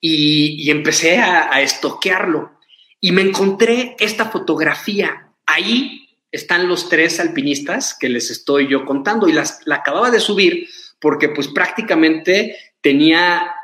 y, 0.00 0.70
empecé 0.70 1.18
a, 1.18 1.60
estoquearlo 1.60 2.58
y 3.00 3.12
me 3.12 3.22
encontré 3.22 3.96
esta 3.98 4.30
fotografía. 4.30 5.28
Ahí 5.46 6.08
están 6.32 6.68
los 6.68 6.88
tres 6.88 7.20
alpinistas 7.20 7.96
que 7.98 8.08
les 8.08 8.30
estoy 8.30 8.68
yo 8.68 8.84
contando 8.84 9.28
y 9.28 9.32
las, 9.32 9.60
la 9.66 9.76
acababa 9.76 10.10
de 10.10 10.20
subir 10.20 10.68
porque 11.00 11.28
pues 11.28 11.48
prácticamente 11.48 12.56
tenía 12.80 13.54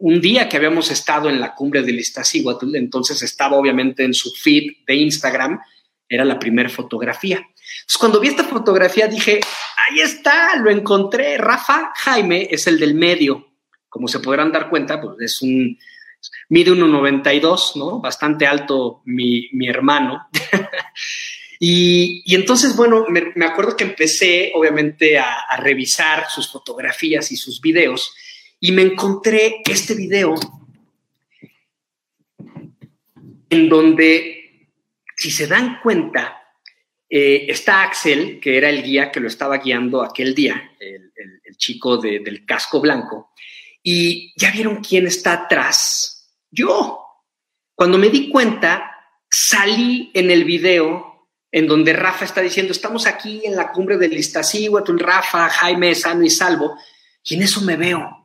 un 0.00 0.20
día 0.20 0.48
que 0.48 0.56
habíamos 0.56 0.90
estado 0.90 1.28
en 1.28 1.40
la 1.40 1.54
cumbre 1.54 1.82
del 1.82 2.00
Iztaccíhuatl, 2.00 2.74
entonces 2.74 3.22
estaba 3.22 3.56
obviamente 3.56 4.02
en 4.02 4.14
su 4.14 4.32
feed 4.32 4.84
de 4.86 4.94
Instagram, 4.94 5.60
era 6.08 6.24
la 6.24 6.38
primera 6.38 6.68
fotografía. 6.68 7.36
Entonces 7.36 7.98
cuando 7.98 8.18
vi 8.18 8.28
esta 8.28 8.44
fotografía 8.44 9.06
dije, 9.06 9.40
ahí 9.76 10.00
está, 10.00 10.56
lo 10.56 10.70
encontré, 10.70 11.36
Rafa 11.36 11.92
Jaime 11.94 12.48
es 12.50 12.66
el 12.66 12.78
del 12.78 12.94
medio, 12.94 13.46
como 13.88 14.08
se 14.08 14.20
podrán 14.20 14.50
dar 14.52 14.70
cuenta, 14.70 15.00
pues 15.00 15.16
es 15.20 15.42
un 15.42 15.78
mide 16.48 16.72
1,92, 16.72 17.76
¿no? 17.76 18.00
Bastante 18.00 18.46
alto 18.46 19.02
mi, 19.04 19.50
hermano. 19.68 20.28
y, 21.60 22.34
entonces, 22.34 22.74
bueno, 22.76 23.06
me, 23.08 23.44
acuerdo 23.44 23.76
que 23.76 23.84
empecé, 23.84 24.52
obviamente, 24.54 25.18
a, 25.18 25.56
revisar 25.58 26.28
sus 26.30 26.50
fotografías 26.50 27.30
y 27.32 27.36
sus 27.36 27.60
videos 27.60 28.14
y 28.60 28.72
me 28.72 28.82
encontré 28.82 29.62
este 29.68 29.94
video 29.94 30.34
en 33.48 33.68
donde, 33.68 34.68
si 35.16 35.30
se 35.30 35.46
dan 35.46 35.80
cuenta, 35.82 36.40
eh, 37.08 37.46
está 37.48 37.82
Axel, 37.82 38.38
que 38.38 38.56
era 38.56 38.68
el 38.68 38.82
guía 38.82 39.10
que 39.10 39.18
lo 39.18 39.26
estaba 39.26 39.58
guiando 39.58 40.02
aquel 40.02 40.34
día, 40.34 40.72
el, 40.78 41.10
chico 41.56 41.98
del 41.98 42.46
casco 42.46 42.80
blanco, 42.80 43.32
y 43.82 44.32
ya 44.40 44.50
vieron 44.50 44.82
quién 44.82 45.06
está 45.06 45.32
atrás 45.32 46.20
yo. 46.50 47.04
Cuando 47.74 47.98
me 47.98 48.08
di 48.08 48.30
cuenta, 48.30 48.96
salí 49.28 50.10
en 50.14 50.30
el 50.30 50.44
video 50.44 51.28
en 51.52 51.66
donde 51.66 51.92
Rafa 51.92 52.24
está 52.24 52.40
diciendo, 52.40 52.72
estamos 52.72 53.06
aquí 53.06 53.42
en 53.44 53.56
la 53.56 53.72
cumbre 53.72 53.98
del 53.98 54.16
Iztaccíhuatl, 54.16 54.98
Rafa, 54.98 55.48
Jaime, 55.48 55.94
sano 55.94 56.24
y 56.24 56.30
salvo, 56.30 56.76
y 57.24 57.34
en 57.34 57.42
eso 57.42 57.60
me 57.62 57.76
veo. 57.76 58.19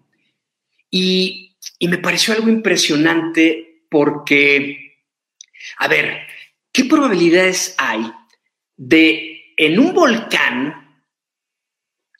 Y, 0.98 1.42
me 1.82 1.98
pareció 1.98 2.34
algo 2.34 2.48
impresionante 2.48 3.86
porque, 3.90 4.98
a 5.78 5.90
ver, 5.90 6.26
¿qué 6.72 6.86
probabilidades 6.86 7.76
hay 7.78 8.12
de 8.78 9.54
en 9.58 9.78
un 9.78 9.94
volcán 9.94 11.02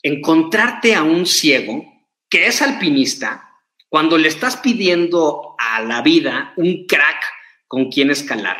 encontrarte 0.02 0.94
a 0.94 1.02
un 1.02 1.24
ciego 1.24 1.84
que 2.28 2.46
es 2.46 2.60
alpinista 2.60 3.50
cuando 3.88 4.18
le 4.18 4.28
estás 4.28 4.58
pidiendo 4.58 5.54
a 5.58 5.80
la 5.80 6.02
vida 6.02 6.52
un 6.56 6.86
crack 6.86 7.24
con 7.66 7.90
quien 7.90 8.10
escalar. 8.10 8.58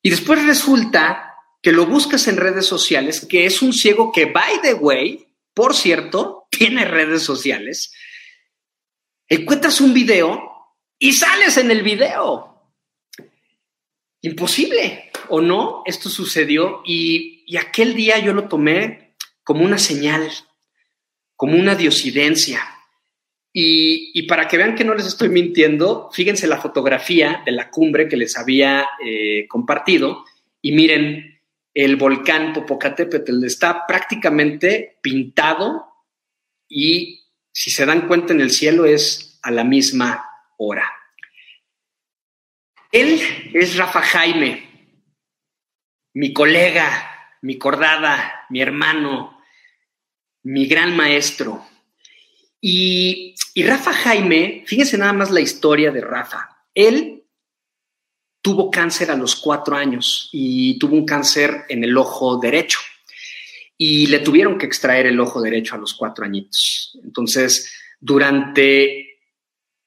Y 0.00 0.10
después 0.10 0.44
resulta 0.46 1.34
que 1.60 1.72
lo 1.72 1.86
buscas 1.86 2.28
en 2.28 2.36
redes 2.36 2.66
sociales, 2.66 3.26
que 3.28 3.46
es 3.46 3.62
un 3.62 3.72
ciego 3.72 4.12
que, 4.12 4.26
by 4.26 4.62
the 4.62 4.74
way, 4.74 5.26
por 5.54 5.74
cierto, 5.74 6.46
tiene 6.50 6.84
redes 6.84 7.22
sociales. 7.22 7.92
Encuentras 9.28 9.80
un 9.80 9.92
video 9.92 10.74
y 10.98 11.12
sales 11.12 11.56
en 11.58 11.70
el 11.70 11.82
video. 11.82 12.72
Imposible, 14.22 15.10
¿o 15.28 15.40
no? 15.40 15.82
Esto 15.86 16.08
sucedió 16.08 16.82
y, 16.84 17.44
y 17.46 17.56
aquel 17.56 17.94
día 17.94 18.18
yo 18.18 18.32
lo 18.32 18.48
tomé 18.48 19.14
como 19.44 19.64
una 19.64 19.78
señal, 19.78 20.30
como 21.34 21.56
una 21.56 21.74
diosidencia 21.74 22.60
Y, 23.50 24.22
para 24.24 24.46
que 24.46 24.58
vean 24.58 24.74
que 24.74 24.84
no 24.84 24.94
les 24.94 25.06
estoy 25.06 25.30
mintiendo, 25.30 26.10
fíjense 26.12 26.46
la 26.46 26.60
fotografía 26.60 27.42
de 27.46 27.52
la 27.52 27.70
cumbre 27.70 28.08
que 28.08 28.16
les 28.16 28.36
había 28.36 28.86
eh, 29.02 29.46
compartido 29.48 30.24
y 30.60 30.72
miren 30.72 31.40
el 31.72 31.96
volcán 31.96 32.52
Popocatépetl 32.52 33.42
está 33.44 33.86
prácticamente 33.86 34.98
pintado 35.00 35.86
y 36.68 37.20
si 37.58 37.72
se 37.72 37.84
dan 37.84 38.06
cuenta 38.06 38.32
en 38.32 38.40
el 38.40 38.52
cielo 38.52 38.84
es 38.84 39.40
a 39.42 39.50
la 39.50 39.64
misma 39.64 40.30
hora. 40.58 40.88
Él 42.92 43.20
es 43.52 43.76
Rafa 43.76 44.00
Jaime, 44.00 44.94
mi 46.14 46.32
colega, 46.32 47.36
mi 47.42 47.58
cordada, 47.58 48.46
mi 48.48 48.62
hermano, 48.62 49.42
mi 50.44 50.68
gran 50.68 50.94
maestro. 50.94 51.66
Y, 52.60 53.34
Rafa 53.56 53.92
Jaime, 53.92 54.62
fíjense 54.64 54.96
nada 54.96 55.12
más 55.12 55.32
la 55.32 55.40
historia 55.40 55.90
de 55.90 56.00
Rafa. 56.00 56.64
Él 56.72 57.24
tuvo 58.40 58.70
cáncer 58.70 59.10
a 59.10 59.16
los 59.16 59.34
cuatro 59.34 59.74
años 59.74 60.30
y 60.32 60.78
tuvo 60.78 60.94
un 60.94 61.04
cáncer 61.04 61.64
en 61.68 61.82
el 61.82 61.98
ojo 61.98 62.38
derecho. 62.38 62.78
Y 63.78 64.08
le 64.08 64.18
tuvieron 64.18 64.58
que 64.58 64.66
extraer 64.66 65.06
el 65.06 65.20
ojo 65.20 65.40
derecho 65.40 65.76
a 65.76 65.78
los 65.78 65.94
cuatro 65.94 66.24
añitos. 66.24 66.98
Entonces, 67.04 67.72
durante 68.00 69.20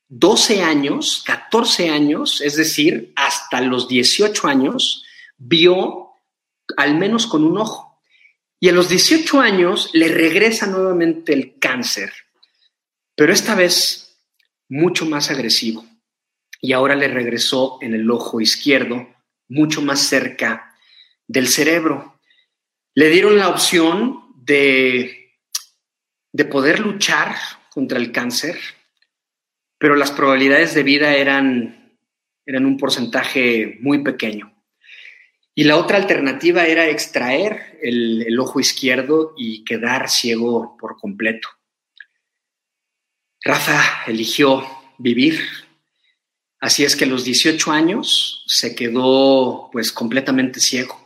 12 0.07 0.61
años, 0.63 1.23
14 1.25 1.89
años, 1.89 2.41
es 2.41 2.55
decir, 2.55 3.13
hasta 3.15 3.61
los 3.61 3.87
18 3.87 4.47
años, 4.47 5.03
vio 5.37 6.09
al 6.77 6.97
menos 6.97 7.27
con 7.27 7.43
un 7.43 7.57
ojo. 7.57 8.01
Y 8.59 8.69
a 8.69 8.73
los 8.73 8.89
18 8.89 9.39
años 9.39 9.89
le 9.93 10.07
regresa 10.07 10.67
nuevamente 10.67 11.33
el 11.33 11.57
cáncer, 11.59 12.13
pero 13.15 13.33
esta 13.33 13.55
vez 13.55 14.17
mucho 14.69 15.05
más 15.05 15.31
agresivo. 15.31 15.85
Y 16.59 16.73
ahora 16.73 16.95
le 16.95 17.07
regresó 17.07 17.79
en 17.81 17.93
el 17.93 18.09
ojo 18.11 18.39
izquierdo, 18.39 19.07
mucho 19.47 19.81
más 19.81 20.01
cerca 20.01 20.75
del 21.27 21.47
cerebro. 21.47 22.10
Le 22.93 23.09
dieron 23.09 23.37
la 23.37 23.49
opción 23.49 24.33
de, 24.35 25.35
de 26.31 26.45
poder 26.45 26.79
luchar 26.79 27.35
contra 27.69 27.97
el 27.97 28.11
cáncer, 28.11 28.59
pero 29.77 29.95
las 29.95 30.11
probabilidades 30.11 30.73
de 30.73 30.83
vida 30.83 31.15
eran, 31.15 31.97
eran 32.45 32.65
un 32.65 32.77
porcentaje 32.77 33.77
muy 33.81 34.03
pequeño. 34.03 34.51
Y 35.53 35.65
la 35.65 35.77
otra 35.77 35.97
alternativa 35.97 36.65
era 36.65 36.87
extraer 36.87 37.77
el, 37.81 38.39
ojo 38.39 38.59
izquierdo 38.59 39.33
y 39.37 39.63
quedar 39.63 40.09
ciego 40.09 40.77
por 40.79 40.97
completo. 40.97 41.49
Rafa 43.43 44.03
eligió 44.07 44.65
vivir, 44.97 45.41
así 46.59 46.85
es 46.85 46.95
que 46.95 47.05
a 47.05 47.07
los 47.07 47.25
18 47.25 47.71
años 47.71 48.43
se 48.47 48.75
quedó 48.75 49.69
pues 49.71 49.91
completamente 49.91 50.59
ciego. 50.59 51.00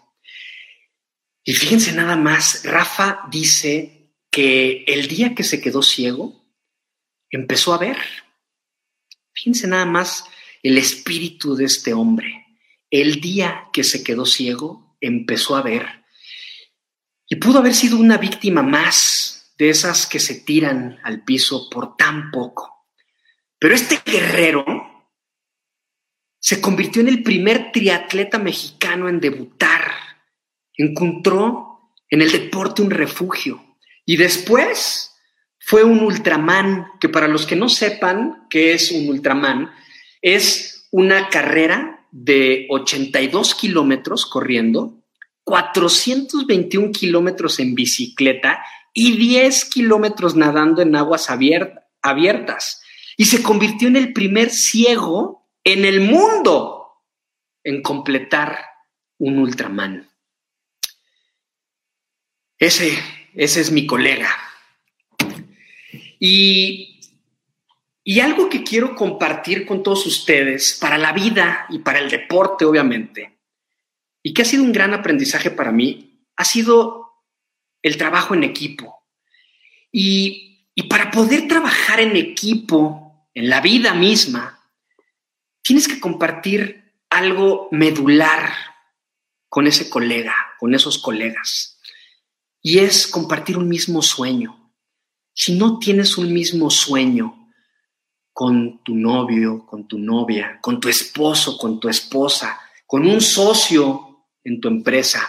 Y 1.46 1.54
fíjense 1.54 1.94
nada 1.94 2.18
más, 2.18 2.66
Rafa 2.66 3.22
dice 3.32 4.12
que 4.30 4.84
el 4.88 5.08
día 5.08 5.34
que 5.34 5.44
se 5.44 5.62
quedó 5.62 5.82
ciego, 5.82 6.44
empezó 7.30 7.74
a 7.74 7.78
ver. 7.78 7.98
Fíjense 9.32 9.68
nada 9.68 9.86
más 9.86 10.26
el 10.64 10.78
espíritu 10.78 11.56
de 11.56 11.66
este 11.66 11.94
hombre 11.94 12.46
el 13.02 13.20
día 13.20 13.68
que 13.74 13.84
se 13.84 14.04
quedó 14.04 14.26
ciego, 14.26 14.96
empezó 15.02 15.56
a 15.56 15.62
ver. 15.62 16.06
Y 17.28 17.36
pudo 17.36 17.60
haber 17.60 17.74
sido 17.74 17.98
una 17.98 18.18
víctima 18.18 18.62
más 18.62 19.54
de 19.58 19.70
esas 19.70 20.06
que 20.06 20.20
se 20.20 20.36
tiran 20.36 21.00
al 21.04 21.24
piso 21.24 21.70
por 21.70 21.98
tan 21.98 22.32
poco. 22.32 22.88
Pero 23.60 23.76
este 23.76 24.00
guerrero 24.06 24.64
se 26.40 26.62
convirtió 26.62 27.02
en 27.02 27.10
el 27.10 27.24
primer 27.24 27.72
triatleta 27.74 28.38
mexicano 28.38 29.10
en 29.10 29.20
debutar. 29.20 29.85
Encontró 30.78 31.92
en 32.10 32.22
el 32.22 32.32
deporte 32.32 32.82
un 32.82 32.92
refugio. 32.92 33.78
Y 34.06 34.18
después 34.18 35.12
fue 35.60 35.84
un 35.84 36.00
ultraman, 36.00 36.88
que 37.00 37.10
para 37.10 37.28
los 37.28 37.46
que 37.46 37.56
no 37.56 37.70
sepan 37.70 38.48
qué 38.50 38.74
es 38.74 38.92
un 38.92 39.10
ultraman, 39.10 39.72
es 40.22 40.88
una 40.92 41.30
carrera 41.30 42.08
de 42.12 42.68
82 42.70 43.56
kilómetros 43.56 44.26
corriendo, 44.26 45.04
421 45.44 46.92
kilómetros 46.92 47.60
en 47.60 47.76
bicicleta 47.76 48.64
y 48.94 49.18
10 49.18 49.66
kilómetros 49.66 50.36
nadando 50.36 50.82
en 50.82 50.96
aguas 50.96 51.30
abiertas. 51.30 52.82
Y 53.18 53.26
se 53.26 53.44
convirtió 53.44 53.88
en 53.88 53.98
el 53.98 54.14
primer 54.14 54.50
ciego 54.50 55.46
en 55.66 55.84
el 55.84 56.00
mundo 56.00 57.02
en 57.64 57.82
completar 57.82 58.60
un 59.18 59.40
Ultraman. 59.40 60.08
Ese, 62.58 62.98
ese 63.34 63.62
es 63.62 63.72
mi 63.72 63.86
colega. 63.86 64.30
Y 66.20 66.96
y 68.08 68.20
algo 68.20 68.50
que 68.50 68.64
quiero 68.64 68.96
compartir 68.96 69.66
con 69.66 69.82
todos 69.82 70.06
ustedes 70.06 70.78
para 70.80 71.00
la 71.00 71.12
vida 71.12 71.66
y 71.70 71.80
para 71.80 71.98
el 71.98 72.08
deporte, 72.08 72.64
obviamente, 72.64 73.40
y 74.22 74.32
que 74.32 74.44
ha 74.44 74.46
sido 74.46 74.62
un 74.62 74.72
gran 74.72 74.94
aprendizaje 74.94 75.50
para 75.50 75.72
mí, 75.72 76.24
ha 76.36 76.46
sido 76.46 77.24
el 77.82 77.98
trabajo 77.98 78.36
en 78.36 78.44
equipo. 78.44 79.08
Y, 79.92 80.70
y 80.76 80.84
para 80.84 81.10
poder 81.10 81.48
trabajar 81.48 82.00
en 82.00 82.16
equipo, 82.16 83.28
en 83.34 83.50
la 83.50 83.60
vida 83.60 83.96
misma, 83.96 84.60
tienes 85.64 85.88
que 85.88 86.00
compartir 86.00 86.94
algo 87.10 87.70
medular 87.72 88.54
con 89.50 89.66
ese 89.66 89.90
colega, 89.90 90.36
con 90.60 90.76
esos 90.76 91.00
colegas. 91.00 91.75
Y 92.68 92.80
es 92.80 93.06
compartir 93.06 93.60
un 93.60 93.70
mismo 93.70 94.02
sueño. 94.02 94.74
Si 95.32 95.56
no 95.56 95.78
tienes 95.78 96.18
un 96.18 96.34
mismo 96.34 96.72
sueño, 96.72 97.52
con 98.34 98.84
tu 98.84 98.96
novio, 98.96 99.68
con 99.68 99.88
tu 99.88 100.00
novia, 100.00 100.58
con 100.64 100.80
tu 100.80 100.90
esposo, 100.90 101.60
con 101.60 101.80
tu 101.80 101.90
esposa, 101.90 102.60
con 102.88 103.06
un 103.06 103.22
socio 103.22 104.30
en 104.44 104.60
tu 104.60 104.68
empresa, 104.68 105.22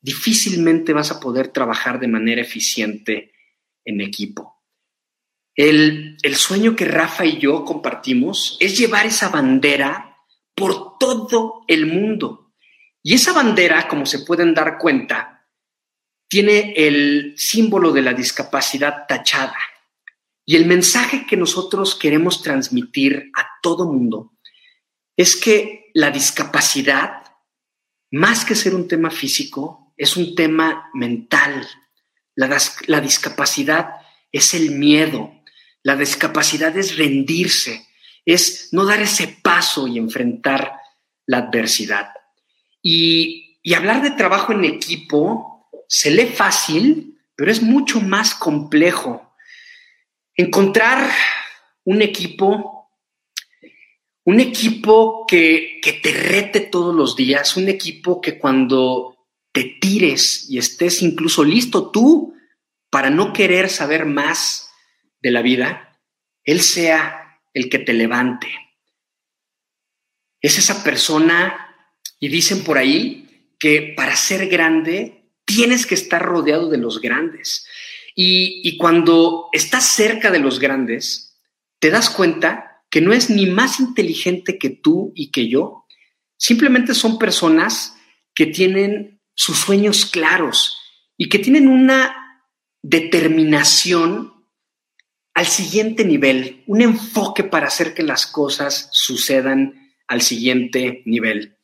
difícilmente 0.00 0.94
vas 0.94 1.10
a 1.10 1.20
poder 1.20 1.48
trabajar 1.48 2.00
de 2.00 2.08
manera 2.08 2.40
eficiente 2.40 3.32
en 3.84 4.00
equipo. 4.00 4.62
El, 5.54 6.16
el, 6.22 6.34
sueño 6.34 6.74
que 6.74 6.86
Rafa 6.86 7.26
y 7.26 7.36
yo 7.38 7.62
compartimos 7.66 8.56
es 8.58 8.78
llevar 8.78 9.04
esa 9.04 9.28
bandera 9.28 10.16
por 10.54 10.96
todo 10.96 11.64
el 11.68 11.84
mundo. 11.84 12.54
Y 13.02 13.12
esa 13.12 13.34
bandera, 13.34 13.86
como 13.86 14.06
se 14.06 14.20
pueden 14.20 14.54
dar 14.54 14.78
cuenta, 14.78 15.33
tiene 16.28 16.74
el 16.76 17.34
símbolo 17.36 17.92
de 17.92 18.02
la 18.02 18.12
discapacidad 18.12 19.06
tachada. 19.06 19.56
Y 20.46 20.56
el 20.56 20.66
mensaje 20.66 21.26
que 21.26 21.36
nosotros 21.36 21.94
queremos 21.94 22.42
transmitir 22.42 23.30
a 23.36 23.46
todo 23.62 23.90
mundo 23.90 24.32
es 25.16 25.36
que 25.36 25.90
la 25.94 26.10
discapacidad, 26.10 27.22
más 28.10 28.44
que 28.44 28.54
ser 28.54 28.74
un 28.74 28.88
tema 28.88 29.10
físico, 29.10 29.94
es 29.96 30.16
un 30.16 30.34
tema 30.34 30.90
mental. 30.92 31.66
La, 32.34 32.58
la 32.86 33.00
discapacidad 33.00 33.90
es 34.32 34.54
el 34.54 34.72
miedo. 34.72 35.32
La 35.82 35.96
discapacidad 35.96 36.76
es 36.76 36.96
rendirse, 36.96 37.86
es 38.24 38.70
no 38.72 38.86
dar 38.86 39.00
ese 39.02 39.28
paso 39.42 39.86
y 39.86 39.98
enfrentar 39.98 40.72
la 41.26 41.38
adversidad. 41.38 42.08
Y, 42.82 43.58
y 43.62 43.74
hablar 43.74 44.02
de 44.02 44.10
trabajo 44.12 44.52
en 44.52 44.64
equipo 44.64 45.53
se 45.96 46.10
lee 46.10 46.26
fácil, 46.26 47.20
pero 47.36 47.52
es 47.52 47.62
mucho 47.62 48.00
más 48.00 48.34
complejo 48.34 49.32
encontrar 50.34 51.08
un 51.84 52.02
equipo, 52.02 52.90
un 54.24 54.40
equipo 54.40 55.24
que, 55.24 55.78
que, 55.80 55.92
te 55.92 56.10
rete 56.10 56.58
todos 56.58 56.92
los 56.92 57.14
días, 57.14 57.56
un 57.56 57.68
equipo 57.68 58.20
que 58.20 58.40
cuando 58.40 59.28
te 59.52 59.76
tires 59.80 60.50
y 60.50 60.58
estés 60.58 61.00
incluso 61.00 61.44
listo 61.44 61.92
tú 61.92 62.34
para 62.90 63.08
no 63.08 63.32
querer 63.32 63.70
saber 63.70 64.04
más 64.04 64.68
de 65.20 65.30
la 65.30 65.42
vida, 65.42 66.00
Él 66.42 66.60
sea 66.60 67.40
el 67.52 67.68
que 67.68 67.78
te 67.78 67.92
levante. 67.92 68.48
Es 70.40 70.58
esa 70.58 70.82
persona, 70.82 71.76
y 72.18 72.26
dicen 72.26 72.64
por 72.64 72.78
ahí, 72.78 73.54
que 73.60 73.94
para 73.96 74.16
ser 74.16 74.48
grande 74.48 75.23
tienes 75.44 75.86
que 75.86 75.94
estar 75.94 76.22
rodeado 76.22 76.68
de 76.68 76.78
los 76.78 77.00
grandes. 77.00 77.66
Y, 78.14 78.76
cuando 78.78 79.48
estás 79.52 79.84
cerca 79.86 80.30
de 80.30 80.38
los 80.38 80.60
grandes, 80.60 81.36
te 81.80 81.90
das 81.90 82.10
cuenta 82.10 82.82
que 82.88 83.00
no 83.00 83.12
es 83.12 83.28
ni 83.28 83.46
más 83.46 83.80
inteligente 83.80 84.58
que 84.58 84.70
tú 84.70 85.12
y 85.16 85.30
que 85.30 85.48
yo. 85.48 85.86
Simplemente 86.36 86.94
son 86.94 87.18
personas 87.18 87.96
que 88.34 88.46
tienen 88.46 89.20
sus 89.34 89.58
sueños 89.58 90.06
claros 90.06 90.78
y 91.16 91.28
que 91.28 91.40
tienen 91.40 91.66
una 91.68 92.40
determinación 92.82 94.32
al 95.34 95.46
siguiente 95.46 96.04
nivel, 96.04 96.62
un 96.68 96.82
enfoque 96.82 97.42
para 97.42 97.66
hacer 97.66 97.94
que 97.94 98.04
las 98.04 98.26
cosas 98.28 98.88
sucedan 98.92 99.92
al 100.06 100.22
siguiente 100.22 101.02
nivel. 101.04 101.56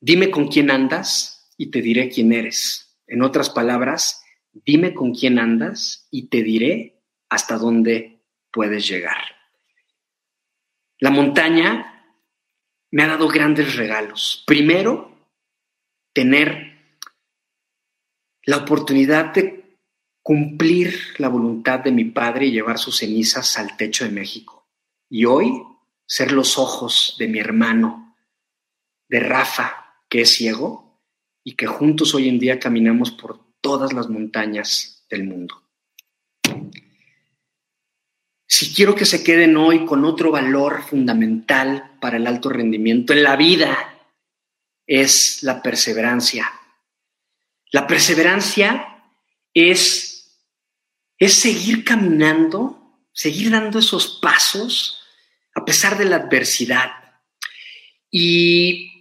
Dime 0.00 0.30
con 0.30 0.48
quién 0.48 0.70
andas 0.70 1.50
y 1.58 1.70
te 1.70 1.82
diré 1.82 2.08
quién 2.08 2.32
eres. 2.32 2.85
En 3.06 3.22
otras 3.22 3.50
palabras, 3.50 4.24
dime 4.52 4.94
con 4.94 5.14
quién 5.14 5.38
andas 5.38 6.08
y 6.10 6.28
te 6.28 6.42
diré 6.42 7.02
hasta 7.28 7.56
dónde 7.56 8.22
puedes 8.50 8.88
llegar. 8.88 9.22
La 10.98 11.10
montaña 11.10 12.14
me 12.90 13.02
ha 13.02 13.08
dado 13.08 13.28
grandes 13.28 13.76
regalos. 13.76 14.42
Primero, 14.46 15.28
tener 16.12 16.76
la 18.44 18.58
oportunidad 18.58 19.34
de 19.34 19.78
cumplir 20.22 21.14
la 21.18 21.28
voluntad 21.28 21.80
de 21.80 21.92
mi 21.92 22.06
padre 22.06 22.46
y 22.46 22.52
llevar 22.52 22.78
sus 22.78 22.96
cenizas 22.98 23.58
al 23.58 23.76
techo 23.76 24.04
de 24.04 24.10
México. 24.10 24.68
Y 25.08 25.24
hoy 25.24 25.62
ser 26.06 26.32
los 26.32 26.58
ojos 26.58 27.16
de 27.18 27.28
mi 27.28 27.38
hermano, 27.38 28.16
de 29.08 29.20
Rafa, 29.20 29.94
que 30.08 30.22
es 30.22 30.32
ciego, 30.32 30.85
y 31.46 31.54
que 31.54 31.68
juntos 31.68 32.12
hoy 32.12 32.28
en 32.28 32.40
día 32.40 32.58
caminamos 32.58 33.12
por 33.12 33.38
todas 33.60 33.92
las 33.92 34.08
montañas 34.08 35.06
del 35.08 35.22
mundo. 35.22 35.62
Si 38.48 38.74
quiero 38.74 38.96
que 38.96 39.04
se 39.04 39.22
queden 39.22 39.56
hoy 39.56 39.84
con 39.84 40.04
otro 40.04 40.32
valor 40.32 40.82
fundamental 40.82 41.92
para 42.00 42.16
el 42.16 42.26
alto 42.26 42.48
rendimiento 42.48 43.12
en 43.12 43.22
la 43.22 43.36
vida, 43.36 43.78
es 44.88 45.44
la 45.44 45.62
perseverancia. 45.62 46.50
La 47.70 47.86
perseverancia 47.86 49.04
es 49.54 50.14
es 51.16 51.34
seguir 51.34 51.84
caminando, 51.84 53.06
seguir 53.12 53.50
dando 53.50 53.78
esos 53.78 54.18
pasos 54.20 55.00
a 55.54 55.64
pesar 55.64 55.96
de 55.96 56.06
la 56.06 56.16
adversidad. 56.16 56.90
Y, 58.10 58.95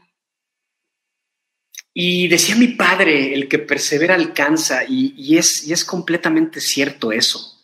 y 1.97 2.27
decía 2.27 2.57
mi 2.57 2.67
padre, 2.67 3.33
el 3.33 3.47
que 3.47 3.57
persevera 3.57 4.15
alcanza, 4.15 4.83
y, 4.85 5.37
es, 5.37 5.65
y 5.65 5.71
es, 5.71 5.85
completamente 5.85 6.59
cierto 6.59 7.13
eso. 7.13 7.63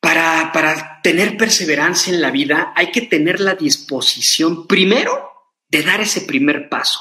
Para, 0.00 0.50
para 0.50 1.02
tener 1.02 1.36
perseverancia 1.36 2.10
en 2.10 2.22
la 2.22 2.30
vida 2.30 2.72
hay 2.74 2.90
que 2.90 3.02
tener 3.02 3.38
la 3.38 3.54
disposición, 3.54 4.66
primero, 4.66 5.30
de 5.68 5.82
dar 5.82 6.00
ese 6.00 6.22
primer 6.22 6.70
paso 6.70 6.98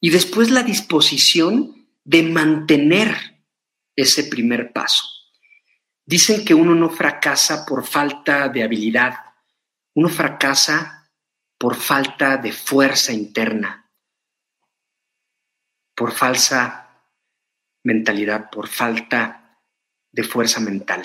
y 0.00 0.10
después 0.10 0.50
la 0.50 0.62
disposición 0.62 1.88
de 2.04 2.22
mantener 2.22 3.40
ese 3.96 4.24
primer 4.24 4.70
paso. 4.74 5.08
Dicen 6.04 6.44
que 6.44 6.52
uno 6.52 6.74
no 6.74 6.90
fracasa 6.90 7.64
por 7.64 7.86
falta 7.86 8.50
de 8.50 8.62
habilidad, 8.62 9.14
uno 9.94 10.10
fracasa 10.10 11.10
por 11.56 11.74
falta 11.74 12.36
de 12.36 12.52
fuerza 12.52 13.14
interna, 13.14 13.85
por 15.96 16.12
falsa 16.12 17.02
mentalidad, 17.82 18.50
por 18.50 18.68
falta 18.68 19.58
de 20.12 20.22
fuerza 20.22 20.60
mental. 20.60 21.02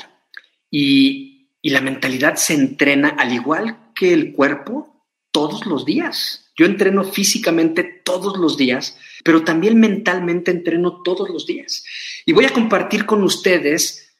Y, 0.69 1.49
y 1.61 1.71
la 1.71 1.81
mentalidad 1.81 2.35
se 2.35 2.53
entrena 2.53 3.09
al 3.17 3.33
igual 3.33 3.91
que 3.95 4.13
el 4.13 4.33
cuerpo 4.33 5.07
todos 5.31 5.65
los 5.65 5.85
días. 5.85 6.51
Yo 6.55 6.67
entreno 6.67 7.03
físicamente 7.03 7.83
todos 7.83 8.37
los 8.37 8.57
días, 8.57 8.99
pero 9.23 9.43
también 9.43 9.79
mentalmente 9.79 10.51
entreno 10.51 11.01
todos 11.01 11.29
los 11.29 11.47
días. 11.47 11.83
Y 12.25 12.33
voy 12.33 12.45
a 12.45 12.53
compartir 12.53 13.07
con 13.07 13.23
ustedes 13.23 14.11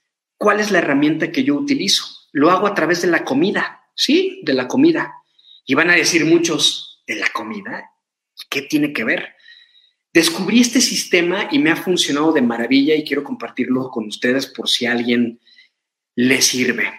¿Cuál 0.41 0.59
es 0.59 0.71
la 0.71 0.79
herramienta 0.79 1.31
que 1.31 1.43
yo 1.43 1.53
utilizo? 1.53 2.03
Lo 2.31 2.49
hago 2.49 2.65
a 2.65 2.73
través 2.73 3.03
de 3.03 3.07
la 3.07 3.23
comida, 3.23 3.83
sí, 3.93 4.41
de 4.43 4.55
la 4.55 4.67
comida. 4.67 5.13
Y 5.67 5.75
van 5.75 5.91
a 5.91 5.95
decir 5.95 6.25
muchos, 6.25 7.03
¿de 7.05 7.13
la 7.13 7.29
comida? 7.29 7.91
¿Qué 8.49 8.63
tiene 8.63 8.91
que 8.91 9.03
ver? 9.03 9.35
Descubrí 10.13 10.59
este 10.59 10.81
sistema 10.81 11.47
y 11.51 11.59
me 11.59 11.71
ha 11.71 11.75
funcionado 11.75 12.33
de 12.33 12.41
maravilla 12.41 12.95
y 12.95 13.03
quiero 13.03 13.23
compartirlo 13.23 13.89
con 13.89 14.07
ustedes 14.07 14.47
por 14.47 14.67
si 14.67 14.85
a 14.85 14.91
alguien 14.91 15.39
le 16.15 16.41
sirve. 16.41 16.91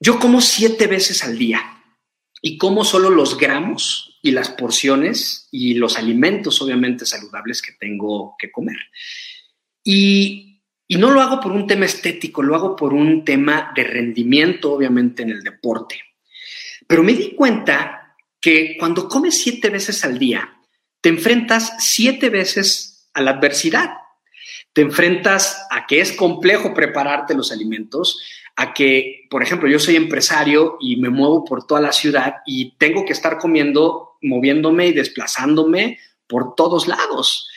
Yo 0.00 0.18
como 0.18 0.40
siete 0.40 0.86
veces 0.86 1.22
al 1.24 1.36
día 1.36 1.60
y 2.40 2.56
como 2.56 2.84
solo 2.84 3.10
los 3.10 3.36
gramos 3.36 4.18
y 4.22 4.30
las 4.30 4.48
porciones 4.48 5.48
y 5.50 5.74
los 5.74 5.98
alimentos 5.98 6.62
obviamente 6.62 7.04
saludables 7.04 7.60
que 7.60 7.72
tengo 7.72 8.36
que 8.38 8.50
comer. 8.50 8.78
Y 9.84 10.48
y 10.90 10.96
no 10.96 11.10
lo 11.10 11.20
hago 11.20 11.38
por 11.38 11.52
un 11.52 11.66
tema 11.66 11.84
estético, 11.84 12.42
lo 12.42 12.54
hago 12.54 12.74
por 12.74 12.94
un 12.94 13.22
tema 13.22 13.72
de 13.76 13.84
rendimiento, 13.84 14.72
obviamente, 14.72 15.22
en 15.22 15.28
el 15.28 15.42
deporte. 15.42 16.00
Pero 16.86 17.02
me 17.02 17.12
di 17.12 17.34
cuenta 17.34 18.16
que 18.40 18.74
cuando 18.78 19.06
comes 19.06 19.38
siete 19.38 19.68
veces 19.68 20.02
al 20.06 20.18
día, 20.18 20.50
te 21.00 21.08
enfrentas 21.08 21.72
siete 21.78 22.30
veces 22.30 23.08
a 23.14 23.22
la 23.22 23.32
adversidad. 23.32 23.90
Te 24.72 24.82
enfrentas 24.82 25.66
a 25.70 25.86
que 25.86 26.00
es 26.00 26.12
complejo 26.12 26.74
prepararte 26.74 27.34
los 27.34 27.52
alimentos, 27.52 28.20
a 28.56 28.74
que, 28.74 29.26
por 29.30 29.42
ejemplo, 29.42 29.68
yo 29.68 29.78
soy 29.78 29.96
empresario 29.96 30.76
y 30.80 30.96
me 30.96 31.10
muevo 31.10 31.44
por 31.44 31.66
toda 31.66 31.80
la 31.80 31.92
ciudad 31.92 32.36
y 32.46 32.76
tengo 32.78 33.04
que 33.04 33.12
estar 33.12 33.38
comiendo, 33.38 34.16
moviéndome 34.22 34.88
y 34.88 34.92
desplazándome 34.92 35.98
por 36.26 36.54
todos 36.54 36.86
lados 36.86 37.48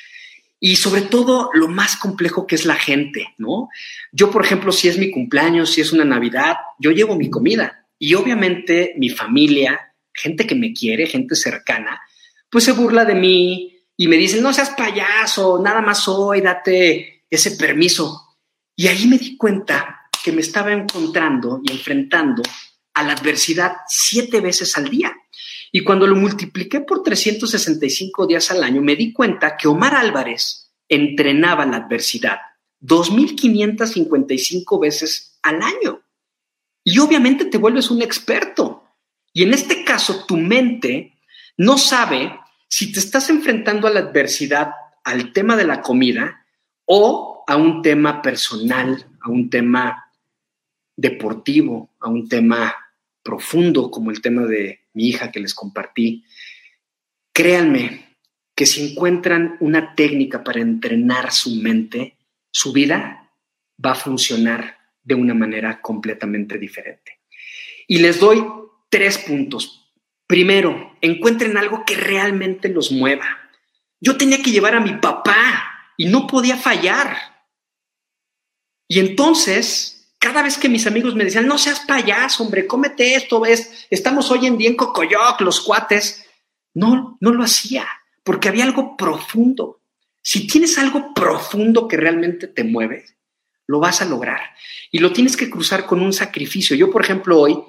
y 0.64 0.76
sobre 0.76 1.02
todo 1.02 1.50
lo 1.54 1.68
más 1.68 1.98
complejo 1.98 2.46
que 2.46 2.54
es 2.54 2.66
la 2.66 2.76
gente, 2.76 3.34
¿no? 3.40 3.70
Yo, 4.12 4.30
por 4.30 4.46
ejemplo, 4.46 4.72
si 4.72 4.88
es 4.88 4.98
mi 5.00 5.10
cumpleaños, 5.10 5.72
si 5.72 5.82
es 5.82 5.92
una 5.92 6.06
Navidad, 6.06 6.58
yo 6.78 6.92
llevo 6.92 7.16
mi 7.16 7.32
comida 7.32 7.88
y 7.98 8.14
obviamente 8.14 8.94
mi 8.98 9.10
familia, 9.10 9.94
gente 10.14 10.46
que 10.46 10.54
me 10.54 10.72
quiere, 10.72 11.08
gente 11.08 11.36
cercana, 11.36 12.00
pues 12.52 12.66
se 12.66 12.74
burla 12.74 13.06
de 13.06 13.16
mí 13.16 13.80
y 13.96 14.08
me 14.08 14.18
dicen, 14.18 14.44
no 14.44 14.54
seas 14.54 14.72
payaso, 14.72 15.60
nada 15.64 15.82
más 15.82 16.08
hoy, 16.08 16.42
date 16.42 17.24
ese 17.30 17.52
permiso. 17.52 18.38
Y 18.76 18.88
ahí 18.88 19.08
me 19.08 19.18
di 19.18 19.38
cuenta 19.38 20.10
que 20.24 20.32
me 20.32 20.42
estaba 20.42 20.74
encontrando 20.74 21.62
y 21.64 21.72
enfrentando 21.72 22.44
a 22.94 23.04
la 23.04 23.14
adversidad 23.14 23.78
siete 23.88 24.42
veces 24.42 24.78
al 24.78 24.90
día. 24.90 25.16
Y 25.72 25.84
cuando 25.84 26.06
lo 26.06 26.16
multipliqué 26.16 26.82
por 26.82 27.02
365 27.04 28.28
días 28.28 28.52
al 28.52 28.64
año, 28.64 28.82
me 28.82 28.98
di 28.98 29.14
cuenta 29.14 29.56
que 29.56 29.70
Omar 29.70 29.96
Álvarez 29.96 30.74
entrenaba 30.90 31.66
la 31.66 31.78
adversidad 31.78 32.40
2.555 32.82 34.82
veces 34.82 35.40
al 35.42 35.62
año. 35.62 36.02
Y 36.84 37.00
obviamente 37.00 37.46
te 37.46 37.58
vuelves 37.58 37.90
un 37.90 38.02
experto. 38.02 38.84
Y 39.32 39.44
en 39.44 39.54
este 39.54 39.86
caso, 39.86 40.26
tu 40.26 40.36
mente 40.36 41.14
no 41.56 41.78
sabe 41.78 42.41
si 42.72 42.92
te 42.92 43.00
estás 43.00 43.30
enfrentando 43.30 43.86
a 43.86 43.92
la 43.92 44.00
adversidad, 44.00 44.72
al 45.04 45.34
tema 45.34 45.58
de 45.58 45.66
la 45.66 45.82
comida 45.82 46.46
o 46.86 47.44
a 47.46 47.58
un 47.58 47.82
tema 47.82 48.22
personal, 48.22 49.06
a 49.20 49.30
un 49.30 49.50
tema 49.50 50.10
deportivo, 50.96 51.94
a 52.00 52.08
un 52.10 52.30
tema 52.30 52.74
profundo 53.22 53.92
como 53.92 54.10
el 54.10 54.22
tema 54.22 54.44
de 54.44 54.88
mi 54.94 55.10
hija 55.10 55.32
que 55.32 55.42
les 55.42 55.54
compartí, 55.54 56.24
créanme 57.34 58.16
que 58.56 58.66
si 58.66 58.92
encuentran 58.92 59.58
una 59.60 59.94
técnica 59.94 60.42
para 60.42 60.62
entrenar 60.62 61.34
su 61.34 61.62
mente, 61.62 62.18
su 62.52 62.72
vida 62.72 63.34
va 63.86 63.92
a 63.92 63.96
funcionar 63.96 64.78
de 65.04 65.16
una 65.16 65.34
manera 65.34 65.82
completamente 65.82 66.58
diferente. 66.58 67.20
Y 67.88 67.98
les 67.98 68.20
doy 68.20 68.42
tres 68.90 69.18
puntos. 69.18 69.81
Primero, 70.32 70.96
encuentren 71.02 71.58
algo 71.58 71.84
que 71.86 71.94
realmente 71.94 72.70
los 72.70 72.90
mueva. 72.90 73.26
Yo 74.00 74.16
tenía 74.16 74.42
que 74.42 74.52
llevar 74.52 74.76
a 74.76 74.80
mi 74.80 74.94
papá 74.94 75.92
y 75.98 76.06
no 76.06 76.26
podía 76.26 76.56
fallar. 76.56 77.18
Y 78.88 79.02
entonces 79.02 80.14
cada 80.20 80.42
vez 80.42 80.58
que 80.58 80.70
mis 80.70 80.88
amigos 80.88 81.16
me 81.16 81.26
decían, 81.26 81.48
no 81.48 81.58
seas 81.58 81.82
payaso, 81.82 82.46
hombre, 82.46 82.66
cómete 82.66 83.16
esto, 83.16 83.42
ves, 83.42 83.88
estamos 83.90 84.32
hoy 84.32 84.46
en 84.46 84.58
día 84.58 84.70
en 84.70 84.78
Cocoyoc, 84.78 85.42
los 85.42 85.60
cuates. 85.60 86.26
No, 86.74 87.18
no 87.20 87.34
lo 87.34 87.44
hacía, 87.44 87.86
porque 88.24 88.48
había 88.48 88.64
algo 88.64 88.96
profundo. 88.96 89.82
Si 90.22 90.48
tienes 90.48 90.78
algo 90.78 91.14
profundo 91.14 91.90
que 91.90 91.98
realmente 91.98 92.48
te 92.48 92.64
mueve, 92.64 93.04
lo 93.68 93.82
vas 93.82 94.02
a 94.02 94.06
lograr. 94.06 94.40
Y 94.94 95.00
lo 95.00 95.12
tienes 95.12 95.36
que 95.36 95.50
cruzar 95.50 95.86
con 95.86 96.02
un 96.02 96.14
sacrificio. 96.14 96.74
Yo, 96.78 96.90
por 96.90 97.04
ejemplo, 97.04 97.38
hoy, 97.38 97.62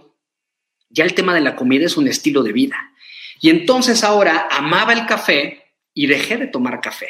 ya 0.93 1.05
el 1.05 1.15
tema 1.15 1.35
de 1.35 1.41
la 1.41 1.57
comida 1.57 1.87
es 1.87 1.97
un 1.97 2.07
estilo 2.07 2.43
de 2.43 2.53
vida. 2.53 2.77
Y 3.41 3.51
entonces 3.51 4.05
ahora 4.05 4.49
amaba 4.51 4.93
el 4.93 5.07
café 5.07 5.65
y 5.93 6.07
dejé 6.07 6.37
de 6.37 6.47
tomar 6.47 6.81
café 6.81 7.09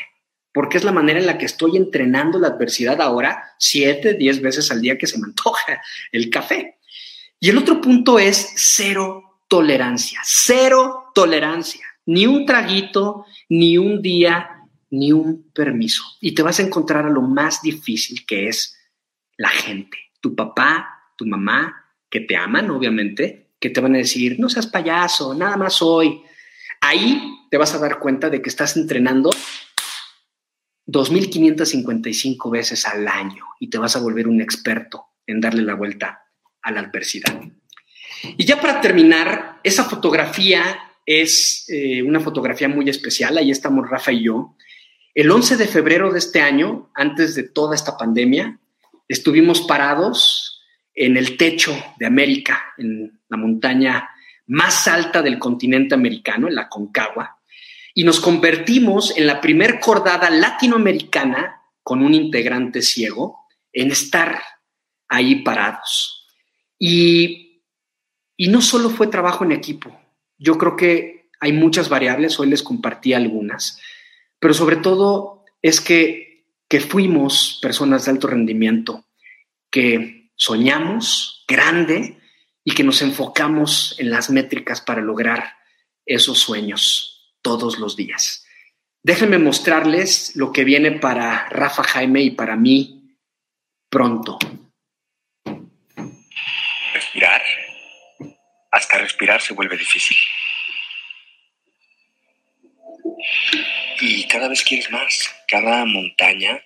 porque 0.53 0.77
es 0.77 0.85
la 0.85 0.93
manera 0.93 1.19
en 1.19 1.27
la 1.27 1.39
que 1.39 1.47
estoy 1.47 1.77
entrenando 1.77 2.39
la 2.39 2.49
adversidad 2.49 3.01
ahora, 3.01 3.43
siete, 3.59 4.15
diez 4.15 4.41
veces 4.41 4.71
al 4.71 4.83
día 4.83 4.99
que 4.99 5.07
se 5.07 5.19
me 5.19 5.27
antoja 5.27 5.81
el 6.13 6.29
café. 6.29 6.79
Y 7.41 7.49
el 7.49 7.59
otro 7.59 7.81
punto 7.81 8.19
es 8.19 8.53
cero 8.57 9.41
tolerancia, 9.49 10.21
cero 10.25 11.11
tolerancia, 11.15 11.87
ni 12.07 12.27
un 12.27 12.45
traguito, 12.47 13.27
ni 13.49 13.79
un 13.79 14.03
día, 14.03 14.51
ni 14.91 15.13
un 15.13 15.51
permiso. 15.53 16.05
Y 16.21 16.35
te 16.35 16.43
vas 16.43 16.59
a 16.59 16.63
encontrar 16.63 17.07
a 17.07 17.11
lo 17.11 17.23
más 17.23 17.63
difícil 17.63 18.27
que 18.27 18.49
es 18.49 18.79
la 19.37 19.49
gente, 19.49 19.99
tu 20.21 20.35
papá, 20.35 21.15
tu 21.17 21.27
mamá, 21.27 21.87
que 22.11 22.21
te 22.21 22.37
aman, 22.37 22.71
obviamente, 22.71 23.42
que 23.63 23.71
te 23.71 23.81
van 23.81 23.95
a 23.95 23.99
decir, 23.99 24.41
no 24.41 24.49
seas 24.49 24.67
payaso, 24.67 25.35
nada 25.35 25.57
más 25.57 25.81
hoy. 25.81 26.21
Ahí 26.81 27.47
te 27.49 27.57
vas 27.57 27.73
a 27.75 27.79
dar 27.79 28.01
cuenta 28.01 28.29
de 28.29 28.43
que 28.43 28.49
estás 28.49 28.77
entrenando 28.77 29.31
2.555 30.89 32.51
veces 32.51 32.85
al 32.87 33.07
año 33.07 33.45
y 33.61 33.71
te 33.71 33.79
vas 33.79 33.95
a 33.95 34.01
volver 34.01 34.27
un 34.27 34.43
experto 34.43 35.07
en 35.29 35.41
darle 35.41 35.63
la 35.63 35.77
vuelta 35.77 36.25
a 36.61 36.73
la 36.73 36.81
adversidad. 36.81 37.41
Y 38.37 38.45
ya 38.45 38.61
para 38.61 38.81
terminar, 38.81 39.61
esa 39.63 39.85
fotografía 39.85 40.81
es 41.07 41.65
eh, 41.69 42.03
una 42.03 42.19
fotografía 42.19 42.69
muy 42.69 42.89
especial. 42.91 43.39
Ahí 43.39 43.53
estamos 43.53 43.89
Rafa 43.89 44.11
y 44.11 44.25
yo. 44.25 44.57
El 45.15 45.31
11 45.31 45.57
de 45.57 45.69
febrero 45.69 46.13
de 46.13 46.19
este 46.19 46.41
año, 46.41 46.91
antes 46.95 47.37
de 47.37 47.45
toda 47.45 47.77
esta 47.77 47.97
pandemia, 47.97 48.59
estuvimos 49.07 49.61
parados 49.61 50.52
en 50.95 51.17
el 51.17 51.37
techo 51.37 51.75
de 51.99 52.07
América, 52.07 52.75
en 52.79 53.21
la 53.29 53.37
montaña 53.37 54.09
más 54.47 54.87
alta 54.89 55.23
del 55.23 55.39
continente 55.39 55.95
americano, 55.95 56.49
en 56.49 56.55
la 56.55 56.69
Concagua, 56.69 57.39
y 57.95 58.05
nos 58.05 58.21
convertimos 58.21 59.17
en 59.17 59.27
la 59.27 59.41
primer 59.41 59.79
cordada 59.79 60.31
latinoamericana 60.31 61.63
con 61.83 62.03
un 62.03 62.15
integrante 62.15 62.83
ciego 62.83 63.47
en 63.73 63.91
estar 63.91 64.41
ahí 65.09 65.37
parados. 65.37 66.27
Y, 66.79 67.63
y 68.37 68.49
no 68.49 68.61
solo 68.61 68.91
fue 68.91 69.07
trabajo 69.09 69.45
en 69.45 69.53
equipo, 69.53 69.99
yo 70.39 70.59
creo 70.59 70.77
que 70.77 71.31
hay 71.41 71.53
muchas 71.53 71.89
variables, 71.89 72.39
hoy 72.39 72.49
les 72.49 72.63
compartí 72.63 73.15
algunas, 73.15 73.81
pero 74.39 74.55
sobre 74.55 74.77
todo 74.77 75.45
es 75.61 75.81
que, 75.81 76.47
que 76.69 76.81
fuimos 76.81 77.59
personas 77.63 78.05
de 78.05 78.11
alto 78.11 78.27
rendimiento, 78.27 79.05
que 79.71 80.22
soñamos 80.43 81.45
grande 81.47 82.19
y 82.65 82.75
que 82.75 82.83
nos 82.83 83.01
enfocamos 83.01 83.95
en 84.01 84.11
las 84.11 84.29
métricas 84.29 84.81
para 84.81 85.01
lograr 85.01 85.57
esos 86.05 86.41
sueños 86.41 87.37
todos 87.43 87.79
los 87.79 87.95
días. 87.97 88.45
Déjenme 89.05 89.39
mostrarles 89.39 90.35
lo 90.35 90.51
que 90.51 90.65
viene 90.65 90.91
para 90.91 91.49
Rafa 91.49 91.85
Jaime 91.85 92.23
y 92.23 92.31
para 92.33 92.57
mí 92.57 93.17
pronto. 93.89 94.37
Respirar. 96.93 97.43
Hasta 98.73 98.99
respirar 98.99 99.41
se 99.41 99.55
vuelve 99.55 99.77
difícil. 99.77 100.17
Y 104.01 104.27
cada 104.27 104.49
vez 104.49 104.65
quieres 104.65 104.91
más. 104.91 105.33
Cada 105.47 105.85
montaña 105.85 106.61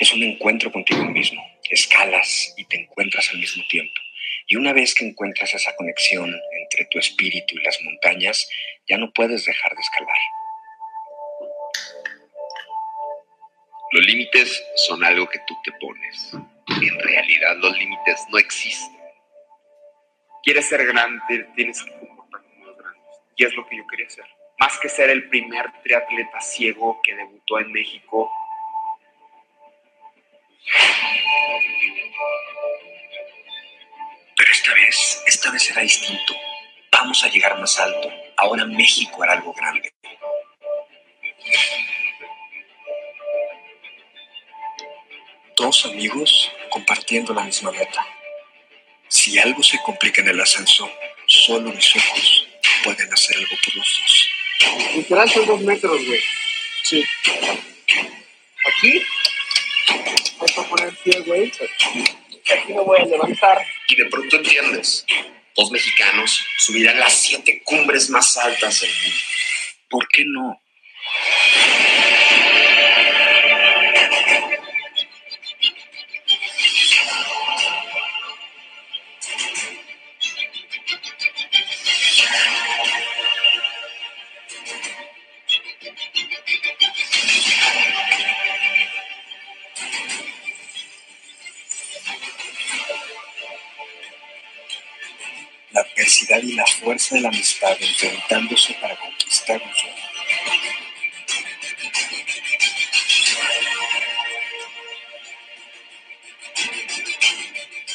es 0.00 0.12
un 0.12 0.24
encuentro 0.24 0.72
contigo 0.72 1.04
mismo. 1.04 1.51
Escalas 1.70 2.54
y 2.56 2.64
te 2.64 2.76
encuentras 2.76 3.30
al 3.30 3.38
mismo 3.38 3.62
tiempo. 3.68 4.00
Y 4.46 4.56
una 4.56 4.72
vez 4.72 4.94
que 4.94 5.06
encuentras 5.06 5.54
esa 5.54 5.74
conexión 5.76 6.34
entre 6.60 6.84
tu 6.86 6.98
espíritu 6.98 7.54
y 7.56 7.62
las 7.62 7.80
montañas, 7.82 8.48
ya 8.88 8.98
no 8.98 9.12
puedes 9.12 9.44
dejar 9.44 9.74
de 9.74 9.80
escalar. 9.80 10.16
Los 13.92 14.06
límites 14.06 14.64
son 14.76 15.04
algo 15.04 15.28
que 15.28 15.38
tú 15.46 15.54
te 15.62 15.72
pones. 15.72 16.32
En 16.80 16.98
realidad 16.98 17.56
los 17.58 17.78
límites 17.78 18.24
no 18.30 18.38
existen. 18.38 19.02
Quieres 20.42 20.68
ser 20.68 20.86
grande, 20.86 21.46
tienes 21.54 21.82
que 21.82 21.92
comportar 21.92 22.42
como 22.42 22.66
los 22.66 22.76
grandes. 22.78 23.02
Y 23.36 23.44
es 23.44 23.54
lo 23.54 23.66
que 23.68 23.76
yo 23.76 23.86
quería 23.86 24.06
hacer. 24.06 24.24
Más 24.58 24.78
que 24.78 24.88
ser 24.88 25.10
el 25.10 25.28
primer 25.28 25.66
triatleta 25.82 26.40
ciego 26.40 27.00
que 27.02 27.14
debutó 27.14 27.58
en 27.60 27.70
México, 27.70 28.32
pero 34.36 34.50
esta 34.50 34.74
vez, 34.74 35.22
esta 35.26 35.50
vez 35.50 35.62
será 35.62 35.82
distinto. 35.82 36.34
Vamos 36.90 37.24
a 37.24 37.28
llegar 37.28 37.58
más 37.58 37.78
alto. 37.78 38.10
Ahora 38.36 38.64
México 38.64 39.22
hará 39.22 39.32
algo 39.34 39.52
grande. 39.52 39.92
Dos 45.56 45.84
amigos 45.86 46.50
compartiendo 46.70 47.34
la 47.34 47.44
misma 47.44 47.70
meta. 47.72 48.06
Si 49.08 49.38
algo 49.38 49.62
se 49.62 49.80
complica 49.82 50.22
en 50.22 50.28
el 50.28 50.40
ascenso, 50.40 50.90
solo 51.26 51.70
mis 51.70 51.96
ojos 51.96 52.48
pueden 52.82 53.12
hacer 53.12 53.36
algo 53.36 53.56
por 53.64 53.76
los 53.76 54.00
dos. 54.00 54.28
Literal 54.94 55.30
son 55.30 55.46
dos 55.46 55.60
metros, 55.60 56.04
güey. 56.06 56.20
Sí. 56.82 57.04
Aquí, 58.66 59.02
poner 60.72 60.94
pie, 60.96 61.20
güey. 61.20 61.52
Aquí 61.52 62.72
me 62.72 62.80
voy 62.80 63.00
a 63.00 63.04
levantar. 63.04 63.58
Y 63.88 63.96
de 63.96 64.06
pronto 64.06 64.36
entiendes, 64.36 65.04
dos 65.54 65.70
mexicanos 65.70 66.44
subirán 66.58 66.98
las 66.98 67.12
siete 67.12 67.62
cumbres 67.64 68.10
más 68.10 68.36
altas 68.36 68.80
del 68.80 68.90
mundo. 68.90 69.16
¿Por 69.88 70.08
qué 70.08 70.24
no? 70.26 70.58
Y 96.28 96.52
la 96.52 96.64
fuerza 96.66 97.16
de 97.16 97.20
la 97.20 97.28
amistad 97.28 97.76
enfrentándose 97.80 98.74
para 98.74 98.96
conquistar 98.96 99.60
un 99.60 99.74
sueño. 99.74 99.96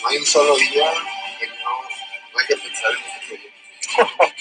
No 0.01 0.07
hay 0.09 0.17
un 0.17 0.25
solo 0.25 0.57
día 0.57 0.93
que 1.39 1.47
no, 1.47 1.53
no 2.33 2.39
hay 2.39 2.45
que 2.47 2.57
pensar 2.57 2.91
en 2.91 2.97
este 2.99 3.51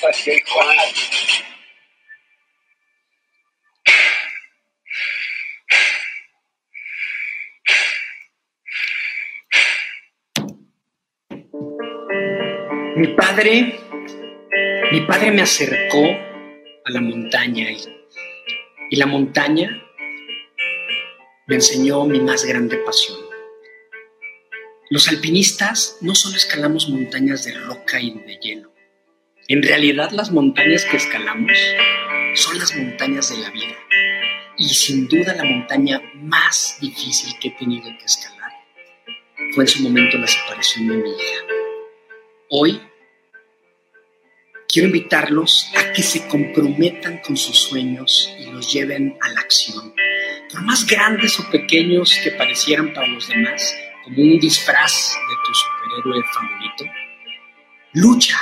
proyecto. 0.01 0.53
Mi 0.57 1.16
padre, 13.37 13.79
mi 14.93 15.03
padre 15.03 15.31
me 15.31 15.43
acercó 15.43 16.03
a 16.07 16.91
la 16.91 17.03
montaña 17.03 17.71
y, 17.71 18.97
la 18.97 19.05
montaña 19.05 19.83
me 21.47 21.57
enseñó 21.57 22.07
mi 22.07 22.19
más 22.21 22.47
grande 22.47 22.79
pasión. 22.79 23.19
Los 24.89 25.09
alpinistas 25.09 25.99
no 26.01 26.15
solo 26.15 26.37
escalamos 26.37 26.89
montañas 26.89 27.45
de 27.45 27.53
roca 27.53 28.01
y 28.01 28.13
de 28.13 28.39
hielo. 28.41 28.73
En 29.49 29.63
realidad 29.63 30.13
las 30.13 30.31
montañas 30.31 30.87
que 30.87 30.97
escalamos 30.97 31.59
son 32.37 32.59
las 32.59 32.75
montañas 32.75 33.29
de 33.29 33.43
la 33.43 33.51
vida. 33.51 33.77
Y 34.57 34.71
sin 34.71 35.09
duda 35.09 35.35
la 35.35 35.45
montaña 35.45 36.01
más 36.15 36.79
difícil 36.81 37.39
que 37.39 37.49
he 37.49 37.59
tenido 37.59 37.85
que 37.99 38.05
escalar 38.07 38.53
fue 39.55 39.65
en 39.65 39.69
su 39.69 39.83
momento 39.83 40.17
la 40.17 40.27
separación 40.27 40.89
de 40.89 40.97
mi 40.97 41.11
hija. 41.11 41.45
Hoy 42.49 42.81
quiero 44.69 44.89
invitarlos 44.89 45.71
a 45.77 45.93
que 45.93 46.03
se 46.03 46.27
comprometan 46.29 47.19
con 47.19 47.37
sus 47.37 47.59
sueños 47.59 48.33
y 48.39 48.47
los 48.47 48.73
lleven 48.73 49.17
a 49.21 49.29
la 49.31 49.41
acción. 49.41 49.95
Por 50.51 50.63
más 50.63 50.87
grandes 50.87 51.39
o 51.41 51.51
pequeños 51.51 52.15
que 52.23 52.33
parecieran 52.33 52.93
para 52.93 53.09
los 53.09 53.29
demás, 53.29 53.75
como 54.05 54.23
un 54.23 54.39
disfraz 54.39 55.17
de 55.29 55.35
tu 55.45 55.55
superhéroe 55.55 56.23
favorito, 56.33 56.85
lucha 57.95 58.37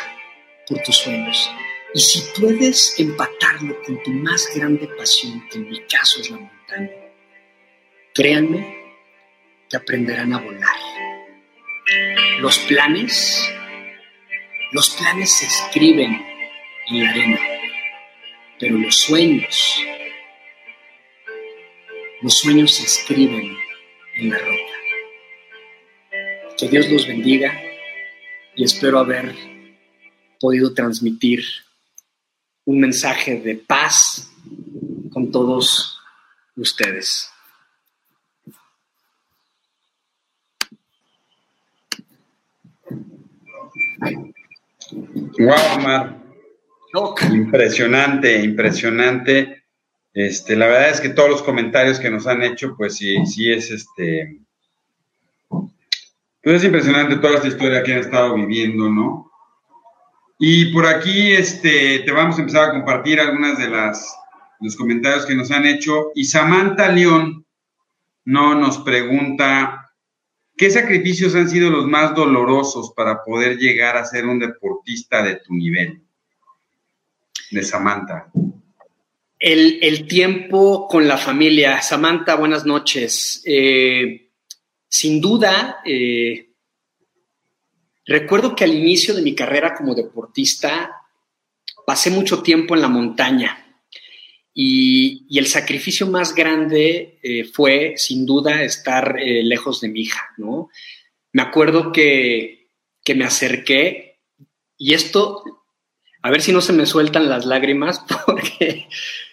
por 0.68 0.83
tus 0.83 0.97
sueños. 0.97 1.51
Y 1.95 2.01
si 2.01 2.41
puedes 2.41 2.99
empatarlo 2.99 3.81
con 3.83 4.03
tu 4.03 4.11
más 4.11 4.49
grande 4.55 4.89
pasión, 4.99 5.47
que 5.49 5.59
en 5.59 5.68
mi 5.70 5.81
caso 5.87 6.20
es 6.20 6.31
la 6.31 6.39
montaña, 6.39 6.91
créanme 8.12 8.85
que 9.70 9.77
aprenderán 9.77 10.33
a 10.33 10.41
volar. 10.41 10.77
Los 12.41 12.59
planes 12.61 13.53
los 14.75 14.91
planes 14.91 15.37
se 15.37 15.47
escriben 15.47 16.20
en 16.89 17.05
la 17.05 17.11
arena, 17.11 17.39
pero 18.59 18.77
los 18.77 18.97
sueños, 18.97 19.79
los 22.20 22.35
sueños 22.35 22.75
se 22.75 22.83
escriben 22.83 23.57
en 24.16 24.31
la 24.31 24.39
roca. 24.39 24.75
Que 26.59 26.68
Dios 26.68 26.91
los 26.91 27.07
bendiga 27.07 27.57
y 28.57 28.64
espero 28.64 28.99
haber 28.99 29.33
podido 30.41 30.75
transmitir 30.75 31.45
un 32.64 32.81
mensaje 32.81 33.39
de 33.39 33.55
paz 33.55 34.29
con 35.12 35.31
todos 35.31 36.01
ustedes. 36.57 37.31
Wow, 45.38 45.80
Mar. 45.82 46.24
Impresionante, 47.32 48.42
impresionante. 48.42 49.64
Este, 50.12 50.55
la 50.55 50.66
verdad 50.66 50.90
es 50.90 51.01
que 51.01 51.09
todos 51.09 51.28
los 51.28 51.42
comentarios 51.42 51.99
que 51.99 52.11
nos 52.11 52.26
han 52.26 52.42
hecho, 52.42 52.74
pues 52.76 52.97
sí, 52.97 53.26
sí 53.26 53.51
es 53.51 53.70
este. 53.70 54.38
Pues 55.49 56.57
es 56.57 56.64
impresionante 56.64 57.16
toda 57.16 57.34
esta 57.34 57.49
historia 57.49 57.82
que 57.82 57.92
han 57.92 57.99
estado 57.99 58.34
viviendo, 58.34 58.88
¿no? 58.88 59.30
Y 60.38 60.72
por 60.72 60.86
aquí, 60.86 61.32
este, 61.32 62.01
te 62.01 62.12
vamos 62.12 62.36
a 62.36 62.40
empezar 62.40 62.68
a 62.68 62.72
compartir 62.72 63.18
algunas 63.18 63.59
de 63.59 63.70
las 63.70 64.14
los 64.61 64.76
comentarios 64.76 65.26
que 65.26 65.34
nos 65.34 65.51
han 65.51 65.66
hecho. 65.66 66.11
Y 66.14 66.24
Samantha 66.24 66.88
León 66.88 67.45
no 68.24 68.55
nos 68.55 68.78
pregunta 68.78 69.84
¿qué 70.57 70.70
sacrificios 70.70 71.34
han 71.34 71.48
sido 71.48 71.70
los 71.70 71.86
más 71.86 72.14
dolorosos 72.14 72.92
para 72.94 73.22
poder 73.22 73.59
llegar 73.59 73.96
a 73.96 74.05
ser 74.05 74.26
un 74.26 74.38
deportista 74.38 75.22
de 75.22 75.36
tu 75.36 75.55
nivel? 75.55 76.02
De 77.50 77.62
Samantha. 77.62 78.30
El, 79.38 80.07
tiempo 80.07 80.88
con 80.88 81.07
la 81.07 81.18
familia. 81.18 81.82
Samantha, 81.82 82.34
buenas 82.36 82.64
noches. 82.64 83.42
Eh, 83.44 84.30
sin 84.88 85.20
duda, 85.20 85.80
eh, 85.84 86.50
recuerdo 88.07 88.57
que 88.57 88.64
al 88.64 88.72
inicio 88.72 89.14
de 89.14 89.22
mi 89.22 89.34
carrera 89.34 89.74
como 89.74 89.94
deportista 89.94 91.02
pasé 91.86 92.11
mucho 92.11 92.42
tiempo 92.42 92.74
en 92.74 92.80
la 92.80 92.88
montaña. 92.88 93.63
Y, 94.55 95.26
el 95.36 95.46
sacrificio 95.46 96.07
más 96.07 96.34
grande 96.34 97.18
eh, 97.22 97.44
fue, 97.44 97.94
sin 97.96 98.24
duda, 98.24 98.62
estar 98.62 99.16
lejos 99.18 99.80
de 99.80 99.88
mi 99.88 100.02
hija, 100.02 100.30
¿no? 100.36 100.68
Me 101.32 101.42
acuerdo 101.42 101.90
que, 101.90 102.68
que 103.02 103.14
me 103.16 103.24
acerqué 103.24 104.14
y 104.76 104.94
esto, 104.94 105.42
a 106.22 106.30
ver 106.30 106.42
si 106.42 106.52
no 106.52 106.61
se 106.61 106.72
me 106.72 106.86
sueltan 106.86 107.28
las 107.28 107.46
lágrimas, 107.46 108.05
porque 108.26 108.88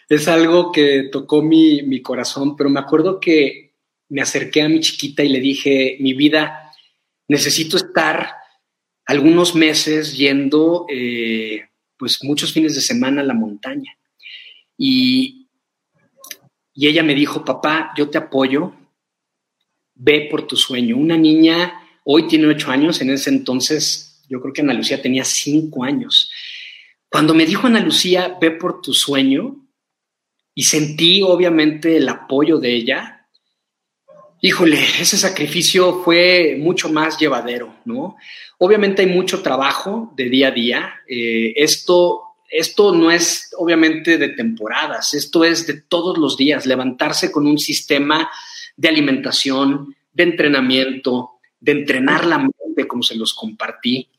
es 0.09 0.28
algo 0.28 0.72
que 0.72 1.09
tocó 1.11 1.41
mi, 1.41 2.01
corazón, 2.01 2.55
pero 2.55 2.69
me 2.69 2.80
acuerdo 2.80 3.19
que 3.19 3.76
me 4.09 4.22
acerqué 4.22 4.61
a 4.61 4.69
mi 4.69 4.82
chiquita 4.82 5.24
y 5.24 5.30
le 5.30 5.39
dije, 5.39 5.97
mi 5.99 6.13
vida, 6.13 6.72
necesito 7.28 7.78
estar 7.78 8.34
algunos 9.05 9.55
meses 9.55 10.15
yendo, 10.15 10.86
eh, 10.89 11.69
pues 11.97 12.19
muchos 12.24 12.53
fines 12.53 12.76
de 12.76 12.82
semana 12.82 13.22
a 13.22 13.26
la 13.26 13.34
montaña. 13.34 13.97
Y, 14.84 15.47
y 16.73 16.88
ella 16.88 17.03
me 17.03 17.13
dijo, 17.13 17.45
papá, 17.45 17.93
yo 17.95 18.09
te 18.09 18.17
apoyo, 18.17 18.73
ve 19.93 20.27
por 20.32 20.47
tu 20.47 20.57
sueño. 20.57 20.97
Una 20.97 21.17
niña, 21.17 21.71
hoy 22.03 22.27
tiene 22.27 22.47
ocho 22.47 22.71
años, 22.71 22.99
en 22.99 23.11
ese 23.11 23.29
entonces 23.29 24.23
yo 24.27 24.41
creo 24.41 24.51
que 24.51 24.61
Ana 24.61 24.73
Lucía 24.73 24.99
tenía 24.99 25.23
cinco 25.23 25.84
años. 25.84 26.32
Cuando 27.09 27.36
me 27.36 27.45
dijo 27.45 27.67
Ana 27.67 27.79
Lucía, 27.79 28.39
ve 28.41 28.49
por 28.49 28.82
tu 28.82 28.91
sueño, 28.91 29.67
y 30.55 30.63
sentí 30.63 31.21
obviamente 31.21 31.97
el 31.97 32.09
apoyo 32.09 32.57
de 32.57 32.73
ella. 32.73 33.27
Híjole, 34.41 34.79
ese 34.99 35.15
sacrificio 35.15 36.01
fue 36.01 36.57
mucho 36.59 36.89
más 36.89 37.19
llevadero, 37.19 37.75
¿no? 37.86 38.15
Obviamente 38.57 39.03
hay 39.03 39.09
mucho 39.09 39.43
trabajo 39.43 40.11
de 40.15 40.29
día 40.29 40.47
a 40.47 40.51
día. 40.51 40.93
Eh, 41.07 41.53
esto, 41.55 42.30
esto 42.52 42.93
no 42.93 43.10
es 43.10 43.49
obviamente 43.58 44.18
de 44.18 44.30
temporadas, 44.30 45.14
esto 45.14 45.45
es 45.45 45.66
de 45.66 45.82
todos 45.82 46.18
los 46.18 46.36
días, 46.36 46.66
levantarse 46.66 47.32
con 47.32 47.47
un 47.47 47.58
sistema 47.58 48.30
de 48.76 48.89
alimentación, 48.89 49.95
de 50.12 50.24
entrenamiento, 50.24 51.32
de 51.60 51.72
entrenar 51.72 52.26
la 52.26 52.39
mente, 52.39 52.88
como 52.88 53.04
se 53.04 53.16
los 53.16 53.34
compartí. 53.34 54.10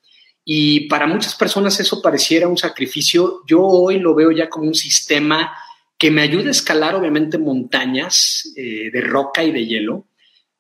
Y 0.45 0.89
para 0.89 1.07
muchas 1.07 1.35
personas 1.35 1.78
eso 1.78 2.01
pareciera 2.01 2.49
un 2.49 2.57
sacrificio. 2.57 3.43
Yo 3.47 3.61
hoy 3.61 3.99
lo 3.99 4.14
veo 4.14 4.33
ya 4.33 4.49
como 4.49 4.66
un 4.66 4.74
sistema 4.74 5.53
que 5.99 6.11
me 6.11 6.22
ayuda 6.22 6.49
a 6.49 6.53
escalar 6.53 6.95
obviamente 6.95 7.39
montañas 7.39 8.51
eh, 8.57 8.91
de 8.91 9.01
roca 9.03 9.45
y 9.45 9.53
de 9.53 9.66
hielo, 9.66 10.07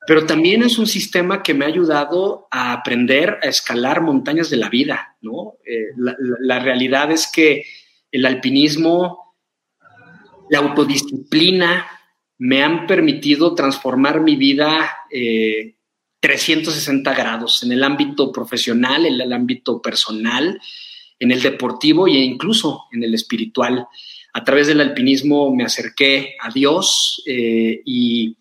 pero 0.06 0.26
también 0.26 0.62
es 0.62 0.78
un 0.78 0.86
sistema 0.86 1.42
que 1.42 1.54
me 1.54 1.64
ha 1.64 1.68
ayudado 1.68 2.48
a 2.50 2.72
aprender 2.72 3.38
a 3.42 3.48
escalar 3.48 4.02
montañas 4.02 4.50
de 4.50 4.56
la 4.56 4.68
vida, 4.68 5.16
¿no? 5.20 5.54
Eh, 5.64 5.88
la, 6.40 6.58
realidad 6.58 7.10
es 7.10 7.30
que 7.32 7.64
el 8.10 8.26
alpinismo, 8.26 9.36
la 10.50 10.58
autodisciplina, 10.58 11.86
me 12.38 12.62
han 12.62 12.86
permitido 12.86 13.54
transformar 13.54 14.20
mi 14.20 14.34
vida 14.34 14.90
360 16.20 17.10
eh, 17.10 17.14
grados 17.14 17.62
en 17.62 17.72
el 17.72 17.84
ámbito 17.84 18.32
profesional, 18.32 19.06
en 19.06 19.20
el 19.20 19.32
ámbito 19.32 19.80
personal, 19.80 20.60
en 21.20 21.30
el 21.30 21.40
deportivo 21.40 22.08
e 22.08 22.12
incluso 22.12 22.86
en 22.90 23.04
el 23.04 23.14
espiritual 23.14 23.86
a 24.34 24.44
través 24.44 24.66
del 24.66 24.80
alpinismo 24.80 25.54
me 25.54 25.64
acerqué 25.64 26.36
a 26.40 26.50
Dios 26.50 27.22
eh, 27.26 27.82
y, 27.84 28.36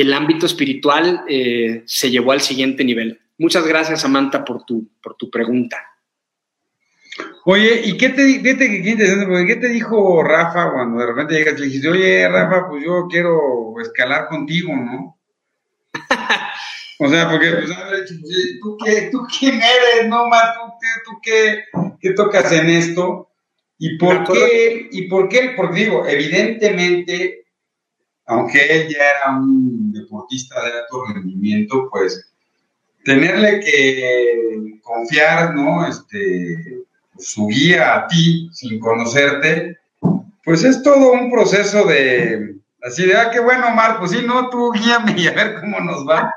el 0.00 0.12
ámbito 0.12 0.46
espiritual 0.46 1.24
eh, 1.28 1.82
se 1.86 2.10
llevó 2.10 2.32
al 2.32 2.40
siguiente 2.40 2.84
nivel. 2.84 3.20
Muchas 3.38 3.66
gracias, 3.66 4.00
Samantha, 4.00 4.44
por 4.44 4.64
tu, 4.64 4.88
por 5.02 5.14
tu 5.16 5.30
pregunta. 5.30 5.76
Oye, 7.44 7.82
¿y 7.84 7.96
qué 7.96 8.08
te, 8.10 8.42
qué 8.42 9.56
te 9.56 9.68
dijo 9.68 10.22
Rafa 10.22 10.72
cuando 10.72 10.98
de 10.98 11.06
repente 11.06 11.34
llegas 11.34 11.54
y 11.54 11.60
le 11.60 11.66
dijiste, 11.66 11.88
oye, 11.88 12.28
Rafa, 12.28 12.68
pues 12.68 12.84
yo 12.84 13.06
quiero 13.08 13.74
escalar 13.80 14.28
contigo, 14.28 14.74
¿no? 14.74 15.16
o 16.98 17.08
sea, 17.08 17.30
porque, 17.30 17.52
pues, 17.52 17.70
a 17.70 17.88
ver, 17.88 18.04
¿tú, 18.60 18.76
qué, 18.84 19.08
¿tú 19.12 19.26
quién 19.38 19.54
eres, 19.54 20.08
no, 20.08 20.26
ma? 20.26 20.54
¿Tú, 20.54 20.72
tú 21.04 21.18
qué, 21.22 21.64
qué 22.00 22.10
tocas 22.10 22.50
en 22.52 22.68
esto? 22.68 23.30
¿Y 23.78 23.96
por 23.96 24.24
qué? 24.24 24.88
¿Y 24.90 25.02
por 25.02 25.28
qué? 25.28 25.54
Porque 25.56 25.84
digo, 25.84 26.06
evidentemente, 26.06 27.45
aunque 28.26 28.60
él 28.60 28.88
ya 28.88 28.98
era 28.98 29.36
un 29.38 29.92
deportista 29.92 30.62
de 30.62 30.72
alto 30.80 31.04
rendimiento, 31.14 31.88
pues 31.90 32.32
tenerle 33.04 33.60
que 33.60 34.80
confiar, 34.82 35.54
¿no? 35.54 35.86
Este, 35.86 36.82
su 37.16 37.46
guía 37.46 37.94
a 37.94 38.06
ti 38.08 38.50
sin 38.52 38.80
conocerte, 38.80 39.78
pues 40.44 40.64
es 40.64 40.82
todo 40.82 41.12
un 41.12 41.30
proceso 41.30 41.84
de, 41.86 42.56
así 42.82 43.06
de, 43.06 43.16
ah, 43.16 43.30
qué 43.32 43.40
bueno, 43.40 43.70
Marco, 43.70 44.00
pues 44.00 44.10
sí, 44.10 44.18
no, 44.26 44.50
tú 44.50 44.72
guíame 44.72 45.14
y 45.16 45.28
a 45.28 45.32
ver 45.32 45.60
cómo 45.60 45.80
nos 45.80 46.06
va. 46.06 46.32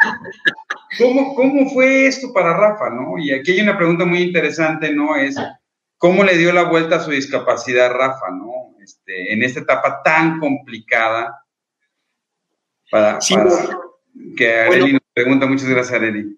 ¿Cómo, 0.97 1.35
¿Cómo 1.35 1.69
fue 1.71 2.07
esto 2.07 2.31
para 2.33 2.53
Rafa, 2.53 2.89
no? 2.89 3.17
Y 3.17 3.31
aquí 3.31 3.51
hay 3.51 3.61
una 3.61 3.77
pregunta 3.77 4.05
muy 4.05 4.21
interesante, 4.21 4.93
¿no? 4.93 5.15
Es, 5.15 5.35
cómo 5.97 6.23
le 6.23 6.37
dio 6.37 6.51
la 6.51 6.63
vuelta 6.63 6.95
a 6.95 6.99
su 7.01 7.11
discapacidad 7.11 7.91
Rafa, 7.91 8.31
¿no? 8.31 8.75
Este, 8.81 9.33
en 9.33 9.43
esta 9.43 9.59
etapa 9.59 10.01
tan 10.03 10.39
complicada 10.39 11.43
para, 12.89 13.19
que 14.35 14.53
Areli 14.53 14.93
nos 14.93 15.01
pregunta. 15.13 15.45
Muchas 15.45 15.69
gracias, 15.69 15.93
Areli. 15.93 16.37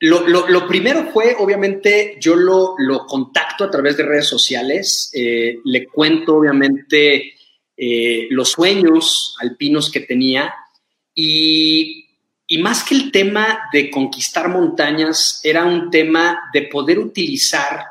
Lo, 0.00 0.66
primero 0.66 1.10
fue, 1.12 1.34
obviamente, 1.38 2.16
yo 2.20 2.36
lo, 2.36 3.06
contacto 3.06 3.64
a 3.64 3.70
través 3.70 3.96
de 3.96 4.04
redes 4.04 4.28
sociales, 4.28 5.10
eh, 5.14 5.58
le 5.64 5.86
cuento, 5.86 6.36
obviamente, 6.36 7.34
eh, 7.76 8.26
los 8.30 8.50
sueños 8.50 9.36
alpinos 9.40 9.90
que 9.90 10.00
tenía 10.00 10.52
y, 11.14 12.06
y 12.46 12.58
más 12.58 12.84
que 12.84 12.94
el 12.94 13.10
tema 13.10 13.60
de 13.72 13.90
conquistar 13.90 14.48
montañas, 14.48 15.40
era 15.42 15.64
un 15.64 15.90
tema 15.90 16.50
de 16.52 16.62
poder 16.62 16.98
utilizar 16.98 17.84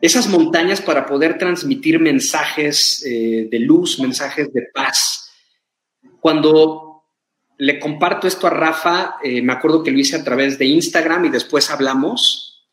esas 0.00 0.28
montañas 0.28 0.80
para 0.80 1.04
poder 1.04 1.36
transmitir 1.36 1.98
mensajes 2.00 3.04
eh, 3.04 3.48
de 3.50 3.58
luz, 3.58 4.00
mensajes 4.00 4.52
de 4.52 4.62
paz. 4.72 5.19
Cuando 6.20 7.04
le 7.58 7.78
comparto 7.78 8.26
esto 8.26 8.46
a 8.46 8.50
Rafa, 8.50 9.16
eh, 9.22 9.42
me 9.42 9.52
acuerdo 9.52 9.82
que 9.82 9.90
lo 9.90 9.98
hice 9.98 10.16
a 10.16 10.24
través 10.24 10.58
de 10.58 10.66
Instagram 10.66 11.26
y 11.26 11.30
después 11.30 11.70
hablamos. 11.70 12.66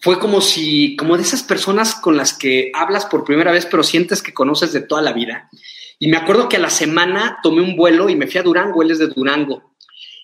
Fue 0.00 0.18
como 0.18 0.40
si, 0.40 0.96
como 0.96 1.16
de 1.16 1.22
esas 1.22 1.42
personas 1.42 1.94
con 1.94 2.16
las 2.16 2.32
que 2.32 2.70
hablas 2.74 3.06
por 3.06 3.24
primera 3.24 3.52
vez, 3.52 3.66
pero 3.66 3.82
sientes 3.82 4.22
que 4.22 4.32
conoces 4.32 4.72
de 4.72 4.80
toda 4.80 5.02
la 5.02 5.12
vida. 5.12 5.50
Y 5.98 6.08
me 6.08 6.16
acuerdo 6.16 6.48
que 6.48 6.56
a 6.56 6.60
la 6.60 6.70
semana 6.70 7.38
tomé 7.42 7.60
un 7.60 7.76
vuelo 7.76 8.08
y 8.08 8.16
me 8.16 8.26
fui 8.28 8.38
a 8.40 8.44
Durango, 8.44 8.82
él 8.82 8.92
es 8.92 8.98
de 8.98 9.08
Durango. 9.08 9.74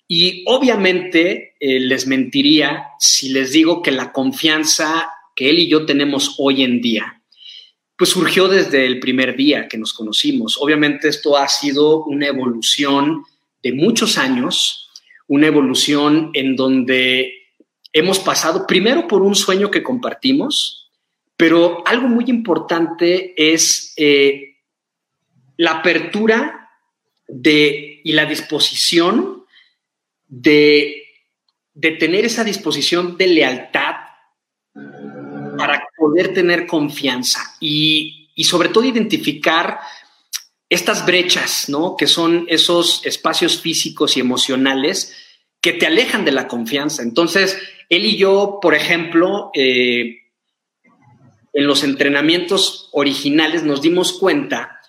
Y 0.06 0.44
obviamente 0.46 1.54
eh, 1.58 1.80
les 1.80 2.06
mentiría 2.06 2.88
si 2.98 3.30
les 3.30 3.52
digo 3.52 3.82
que 3.82 3.90
la 3.90 4.12
confianza 4.12 5.10
que 5.34 5.50
él 5.50 5.58
y 5.58 5.68
yo 5.68 5.84
tenemos 5.84 6.36
hoy 6.38 6.62
en 6.62 6.80
día, 6.80 7.13
pues 7.96 8.10
surgió 8.10 8.48
desde 8.48 8.86
el 8.86 9.00
primer 9.00 9.36
día 9.36 9.68
que 9.68 9.78
nos 9.78 9.92
conocimos. 9.92 10.56
Obviamente 10.60 11.08
esto 11.08 11.36
ha 11.36 11.48
sido 11.48 12.04
una 12.04 12.26
evolución 12.26 13.24
de 13.62 13.72
muchos 13.72 14.18
años, 14.18 14.90
una 15.26 15.46
evolución 15.46 16.30
en 16.34 16.56
donde 16.56 17.32
hemos 17.92 18.18
pasado 18.18 18.66
primero 18.66 19.06
por 19.06 19.22
un 19.22 19.34
sueño 19.34 19.70
que 19.70 19.82
compartimos, 19.82 20.90
pero 21.36 21.86
algo 21.86 22.08
muy 22.08 22.24
importante 22.28 23.34
es 23.36 23.94
eh, 23.96 24.56
la 25.56 25.78
apertura 25.78 26.70
de, 27.28 28.00
y 28.04 28.12
la 28.12 28.26
disposición 28.26 29.44
de 30.26 31.04
de 31.74 31.90
tener 31.90 32.24
esa 32.24 32.44
disposición 32.44 33.16
de 33.16 33.26
lealtad 33.26 33.96
para 35.58 35.83
poder 36.04 36.34
tener 36.34 36.66
confianza 36.66 37.56
y, 37.60 38.28
y 38.34 38.44
sobre 38.44 38.68
todo 38.68 38.84
identificar 38.84 39.80
estas 40.68 41.06
brechas, 41.06 41.70
¿no? 41.70 41.96
Que 41.96 42.06
son 42.06 42.44
esos 42.50 43.00
espacios 43.06 43.58
físicos 43.58 44.18
y 44.18 44.20
emocionales 44.20 45.16
que 45.62 45.72
te 45.72 45.86
alejan 45.86 46.26
de 46.26 46.32
la 46.32 46.46
confianza. 46.46 47.02
Entonces, 47.02 47.58
él 47.88 48.04
y 48.04 48.18
yo, 48.18 48.58
por 48.60 48.74
ejemplo, 48.74 49.50
eh, 49.54 50.18
en 51.54 51.66
los 51.66 51.84
entrenamientos 51.84 52.90
originales 52.92 53.62
nos 53.62 53.80
dimos 53.80 54.12
cuenta 54.12 54.82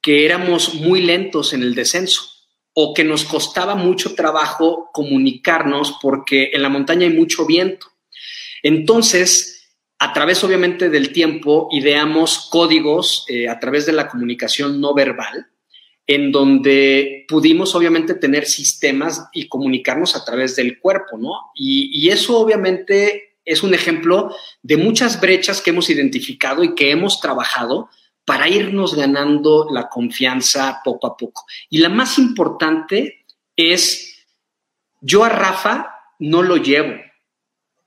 que 0.00 0.24
éramos 0.24 0.72
muy 0.72 1.02
lentos 1.02 1.52
en 1.52 1.62
el 1.62 1.74
descenso 1.74 2.22
o 2.72 2.94
que 2.94 3.04
nos 3.04 3.24
costaba 3.24 3.74
mucho 3.74 4.14
trabajo 4.14 4.88
comunicarnos 4.94 5.98
porque 6.00 6.50
en 6.54 6.62
la 6.62 6.70
montaña 6.70 7.06
hay 7.06 7.12
mucho 7.12 7.44
viento. 7.44 7.88
Entonces, 8.62 9.51
a 10.02 10.12
través 10.12 10.42
obviamente 10.42 10.90
del 10.90 11.12
tiempo, 11.12 11.68
ideamos 11.70 12.48
códigos 12.50 13.24
eh, 13.28 13.48
a 13.48 13.60
través 13.60 13.86
de 13.86 13.92
la 13.92 14.08
comunicación 14.08 14.80
no 14.80 14.94
verbal, 14.94 15.46
en 16.08 16.32
donde 16.32 17.24
pudimos 17.28 17.76
obviamente 17.76 18.14
tener 18.14 18.46
sistemas 18.46 19.28
y 19.32 19.46
comunicarnos 19.46 20.16
a 20.16 20.24
través 20.24 20.56
del 20.56 20.80
cuerpo, 20.80 21.16
¿no? 21.18 21.30
y 21.54 22.08
eso 22.08 22.36
obviamente 22.38 23.36
es 23.44 23.62
un 23.62 23.74
ejemplo 23.74 24.34
de 24.62 24.76
muchas 24.76 25.20
brechas 25.20 25.60
que 25.60 25.70
hemos 25.70 25.88
identificado 25.88 26.64
y 26.64 26.74
que 26.74 26.90
hemos 26.90 27.20
trabajado 27.20 27.88
para 28.24 28.48
irnos 28.48 28.96
ganando 28.96 29.68
la 29.70 29.88
confianza 29.88 30.80
poco 30.84 31.06
a 31.06 31.16
poco. 31.16 31.44
Y 31.70 31.78
la 31.78 31.88
más 31.88 32.18
importante 32.18 33.24
es, 33.54 34.26
yo 35.00 35.22
a 35.22 35.28
Rafa 35.28 35.94
no 36.18 36.42
lo 36.42 36.56
llevo. 36.56 36.94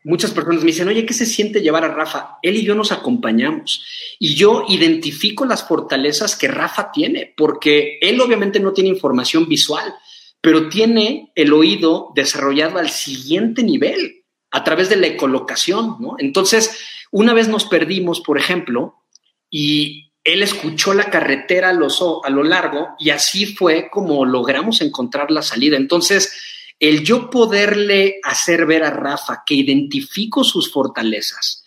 Muchas 0.06 0.30
personas 0.30 0.62
me 0.62 0.68
dicen, 0.68 0.88
oye, 0.88 1.04
¿qué 1.04 1.16
se 1.16 1.26
siente 1.26 1.62
llevar 1.62 1.84
a 1.84 1.88
Rafa? 1.88 2.38
Él 2.44 2.58
y 2.58 2.64
yo 2.64 2.76
nos 2.76 2.92
acompañamos. 2.92 3.84
Y 4.20 4.36
yo 4.36 4.64
identifico 4.70 5.46
las 5.46 5.68
fortalezas 5.68 6.36
que 6.36 6.48
Rafa 6.48 6.92
tiene, 6.92 7.34
porque 7.36 7.98
él 8.00 8.22
obviamente 8.22 8.60
no 8.60 8.72
tiene 8.72 8.92
información 8.92 9.50
visual, 9.50 9.96
pero 10.40 10.70
tiene 10.70 11.32
el 11.34 11.52
oído 11.54 12.12
desarrollado 12.14 12.78
al 12.78 12.92
siguiente 12.92 13.64
nivel 13.64 14.26
a 14.52 14.64
través 14.64 14.90
de 14.90 14.98
la 14.98 15.08
ecolocación, 15.08 15.98
¿no? 16.00 16.18
Entonces, 16.20 16.80
una 17.10 17.34
vez 17.34 17.48
nos 17.48 17.66
perdimos, 17.66 18.22
por 18.22 18.38
ejemplo, 18.38 19.06
y 19.50 20.12
él 20.24 20.44
escuchó 20.44 20.94
la 20.94 21.10
carretera 21.10 21.70
a 21.70 21.74
lo, 21.74 21.88
a 22.24 22.30
lo 22.30 22.44
largo 22.44 22.90
y 23.00 23.10
así 23.10 23.48
fue 23.48 23.90
como 23.90 24.24
logramos 24.24 24.82
encontrar 24.82 25.32
la 25.32 25.42
salida. 25.42 25.78
Entonces, 25.78 26.55
el 26.80 27.04
yo 27.04 27.30
poderle 27.30 28.20
hacer 28.24 28.66
ver 28.66 28.84
a 28.84 28.90
Rafa 28.90 29.44
que 29.46 29.56
identifico 29.56 30.44
sus 30.44 30.72
fortalezas, 30.72 31.64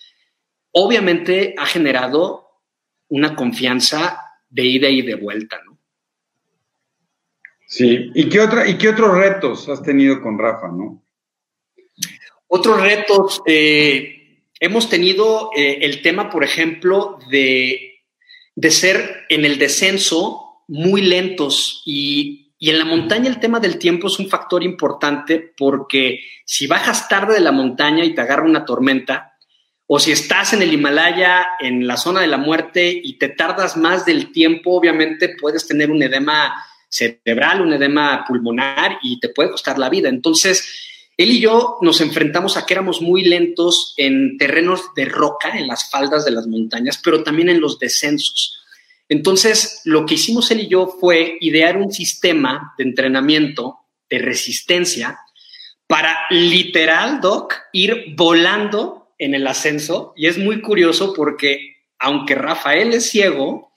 obviamente 0.72 1.54
ha 1.56 1.66
generado 1.66 2.48
una 3.09 3.34
confianza 3.34 4.20
de 4.48 4.64
ida 4.64 4.88
y 4.88 5.02
de 5.02 5.14
vuelta, 5.14 5.61
¿no? 5.64 5.78
Sí, 7.66 8.11
¿y 8.14 8.28
qué, 8.30 8.40
otra, 8.40 8.66
y 8.66 8.78
qué 8.78 8.88
otros 8.88 9.14
retos 9.14 9.68
has 9.68 9.82
tenido 9.82 10.22
con 10.22 10.38
Rafa, 10.38 10.68
no? 10.68 11.02
Otros 12.46 12.80
retos, 12.80 13.42
eh, 13.44 14.46
hemos 14.59 14.88
tenido 14.88 15.50
eh, 15.54 15.80
el 15.82 16.00
tema, 16.00 16.30
por 16.30 16.44
ejemplo, 16.44 17.18
de, 17.30 18.00
de, 18.54 18.70
ser 18.70 19.26
en 19.28 19.44
el 19.44 19.59
descenso 19.59 20.62
muy 20.66 21.02
lentos 21.02 21.82
y, 21.84 22.47
y, 22.59 22.70
en 22.70 22.78
la 22.78 22.84
montaña 22.84 23.28
el 23.28 23.40
tema 23.40 23.61
del 23.61 23.78
tiempo 23.78 24.09
es 24.09 24.18
un 24.18 24.28
factor 24.28 24.62
importante 24.62 25.52
porque 25.56 26.20
si 26.44 26.66
bajas 26.66 27.09
tarde 27.09 27.34
de 27.34 27.40
la 27.40 27.52
montaña 27.52 28.04
y 28.04 28.14
te 28.14 28.20
agarra 28.20 28.44
una 28.44 28.64
tormenta, 28.64 29.34
o 29.90 29.98
si 29.98 30.12
estás 30.12 30.52
en 30.52 30.61
el 30.61 30.72
Himalaya, 30.72 31.46
en 31.61 31.86
la 31.86 31.96
zona 31.96 32.20
de 32.20 32.26
la 32.26 32.36
muerte 32.36 33.00
y 33.02 33.18
te 33.18 33.30
tardas 33.30 33.76
más 33.76 34.04
del 34.04 34.32
tiempo, 34.32 34.76
obviamente 34.76 35.34
puedes 35.40 35.66
tener 35.66 35.90
un 35.90 36.02
edema 36.02 36.54
cerebral, 36.90 37.62
un 37.62 37.72
edema 37.72 38.24
pulmonar 38.28 38.98
y 39.02 39.18
te 39.18 39.30
puede 39.30 39.50
costar 39.50 39.78
la 39.78 39.88
vida. 39.88 40.11
Entonces, 40.11 40.88
él 41.16 41.32
y 41.32 41.40
yo 41.40 41.78
nos 41.80 42.00
enfrentamos 42.00 42.56
a 42.56 42.66
que 42.66 42.74
éramos 42.74 43.00
muy 43.00 43.24
lentos 43.24 43.94
en 43.96 44.36
terrenos 44.36 44.82
de 44.94 45.06
roca, 45.06 45.59
en 45.59 45.66
las 45.66 45.90
faldas 45.90 46.24
de 46.24 46.30
las 46.32 46.46
montañas, 46.46 47.00
pero 47.02 47.22
también 47.22 47.48
en 47.48 47.61
los 47.61 47.78
descensos. 47.78 48.61
Entonces, 49.09 49.80
lo 49.84 50.04
que 50.06 50.14
hicimos 50.14 50.50
él 50.50 50.61
y 50.61 50.68
yo 50.68 50.86
fue 50.86 51.38
idear 51.40 51.76
un 51.76 51.92
sistema 51.92 52.74
de 52.76 52.84
entrenamiento 52.84 53.78
de 54.09 54.18
resistencia 54.18 55.18
para 55.86 56.18
literal, 56.30 57.20
Doc, 57.20 57.54
ir 57.72 58.14
volando 58.14 59.14
en 59.18 59.34
el 59.34 59.46
ascenso. 59.46 60.12
Y 60.16 60.26
es 60.26 60.38
muy 60.38 60.61
curioso 60.61 61.14
porque, 61.14 61.76
aunque 61.98 62.34
Rafael 62.34 62.92
es 62.92 63.11
ciego, 63.11 63.72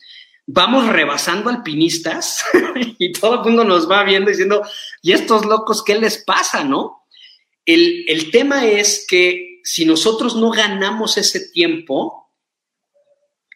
vamos 0.46 0.88
rebasando 0.88 1.50
alpinistas 1.50 2.44
y 3.00 3.12
todo 3.14 3.36
el 3.36 3.42
mundo 3.42 3.64
nos 3.64 3.90
va 3.90 4.04
viendo 4.04 4.30
diciendo, 4.30 4.64
¿y 5.02 5.14
estos 5.14 5.46
locos 5.46 5.84
qué 5.84 5.96
les 5.96 6.24
pasa, 6.24 6.64
no? 6.64 7.02
El, 7.66 8.32
tema 8.32 8.66
es 8.66 9.06
que 9.08 9.62
si 9.64 9.86
nosotros 9.86 10.36
no 10.36 10.50
ganamos 10.50 11.18
ese 11.18 11.52
tiempo, 11.52 12.21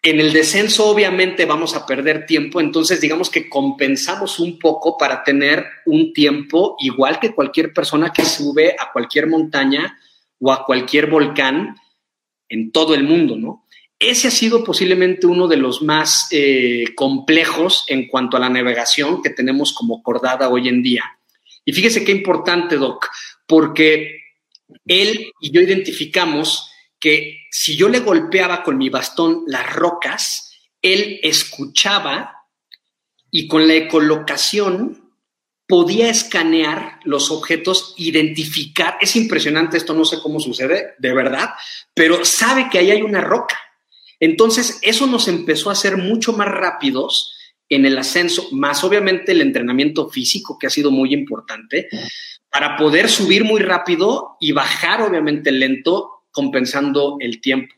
en 0.05 0.19
el 0.19 0.31
descenso 0.31 0.87
obviamente 0.87 1.45
vamos 1.45 1.75
a 1.75 1.83
perder 1.83 2.27
tiempo, 2.27 2.61
entonces 2.61 3.01
digamos 3.01 3.31
que 3.31 3.49
compensamos 3.49 4.39
un 4.39 4.59
poco 4.59 4.99
para 4.99 5.23
tener 5.23 5.65
un 5.87 6.13
tiempo 6.13 6.75
igual 6.79 7.19
que 7.19 7.33
cualquier 7.33 7.73
persona 7.73 8.13
que 8.13 8.23
sube 8.23 8.75
a 8.77 8.91
cualquier 8.91 9.25
montaña 9.25 9.97
o 10.39 10.51
a 10.51 10.63
cualquier 10.63 11.09
volcán 11.09 11.75
en 12.47 12.71
todo 12.71 12.93
el 12.93 13.03
mundo, 13.03 13.35
¿no? 13.35 13.65
Ese 13.97 14.27
ha 14.27 14.31
sido 14.31 14.63
posiblemente 14.63 15.25
uno 15.25 15.47
de 15.47 15.57
los 15.57 15.81
más 15.81 16.27
eh, 16.29 16.83
complejos 16.93 17.85
en 17.87 18.07
cuanto 18.07 18.37
a 18.37 18.41
la 18.41 18.49
navegación 18.49 19.23
que 19.23 19.31
tenemos 19.31 19.73
como 19.73 20.03
cordada 20.03 20.49
hoy 20.49 20.67
en 20.67 20.83
día. 20.83 21.03
Y 21.65 21.73
fíjese 21.73 22.05
qué 22.05 22.11
importante, 22.11 22.75
Doc, 22.75 23.07
porque 23.47 24.19
él 24.85 25.31
y 25.39 25.51
yo 25.51 25.61
identificamos 25.61 26.69
que 26.99 27.44
si 27.57 27.77
yo 27.77 27.87
le 27.87 28.01
golpeaba 28.01 28.63
con 28.63 28.77
mi 28.77 28.89
bastón 28.89 29.45
las 29.47 29.73
rocas, 29.73 30.51
él 30.81 31.21
escuchaba 31.23 32.43
y 33.31 33.47
con 33.47 33.65
la 33.65 33.75
ecolocación 33.75 35.13
podía 35.65 36.09
escanear 36.09 36.99
los 37.05 37.31
objetos, 37.31 37.93
identificar. 37.95 38.97
Es 38.99 39.15
impresionante 39.15 39.77
esto, 39.77 39.93
no 39.93 40.03
sé 40.03 40.19
cómo 40.21 40.41
sucede, 40.41 40.95
de 40.99 41.13
verdad, 41.13 41.51
pero 41.93 42.25
sabe 42.25 42.67
que 42.69 42.79
ahí 42.79 42.91
hay 42.91 43.01
una 43.01 43.21
roca. 43.21 43.57
Entonces, 44.19 44.77
eso 44.81 45.07
nos 45.07 45.29
empezó 45.29 45.69
a 45.69 45.73
hacer 45.73 45.95
mucho 45.95 46.33
más 46.33 46.49
rápidos 46.49 47.33
en 47.69 47.85
el 47.85 47.97
ascenso, 47.97 48.49
más 48.51 48.83
obviamente 48.83 49.31
el 49.31 49.39
entrenamiento 49.39 50.09
físico, 50.09 50.57
que 50.59 50.67
ha 50.67 50.69
sido 50.69 50.91
muy 50.91 51.13
importante, 51.13 51.87
para 52.49 52.75
poder 52.75 53.09
subir 53.09 53.45
muy 53.45 53.61
rápido 53.61 54.35
y 54.41 54.51
bajar 54.51 55.01
obviamente 55.01 55.53
lento, 55.53 56.14
compensando 56.35 57.17
el 57.19 57.41
tiempo. 57.41 57.73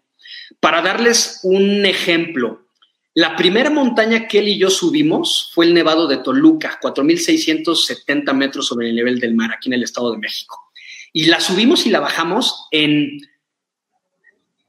Para 0.59 0.81
darles 0.81 1.39
un 1.43 1.85
ejemplo, 1.85 2.67
la 3.13 3.35
primera 3.35 3.69
montaña 3.69 4.27
que 4.27 4.39
él 4.39 4.49
y 4.49 4.57
yo 4.57 4.69
subimos 4.69 5.51
fue 5.53 5.65
el 5.65 5.73
Nevado 5.73 6.07
de 6.07 6.17
Toluca, 6.17 6.79
4.670 6.81 8.33
metros 8.33 8.67
sobre 8.67 8.89
el 8.89 8.95
nivel 8.95 9.19
del 9.19 9.35
mar, 9.35 9.51
aquí 9.53 9.69
en 9.69 9.73
el 9.73 9.83
Estado 9.83 10.11
de 10.11 10.17
México. 10.17 10.71
Y 11.13 11.25
la 11.25 11.39
subimos 11.39 11.85
y 11.85 11.89
la 11.89 11.99
bajamos 11.99 12.67
en... 12.71 13.21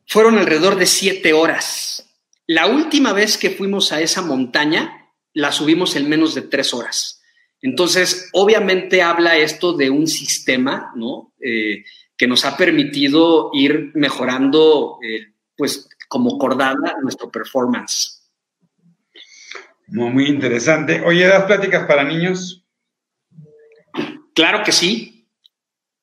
Fueron 0.06 0.38
alrededor 0.38 0.76
de 0.76 0.86
siete 0.86 1.32
horas. 1.32 2.16
La 2.46 2.66
última 2.66 3.12
vez 3.12 3.36
que 3.36 3.50
fuimos 3.50 3.92
a 3.92 4.00
esa 4.00 4.22
montaña, 4.22 5.10
la 5.34 5.52
subimos 5.52 5.96
en 5.96 6.08
menos 6.08 6.34
de 6.34 6.42
tres 6.42 6.72
horas. 6.72 7.22
Entonces, 7.60 8.30
obviamente 8.32 9.02
habla 9.02 9.36
esto 9.36 9.72
de 9.74 9.90
un 9.90 10.06
sistema, 10.06 10.92
¿no? 10.94 11.34
Eh, 11.40 11.84
que 12.18 12.26
nos 12.26 12.44
ha 12.44 12.56
permitido 12.56 13.50
ir 13.54 13.92
mejorando, 13.94 14.98
eh, 15.02 15.32
pues, 15.56 15.88
como 16.08 16.36
cordada 16.36 16.96
nuestro 17.00 17.30
performance. 17.30 18.28
Muy, 19.86 20.26
interesante. 20.26 21.00
Oye, 21.00 21.26
¿das 21.26 21.44
pláticas 21.44 21.86
para 21.86 22.04
niños? 22.04 22.64
Claro 24.34 24.62
que 24.62 24.72
sí. 24.72 25.26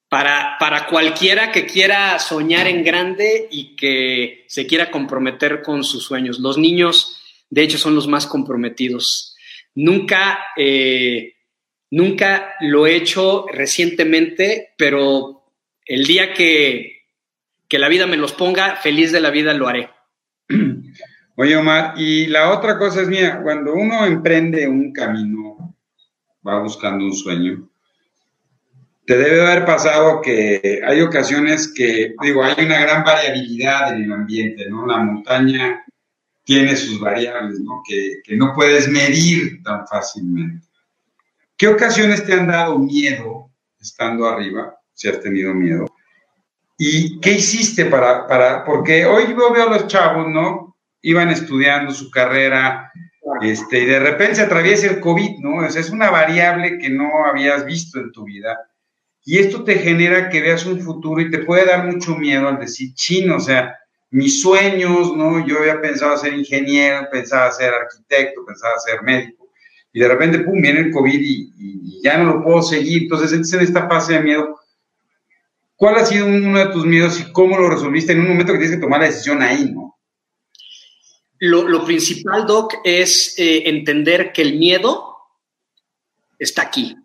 Para, 0.10 0.56
para 0.60 0.88
cualquiera 0.88 1.52
que 1.52 1.66
quiera 1.66 2.18
soñar 2.20 2.68
en 2.68 2.84
grande 2.84 3.48
y 3.52 3.76
que 3.76 4.46
se 4.48 4.66
quiera 4.66 4.90
comprometer 4.90 5.62
con 5.62 5.84
sus 5.84 6.04
sueños. 6.04 6.40
Los 6.40 6.58
niños, 6.58 7.22
de 7.50 7.64
hecho, 7.64 7.78
son 7.78 7.94
los 7.94 8.08
más 8.08 8.26
comprometidos. 8.26 9.36
Nunca 9.76 10.40
eh, 10.56 11.36
Nunca 11.96 12.56
lo 12.60 12.88
he 12.88 12.96
hecho 12.96 13.46
recientemente, 13.52 14.74
pero 14.78 15.45
el 15.86 16.06
día 16.06 16.34
que, 16.34 17.04
que 17.68 17.80
la 17.80 17.88
vida 17.88 18.08
me 18.08 18.18
los 18.18 18.34
ponga, 18.34 18.76
feliz 18.76 19.12
de 19.12 19.22
la 19.22 19.30
vida 19.30 19.54
lo 19.54 19.68
haré. 19.68 19.90
Oye, 21.38 21.56
Omar, 21.58 21.94
y 21.98 22.28
la 22.28 22.52
otra 22.52 22.78
cosa 22.78 23.02
es, 23.02 23.10
mía, 23.10 23.42
cuando 23.44 23.74
uno 23.74 24.06
emprende 24.06 24.68
un 24.68 24.94
camino, 24.94 25.76
va 26.48 26.60
buscando 26.62 27.06
un 27.06 27.14
sueño, 27.14 27.70
te 29.06 29.18
debe 29.18 29.46
haber 29.46 29.66
pasado 29.66 30.22
que 30.22 30.82
hay 30.84 31.02
ocasiones 31.02 31.72
que, 31.76 32.16
digo, 32.22 32.44
hay 32.44 32.66
una 32.66 32.80
gran 32.80 33.04
variabilidad 33.04 33.96
en 33.96 34.06
el 34.06 34.14
ambiente, 34.14 34.68
¿no? 34.70 34.88
La 34.88 34.98
montaña 34.98 35.84
tiene 36.44 36.76
sus 36.76 37.00
variables, 37.00 37.60
¿no? 37.60 37.84
Que, 37.88 38.22
que 38.24 38.36
no 38.36 38.54
puedes 38.56 38.88
medir 38.88 39.62
tan 39.62 39.86
fácilmente. 39.88 40.66
¿Qué 41.58 41.68
ocasiones 41.68 42.26
te 42.26 42.34
han 42.34 42.48
dado 42.48 42.80
miedo 42.80 43.52
estando 43.80 44.28
arriba, 44.28 44.75
si 44.96 45.08
has 45.08 45.20
tenido 45.22 45.54
miedo? 45.54 45.86
¿Y 46.78 47.20
qué 47.20 47.34
hiciste 47.34 47.86
para, 47.86 48.28
para, 48.28 48.66
porque 48.66 49.06
hoy 49.06 49.26
yo 49.30 49.54
veo 49.54 49.68
a 49.68 49.70
los 49.70 49.88
chavos, 49.88 50.28
¿no? 50.28 50.76
Iban 51.04 51.30
estudiando 51.30 51.94
su 51.94 52.10
carrera, 52.10 52.92
este, 53.42 53.82
y 53.82 53.86
de 53.86 54.00
repente 54.00 54.36
se 54.36 54.42
atraviesa 54.42 54.88
el 54.88 55.00
COVID, 55.00 55.38
¿no? 55.42 55.58
O 55.58 55.70
sea, 55.70 55.82
es 55.82 55.92
una 55.92 56.10
variable 56.10 56.80
que 56.80 56.90
no 56.90 57.26
habías 57.26 57.64
visto 57.64 58.00
en 58.00 58.12
tu 58.12 58.24
vida 58.24 58.58
y 59.28 59.40
esto 59.40 59.64
te 59.64 59.80
genera 59.80 60.30
que 60.30 60.40
veas 60.40 60.68
un 60.68 60.80
futuro 60.80 61.20
y 61.20 61.32
te 61.32 61.40
puede 61.40 61.66
dar 61.66 61.84
mucho 61.84 62.16
miedo 62.16 62.48
al 62.48 62.60
decir, 62.60 62.94
chino, 62.94 63.38
o 63.38 63.40
sea, 63.40 63.76
mis 64.12 64.40
sueños, 64.40 65.18
¿no? 65.18 65.46
Yo 65.46 65.58
había 65.58 65.82
pensado 65.82 66.16
ser 66.16 66.34
ingeniero, 66.34 67.08
pensaba 67.12 67.52
ser 67.52 67.74
arquitecto, 67.74 68.46
pensaba 68.46 68.78
ser 68.78 69.02
médico. 69.02 69.50
Y 69.92 70.00
de 70.00 70.08
repente, 70.08 70.40
pum, 70.40 70.62
viene 70.62 70.82
el 70.82 70.92
COVID 70.92 71.20
y, 71.20 72.02
ya 72.04 72.20
no 72.20 72.36
lo 72.36 72.44
puedo 72.44 72.62
seguir. 72.62 73.04
Entonces, 73.04 73.52
en 73.52 73.62
esta 73.62 73.90
fase 73.90 74.14
de 74.14 74.20
miedo. 74.20 74.60
¿Cuál 75.76 75.96
ha 75.96 76.06
sido 76.06 76.26
uno 76.26 76.58
de 76.58 76.72
tus 76.72 76.86
miedos 76.86 77.20
y 77.20 77.32
cómo 77.32 77.58
lo 77.58 77.70
resolviste 77.70 78.14
en 78.14 78.22
un 78.22 78.30
momento 78.30 78.54
que 78.54 78.60
tienes 78.60 78.78
que 78.78 78.82
tomar 78.82 79.02
la 79.02 79.08
decisión 79.08 79.42
ahí, 79.42 79.72
¿no? 79.72 80.00
Lo, 81.40 81.84
principal, 81.84 82.48
Doc, 82.48 82.76
es 82.84 83.36
eh, 83.38 83.64
entender 83.70 84.32
que 84.32 84.42
el 84.42 84.58
miedo 84.58 85.18
está 86.40 86.64
aquí. 86.64 86.96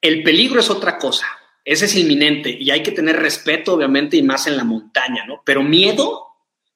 El 0.00 0.22
peligro 0.22 0.60
es 0.60 0.70
otra 0.70 0.96
cosa, 0.96 1.26
ese 1.64 1.84
es 1.84 1.96
inminente 1.96 2.56
y 2.58 2.70
hay 2.70 2.82
que 2.82 2.92
tener 2.92 3.16
respeto, 3.16 3.74
obviamente, 3.74 4.16
y 4.16 4.22
más 4.22 4.46
en 4.46 4.56
la 4.56 4.64
montaña, 4.64 5.26
¿no? 5.26 5.42
Pero 5.44 5.62
miedo, 5.62 6.28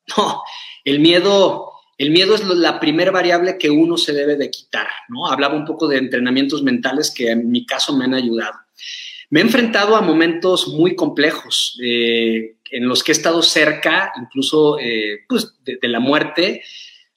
no, 0.16 0.42
el 0.84 1.00
miedo, 1.00 1.72
el 1.96 2.10
miedo 2.10 2.34
es 2.34 2.44
la 2.44 2.78
primera 2.78 3.10
variable 3.10 3.56
que 3.56 3.70
uno 3.70 3.96
se 3.96 4.12
debe 4.12 4.36
de 4.36 4.50
quitar, 4.50 4.88
¿no? 5.08 5.26
Hablaba 5.26 5.54
un 5.54 5.64
poco 5.64 5.88
de 5.88 5.96
entrenamientos 5.96 6.62
mentales 6.62 7.10
que 7.10 7.30
en 7.30 7.50
mi 7.50 7.64
caso 7.64 7.96
me 7.96 8.04
han 8.04 8.14
ayudado. 8.14 8.58
Me 9.32 9.40
he 9.40 9.42
enfrentado 9.44 9.96
a 9.96 10.02
momentos 10.02 10.68
muy 10.68 10.94
complejos 10.94 11.80
eh, 11.82 12.56
en 12.70 12.86
los 12.86 13.02
que 13.02 13.12
he 13.12 13.14
estado 13.14 13.40
cerca, 13.42 14.12
incluso 14.20 14.78
eh, 14.78 15.20
pues, 15.26 15.54
de, 15.64 15.88
la 15.88 16.00
muerte. 16.00 16.62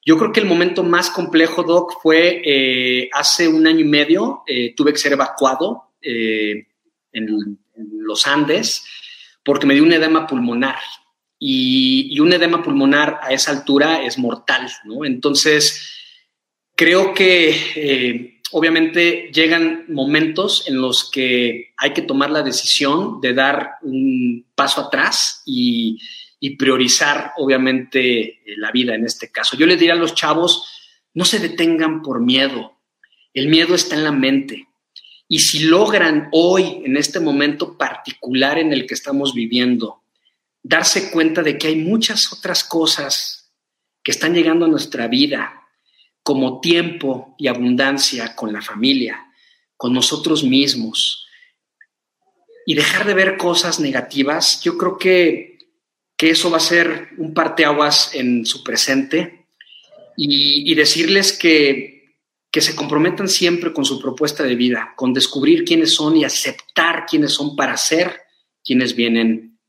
Yo 0.05 0.17
creo 0.17 0.31
que 0.31 0.39
el 0.39 0.45
momento 0.45 0.81
más 0.81 1.09
complejo, 1.09 1.63
Doc, 1.63 2.01
fue 2.01 2.41
eh, 2.45 3.09
hace 3.11 3.49
un 3.49 3.67
año 3.67 3.81
y 3.81 3.89
medio. 3.89 4.43
tuve 4.77 4.93
que 4.93 4.97
ser 4.97 5.11
evacuado 5.11 5.91
eh, 6.01 6.67
en, 7.11 7.59
los 7.75 8.27
Andes 8.27 8.85
porque 9.43 9.67
me 9.67 9.73
dio 9.73 9.83
un 9.83 9.91
edema 9.91 10.25
pulmonar. 10.25 10.79
Y, 11.37 12.17
un 12.21 12.31
edema 12.31 12.63
pulmonar 12.63 13.19
a 13.21 13.33
esa 13.33 13.51
altura 13.51 14.05
es 14.05 14.17
mortal, 14.17 14.71
¿no? 14.85 15.03
Entonces, 15.03 15.91
creo 16.77 17.13
que 17.13 17.49
eh, 17.75 18.34
obviamente 18.51 19.31
llegan 19.33 19.85
momentos 19.89 20.65
en 20.67 20.79
los 20.81 21.09
que 21.09 21.73
hay 21.77 21.93
que 21.93 22.01
tomar 22.01 22.29
la 22.29 22.43
decisión 22.43 23.19
de 23.21 23.33
dar 23.33 23.75
un 23.81 24.45
paso 24.55 24.81
atrás 24.81 25.41
y, 25.45 25.99
priorizar, 26.59 27.31
obviamente, 27.37 28.43
la 28.57 28.71
vida 28.71 28.93
en 28.93 29.03
este 29.03 29.31
caso. 29.31 29.57
Yo 29.57 29.65
les 29.65 29.79
diría 29.79 29.93
a 29.93 29.97
los 29.97 30.13
chavos, 30.13 30.69
no 31.15 31.25
se 31.25 31.39
detengan 31.39 32.03
por 32.03 32.21
miedo. 32.21 32.77
El 33.33 33.47
miedo 33.47 33.73
está 33.73 33.95
en 33.95 34.03
la 34.03 34.11
mente. 34.11 34.67
Y 35.27 35.39
si 35.39 35.63
logran 35.63 36.29
hoy, 36.31 36.83
en 36.85 36.97
este 36.97 37.19
momento 37.19 37.79
particular 37.79 38.59
en 38.59 38.73
el 38.73 38.85
que 38.85 38.93
estamos 38.93 39.33
viviendo, 39.33 40.03
darse 40.61 41.09
cuenta 41.09 41.41
de 41.41 41.57
que 41.57 41.67
hay 41.67 41.77
muchas 41.77 42.31
otras 42.31 42.63
cosas 42.63 43.51
que 44.03 44.11
están 44.11 44.35
llegando 44.35 44.65
a 44.65 44.69
nuestra 44.69 45.07
vida, 45.07 45.64
como 46.25 46.59
tiempo 46.59 47.35
y 47.37 47.45
abundancia 47.45 48.35
con 48.35 48.51
la 48.51 48.63
familia, 48.63 49.27
con 49.77 49.93
nosotros 49.93 50.43
mismos, 50.43 51.27
y 52.65 52.73
dejar 52.73 53.05
de 53.05 53.13
ver 53.13 53.37
cosas 53.37 53.79
negativas, 53.79 54.59
yo 54.63 54.75
creo 54.75 54.97
que, 54.97 55.59
que 56.17 56.31
eso 56.31 56.49
va 56.49 56.57
a 56.57 56.61
ser 56.61 57.09
un 57.19 57.35
parteaguas 57.35 58.15
en 58.15 58.43
su 58.43 58.63
presente 58.63 59.45
y, 60.17 60.73
decirles 60.73 61.31
que 61.31 61.93
que 62.51 62.61
se 62.61 62.73
comprometan 62.73 63.27
siempre 63.27 63.73
con 63.73 63.83
su 63.83 63.99
propuesta 63.99 64.41
de 64.41 64.55
vida, 64.55 64.93
con 64.95 65.13
descubrir 65.13 65.65
quiénes 65.65 65.93
son 65.93 66.15
y 66.15 66.23
aceptar 66.23 67.05
quiénes 67.05 67.33
son 67.33 67.53
para 67.53 67.75
ser 67.75 68.21
quienes 68.63 68.95
vienen 68.95 69.59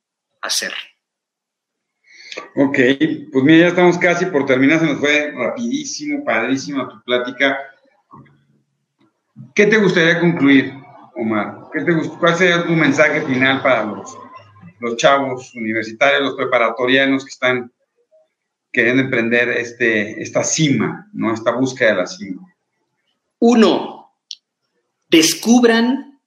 a 0.40 0.48
ser. 0.48 0.72
Ok, 2.54 2.78
pues 3.32 3.44
mira, 3.44 3.58
ya 3.58 3.66
estamos 3.68 3.98
casi 3.98 4.26
por 4.26 4.46
terminar, 4.46 4.80
se 4.80 4.86
nos 4.86 4.98
fue 4.98 5.32
rapidísimo, 5.32 6.24
padrísimo 6.24 6.88
tu 6.88 7.02
plática. 7.02 7.58
¿Qué 9.54 9.66
te 9.66 9.78
gustaría 9.78 10.20
concluir, 10.20 10.74
Omar? 11.14 11.62
¿Qué 11.72 11.82
te 11.82 11.92
¿Cuál 12.18 12.36
sería 12.36 12.66
tu 12.66 12.72
mensaje 12.72 13.22
final 13.22 13.62
para 13.62 13.84
los, 13.84 14.18
los 14.80 14.96
chavos 14.96 15.54
universitarios, 15.54 16.22
los 16.22 16.34
preparatorianos 16.34 17.24
que 17.24 17.30
están 17.30 17.72
queriendo 18.72 19.02
emprender 19.02 19.48
este, 19.50 20.20
esta 20.22 20.42
cima, 20.44 21.08
¿no? 21.12 21.32
esta 21.32 21.52
búsqueda 21.52 21.90
de 21.90 21.96
la 21.96 22.06
cima? 22.06 22.42
Uno, 23.38 24.12
descubran 25.08 26.20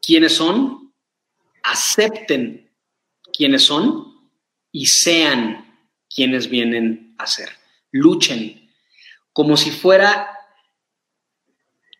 quiénes 0.00 0.34
son, 0.34 0.92
acepten 1.62 2.68
quiénes 3.32 3.62
son 3.62 4.07
y 4.78 4.86
sean 4.86 5.82
quienes 6.08 6.48
vienen 6.48 7.16
a 7.18 7.26
ser. 7.26 7.48
Luchen 7.90 8.70
como 9.32 9.56
si 9.56 9.72
fuera 9.72 10.28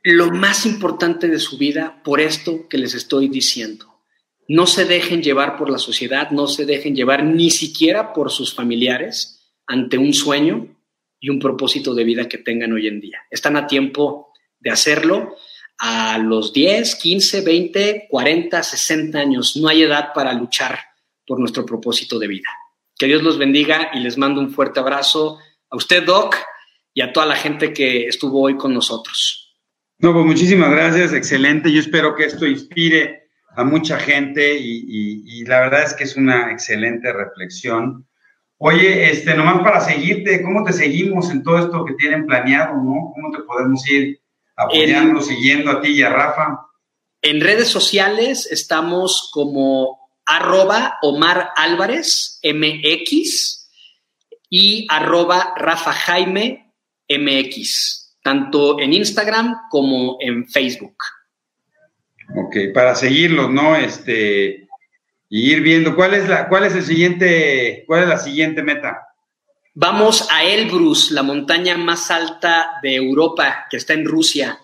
lo 0.04 0.30
más 0.30 0.64
importante 0.64 1.26
de 1.26 1.40
su 1.40 1.58
vida 1.58 2.00
por 2.04 2.20
esto 2.20 2.68
que 2.68 2.78
les 2.78 2.94
estoy 2.94 3.26
diciendo. 3.28 4.00
No 4.46 4.68
se 4.68 4.84
dejen 4.84 5.24
llevar 5.24 5.58
por 5.58 5.70
la 5.70 5.78
sociedad, 5.78 6.30
no 6.30 6.46
se 6.46 6.66
dejen 6.66 6.94
llevar 6.94 7.24
ni 7.24 7.50
siquiera 7.50 8.12
por 8.12 8.30
sus 8.30 8.54
familiares 8.54 9.40
ante 9.66 9.98
un 9.98 10.14
sueño 10.14 10.76
y 11.18 11.30
un 11.30 11.40
propósito 11.40 11.94
de 11.94 12.04
vida 12.04 12.28
que 12.28 12.38
tengan 12.38 12.72
hoy 12.72 12.86
en 12.86 13.00
día. 13.00 13.18
Están 13.28 13.56
a 13.56 13.66
tiempo 13.66 14.32
de 14.60 14.70
hacerlo 14.70 15.34
a 15.78 16.16
los 16.18 16.52
10, 16.52 16.94
15, 16.94 17.40
20, 17.40 18.06
40, 18.08 18.62
60 18.62 19.18
años. 19.18 19.56
No 19.56 19.66
hay 19.66 19.82
edad 19.82 20.12
para 20.14 20.32
luchar 20.32 20.78
por 21.26 21.40
nuestro 21.40 21.66
propósito 21.66 22.20
de 22.20 22.28
vida. 22.28 22.48
Que 22.98 23.06
Dios 23.06 23.22
los 23.22 23.38
bendiga 23.38 23.90
y 23.94 24.00
les 24.00 24.18
mando 24.18 24.40
un 24.40 24.50
fuerte 24.50 24.80
abrazo 24.80 25.38
a 25.70 25.76
usted, 25.76 26.04
Doc, 26.04 26.36
y 26.92 27.00
a 27.00 27.12
toda 27.12 27.26
la 27.26 27.36
gente 27.36 27.72
que 27.72 28.06
estuvo 28.06 28.42
hoy 28.42 28.56
con 28.56 28.74
nosotros. 28.74 29.56
No, 29.98 30.12
pues 30.12 30.26
muchísimas 30.26 30.70
gracias, 30.70 31.12
excelente. 31.12 31.72
Yo 31.72 31.80
espero 31.80 32.14
que 32.14 32.24
esto 32.24 32.46
inspire 32.46 33.30
a 33.56 33.64
mucha 33.64 33.98
gente 33.98 34.56
y, 34.58 35.44
la 35.44 35.60
verdad 35.60 35.84
es 35.84 35.94
que 35.94 36.04
es 36.04 36.16
una 36.16 36.52
excelente 36.52 37.12
reflexión. 37.12 38.06
Oye, 38.58 39.10
este, 39.10 39.34
nomás 39.34 39.62
para 39.62 39.80
seguirte, 39.80 40.42
¿cómo 40.42 40.64
te 40.64 40.72
seguimos 40.72 41.30
en 41.30 41.42
todo 41.42 41.58
esto 41.58 41.84
que 41.84 41.94
tienen 41.94 42.26
planeado, 42.26 42.74
no? 42.74 43.12
¿Cómo 43.14 43.30
te 43.32 43.42
podemos 43.44 43.88
ir 43.88 44.20
apoyando, 44.58 45.22
siguiendo 45.22 45.70
a 45.70 45.80
ti 45.80 45.90
y 45.90 46.02
a 46.02 46.10
Rafa. 46.10 46.66
En 47.22 47.40
redes 47.40 47.68
sociales 47.68 48.48
estamos 48.50 49.30
como 49.32 49.97
arroba 50.28 50.98
Omar 51.00 51.50
Álvarez 51.56 52.38
MX 52.44 53.70
y 54.50 54.86
arroba 54.90 55.54
Rafa 55.56 55.92
Jaime 55.92 56.74
MX, 57.08 58.16
tanto 58.22 58.78
en 58.78 58.92
Instagram 58.92 59.56
como 59.70 60.18
en 60.20 60.46
Facebook. 60.46 60.96
Ok, 62.36 62.56
para 62.74 62.94
seguirlos, 62.94 63.50
¿no? 63.50 63.74
Este, 63.74 64.68
y 65.30 65.50
ir 65.50 65.62
viendo 65.62 65.96
cuál 65.96 66.12
es 66.12 66.28
la, 66.28 66.46
cuál 66.48 66.64
es 66.64 66.74
el 66.74 66.84
siguiente, 66.84 67.84
cuál 67.86 68.02
es 68.02 68.08
la 68.08 68.18
siguiente 68.18 68.62
meta. 68.62 68.98
Vamos 69.74 70.28
a 70.30 70.44
Elbrus, 70.44 71.10
la 71.10 71.22
montaña 71.22 71.78
más 71.78 72.10
alta 72.10 72.72
de 72.82 72.96
Europa, 72.96 73.66
que 73.70 73.78
está 73.78 73.94
en 73.94 74.04
Rusia. 74.04 74.58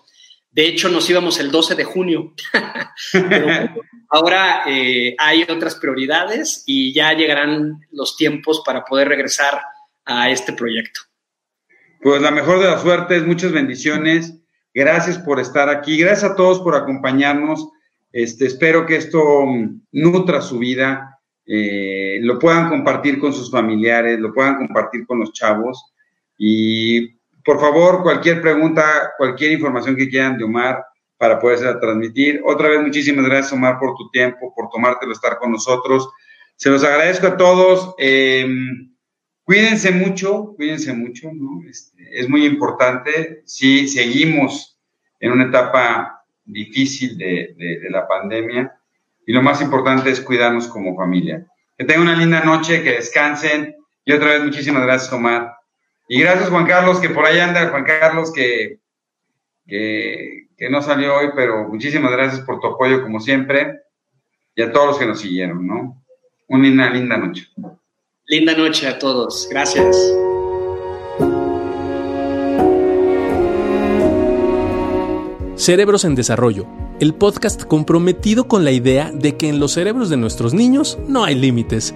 De 0.55 0.65
hecho, 0.65 0.87
nos 0.87 1.09
íbamos 1.09 1.37
el 1.41 1.51
12 1.51 1.75
de 1.75 1.83
junio. 1.83 2.33
ahora 4.09 4.63
eh, 4.65 5.13
hay 5.19 5.43
otras 5.43 5.75
prioridades 5.75 6.63
y 6.65 6.93
ya 6.93 7.11
llegarán 7.11 7.81
los 7.91 8.15
tiempos 8.15 8.63
para 8.65 8.85
poder 8.85 9.09
regresar 9.09 9.61
a 10.05 10.29
este 10.29 10.53
proyecto. 10.53 11.01
Pues 12.01 12.21
la 12.21 12.31
mejor 12.31 12.59
de 12.59 12.67
las 12.67 12.81
suertes, 12.81 13.27
muchas 13.27 13.51
bendiciones. 13.51 14.33
Gracias 14.73 15.17
por 15.17 15.41
estar 15.41 15.67
aquí. 15.67 15.97
Gracias 15.97 16.31
a 16.31 16.35
todos 16.37 16.61
por 16.61 16.75
acompañarnos. 16.75 17.67
Este, 18.13 18.45
espero 18.45 18.85
que 18.85 18.95
esto 18.95 19.43
nutra 19.91 20.41
su 20.41 20.57
vida 20.57 21.19
eh, 21.45 22.19
lo 22.21 22.39
puedan 22.39 22.69
compartir 22.69 23.19
con 23.19 23.33
sus 23.33 23.51
familiares, 23.51 24.21
lo 24.21 24.33
puedan 24.33 24.55
compartir 24.55 25.05
con 25.05 25.19
los 25.19 25.33
chavos. 25.33 25.91
Y 26.37 27.14
por 27.45 27.59
favor, 27.59 28.01
cualquier 28.01 28.41
pregunta, 28.41 29.13
cualquier 29.17 29.51
información 29.51 29.95
que 29.95 30.09
quieran 30.09 30.37
de 30.37 30.43
Omar, 30.43 30.83
para 31.17 31.39
poderse 31.39 31.71
transmitir. 31.75 32.41
Otra 32.43 32.69
vez, 32.69 32.81
muchísimas 32.81 33.25
gracias, 33.25 33.53
Omar, 33.53 33.79
por 33.79 33.95
tu 33.95 34.09
tiempo, 34.09 34.53
por 34.53 34.69
tomártelo 34.69 35.13
estar 35.13 35.37
con 35.37 35.51
nosotros. 35.51 36.09
Se 36.55 36.69
los 36.69 36.83
agradezco 36.83 37.27
a 37.27 37.37
todos. 37.37 37.95
Em, 37.97 38.91
cuídense 39.43 39.91
mucho, 39.91 40.53
cuídense 40.55 40.93
mucho, 40.93 41.31
¿no? 41.33 41.61
Este, 41.69 42.19
es 42.19 42.27
muy 42.27 42.45
importante. 42.45 43.43
Sí, 43.45 43.87
seguimos 43.87 44.79
en 45.19 45.31
una 45.31 45.45
etapa 45.45 46.23
difícil 46.43 47.17
de, 47.17 47.55
de 47.57 47.89
la 47.89 48.07
pandemia 48.07 48.75
y 49.25 49.33
lo 49.33 49.41
más 49.41 49.61
importante 49.61 50.09
es 50.09 50.21
cuidarnos 50.21 50.67
como 50.67 50.95
familia. 50.95 51.45
Que 51.77 51.85
tengan 51.85 52.03
una 52.03 52.17
linda 52.17 52.41
noche, 52.41 52.83
que 52.83 52.91
descansen. 52.91 53.75
Y 54.03 54.13
otra 54.13 54.31
vez, 54.31 54.43
muchísimas 54.43 54.83
gracias, 54.83 55.11
Omar. 55.13 55.55
Y 56.07 56.19
gracias, 56.19 56.49
Juan 56.49 56.67
Carlos, 56.67 56.99
que 56.99 57.09
por 57.09 57.25
ahí 57.25 57.39
anda, 57.39 57.69
Juan 57.69 57.83
Carlos, 57.83 58.31
que, 58.31 58.79
que, 59.67 60.69
no 60.69 60.81
salió 60.81 61.15
hoy, 61.15 61.29
pero 61.35 61.67
muchísimas 61.67 62.11
gracias 62.11 62.41
por 62.41 62.59
tu 62.59 62.67
apoyo, 62.67 63.01
como 63.01 63.19
siempre, 63.19 63.81
y 64.55 64.61
a 64.61 64.71
todos 64.71 64.87
los 64.87 64.99
que 64.99 65.05
nos 65.07 65.19
siguieron, 65.19 65.65
¿no? 65.65 66.03
Una 66.47 66.91
linda 66.91 67.17
noche. 67.17 67.47
Linda 68.27 68.55
noche 68.55 68.87
a 68.87 68.99
todos. 68.99 69.47
Gracias. 69.49 69.97
Cerebros 75.55 76.05
en 76.05 76.15
Desarrollo, 76.15 76.67
el 76.99 77.15
podcast 77.15 77.63
comprometido 77.63 78.47
con 78.47 78.63
la 78.63 78.71
idea 78.71 79.11
de 79.11 79.37
que 79.37 79.49
en 79.49 79.59
los 79.59 79.71
cerebros 79.71 80.09
de 80.09 80.17
nuestros 80.17 80.53
niños 80.53 80.99
no 81.07 81.23
hay 81.23 81.33
límites 81.33 81.95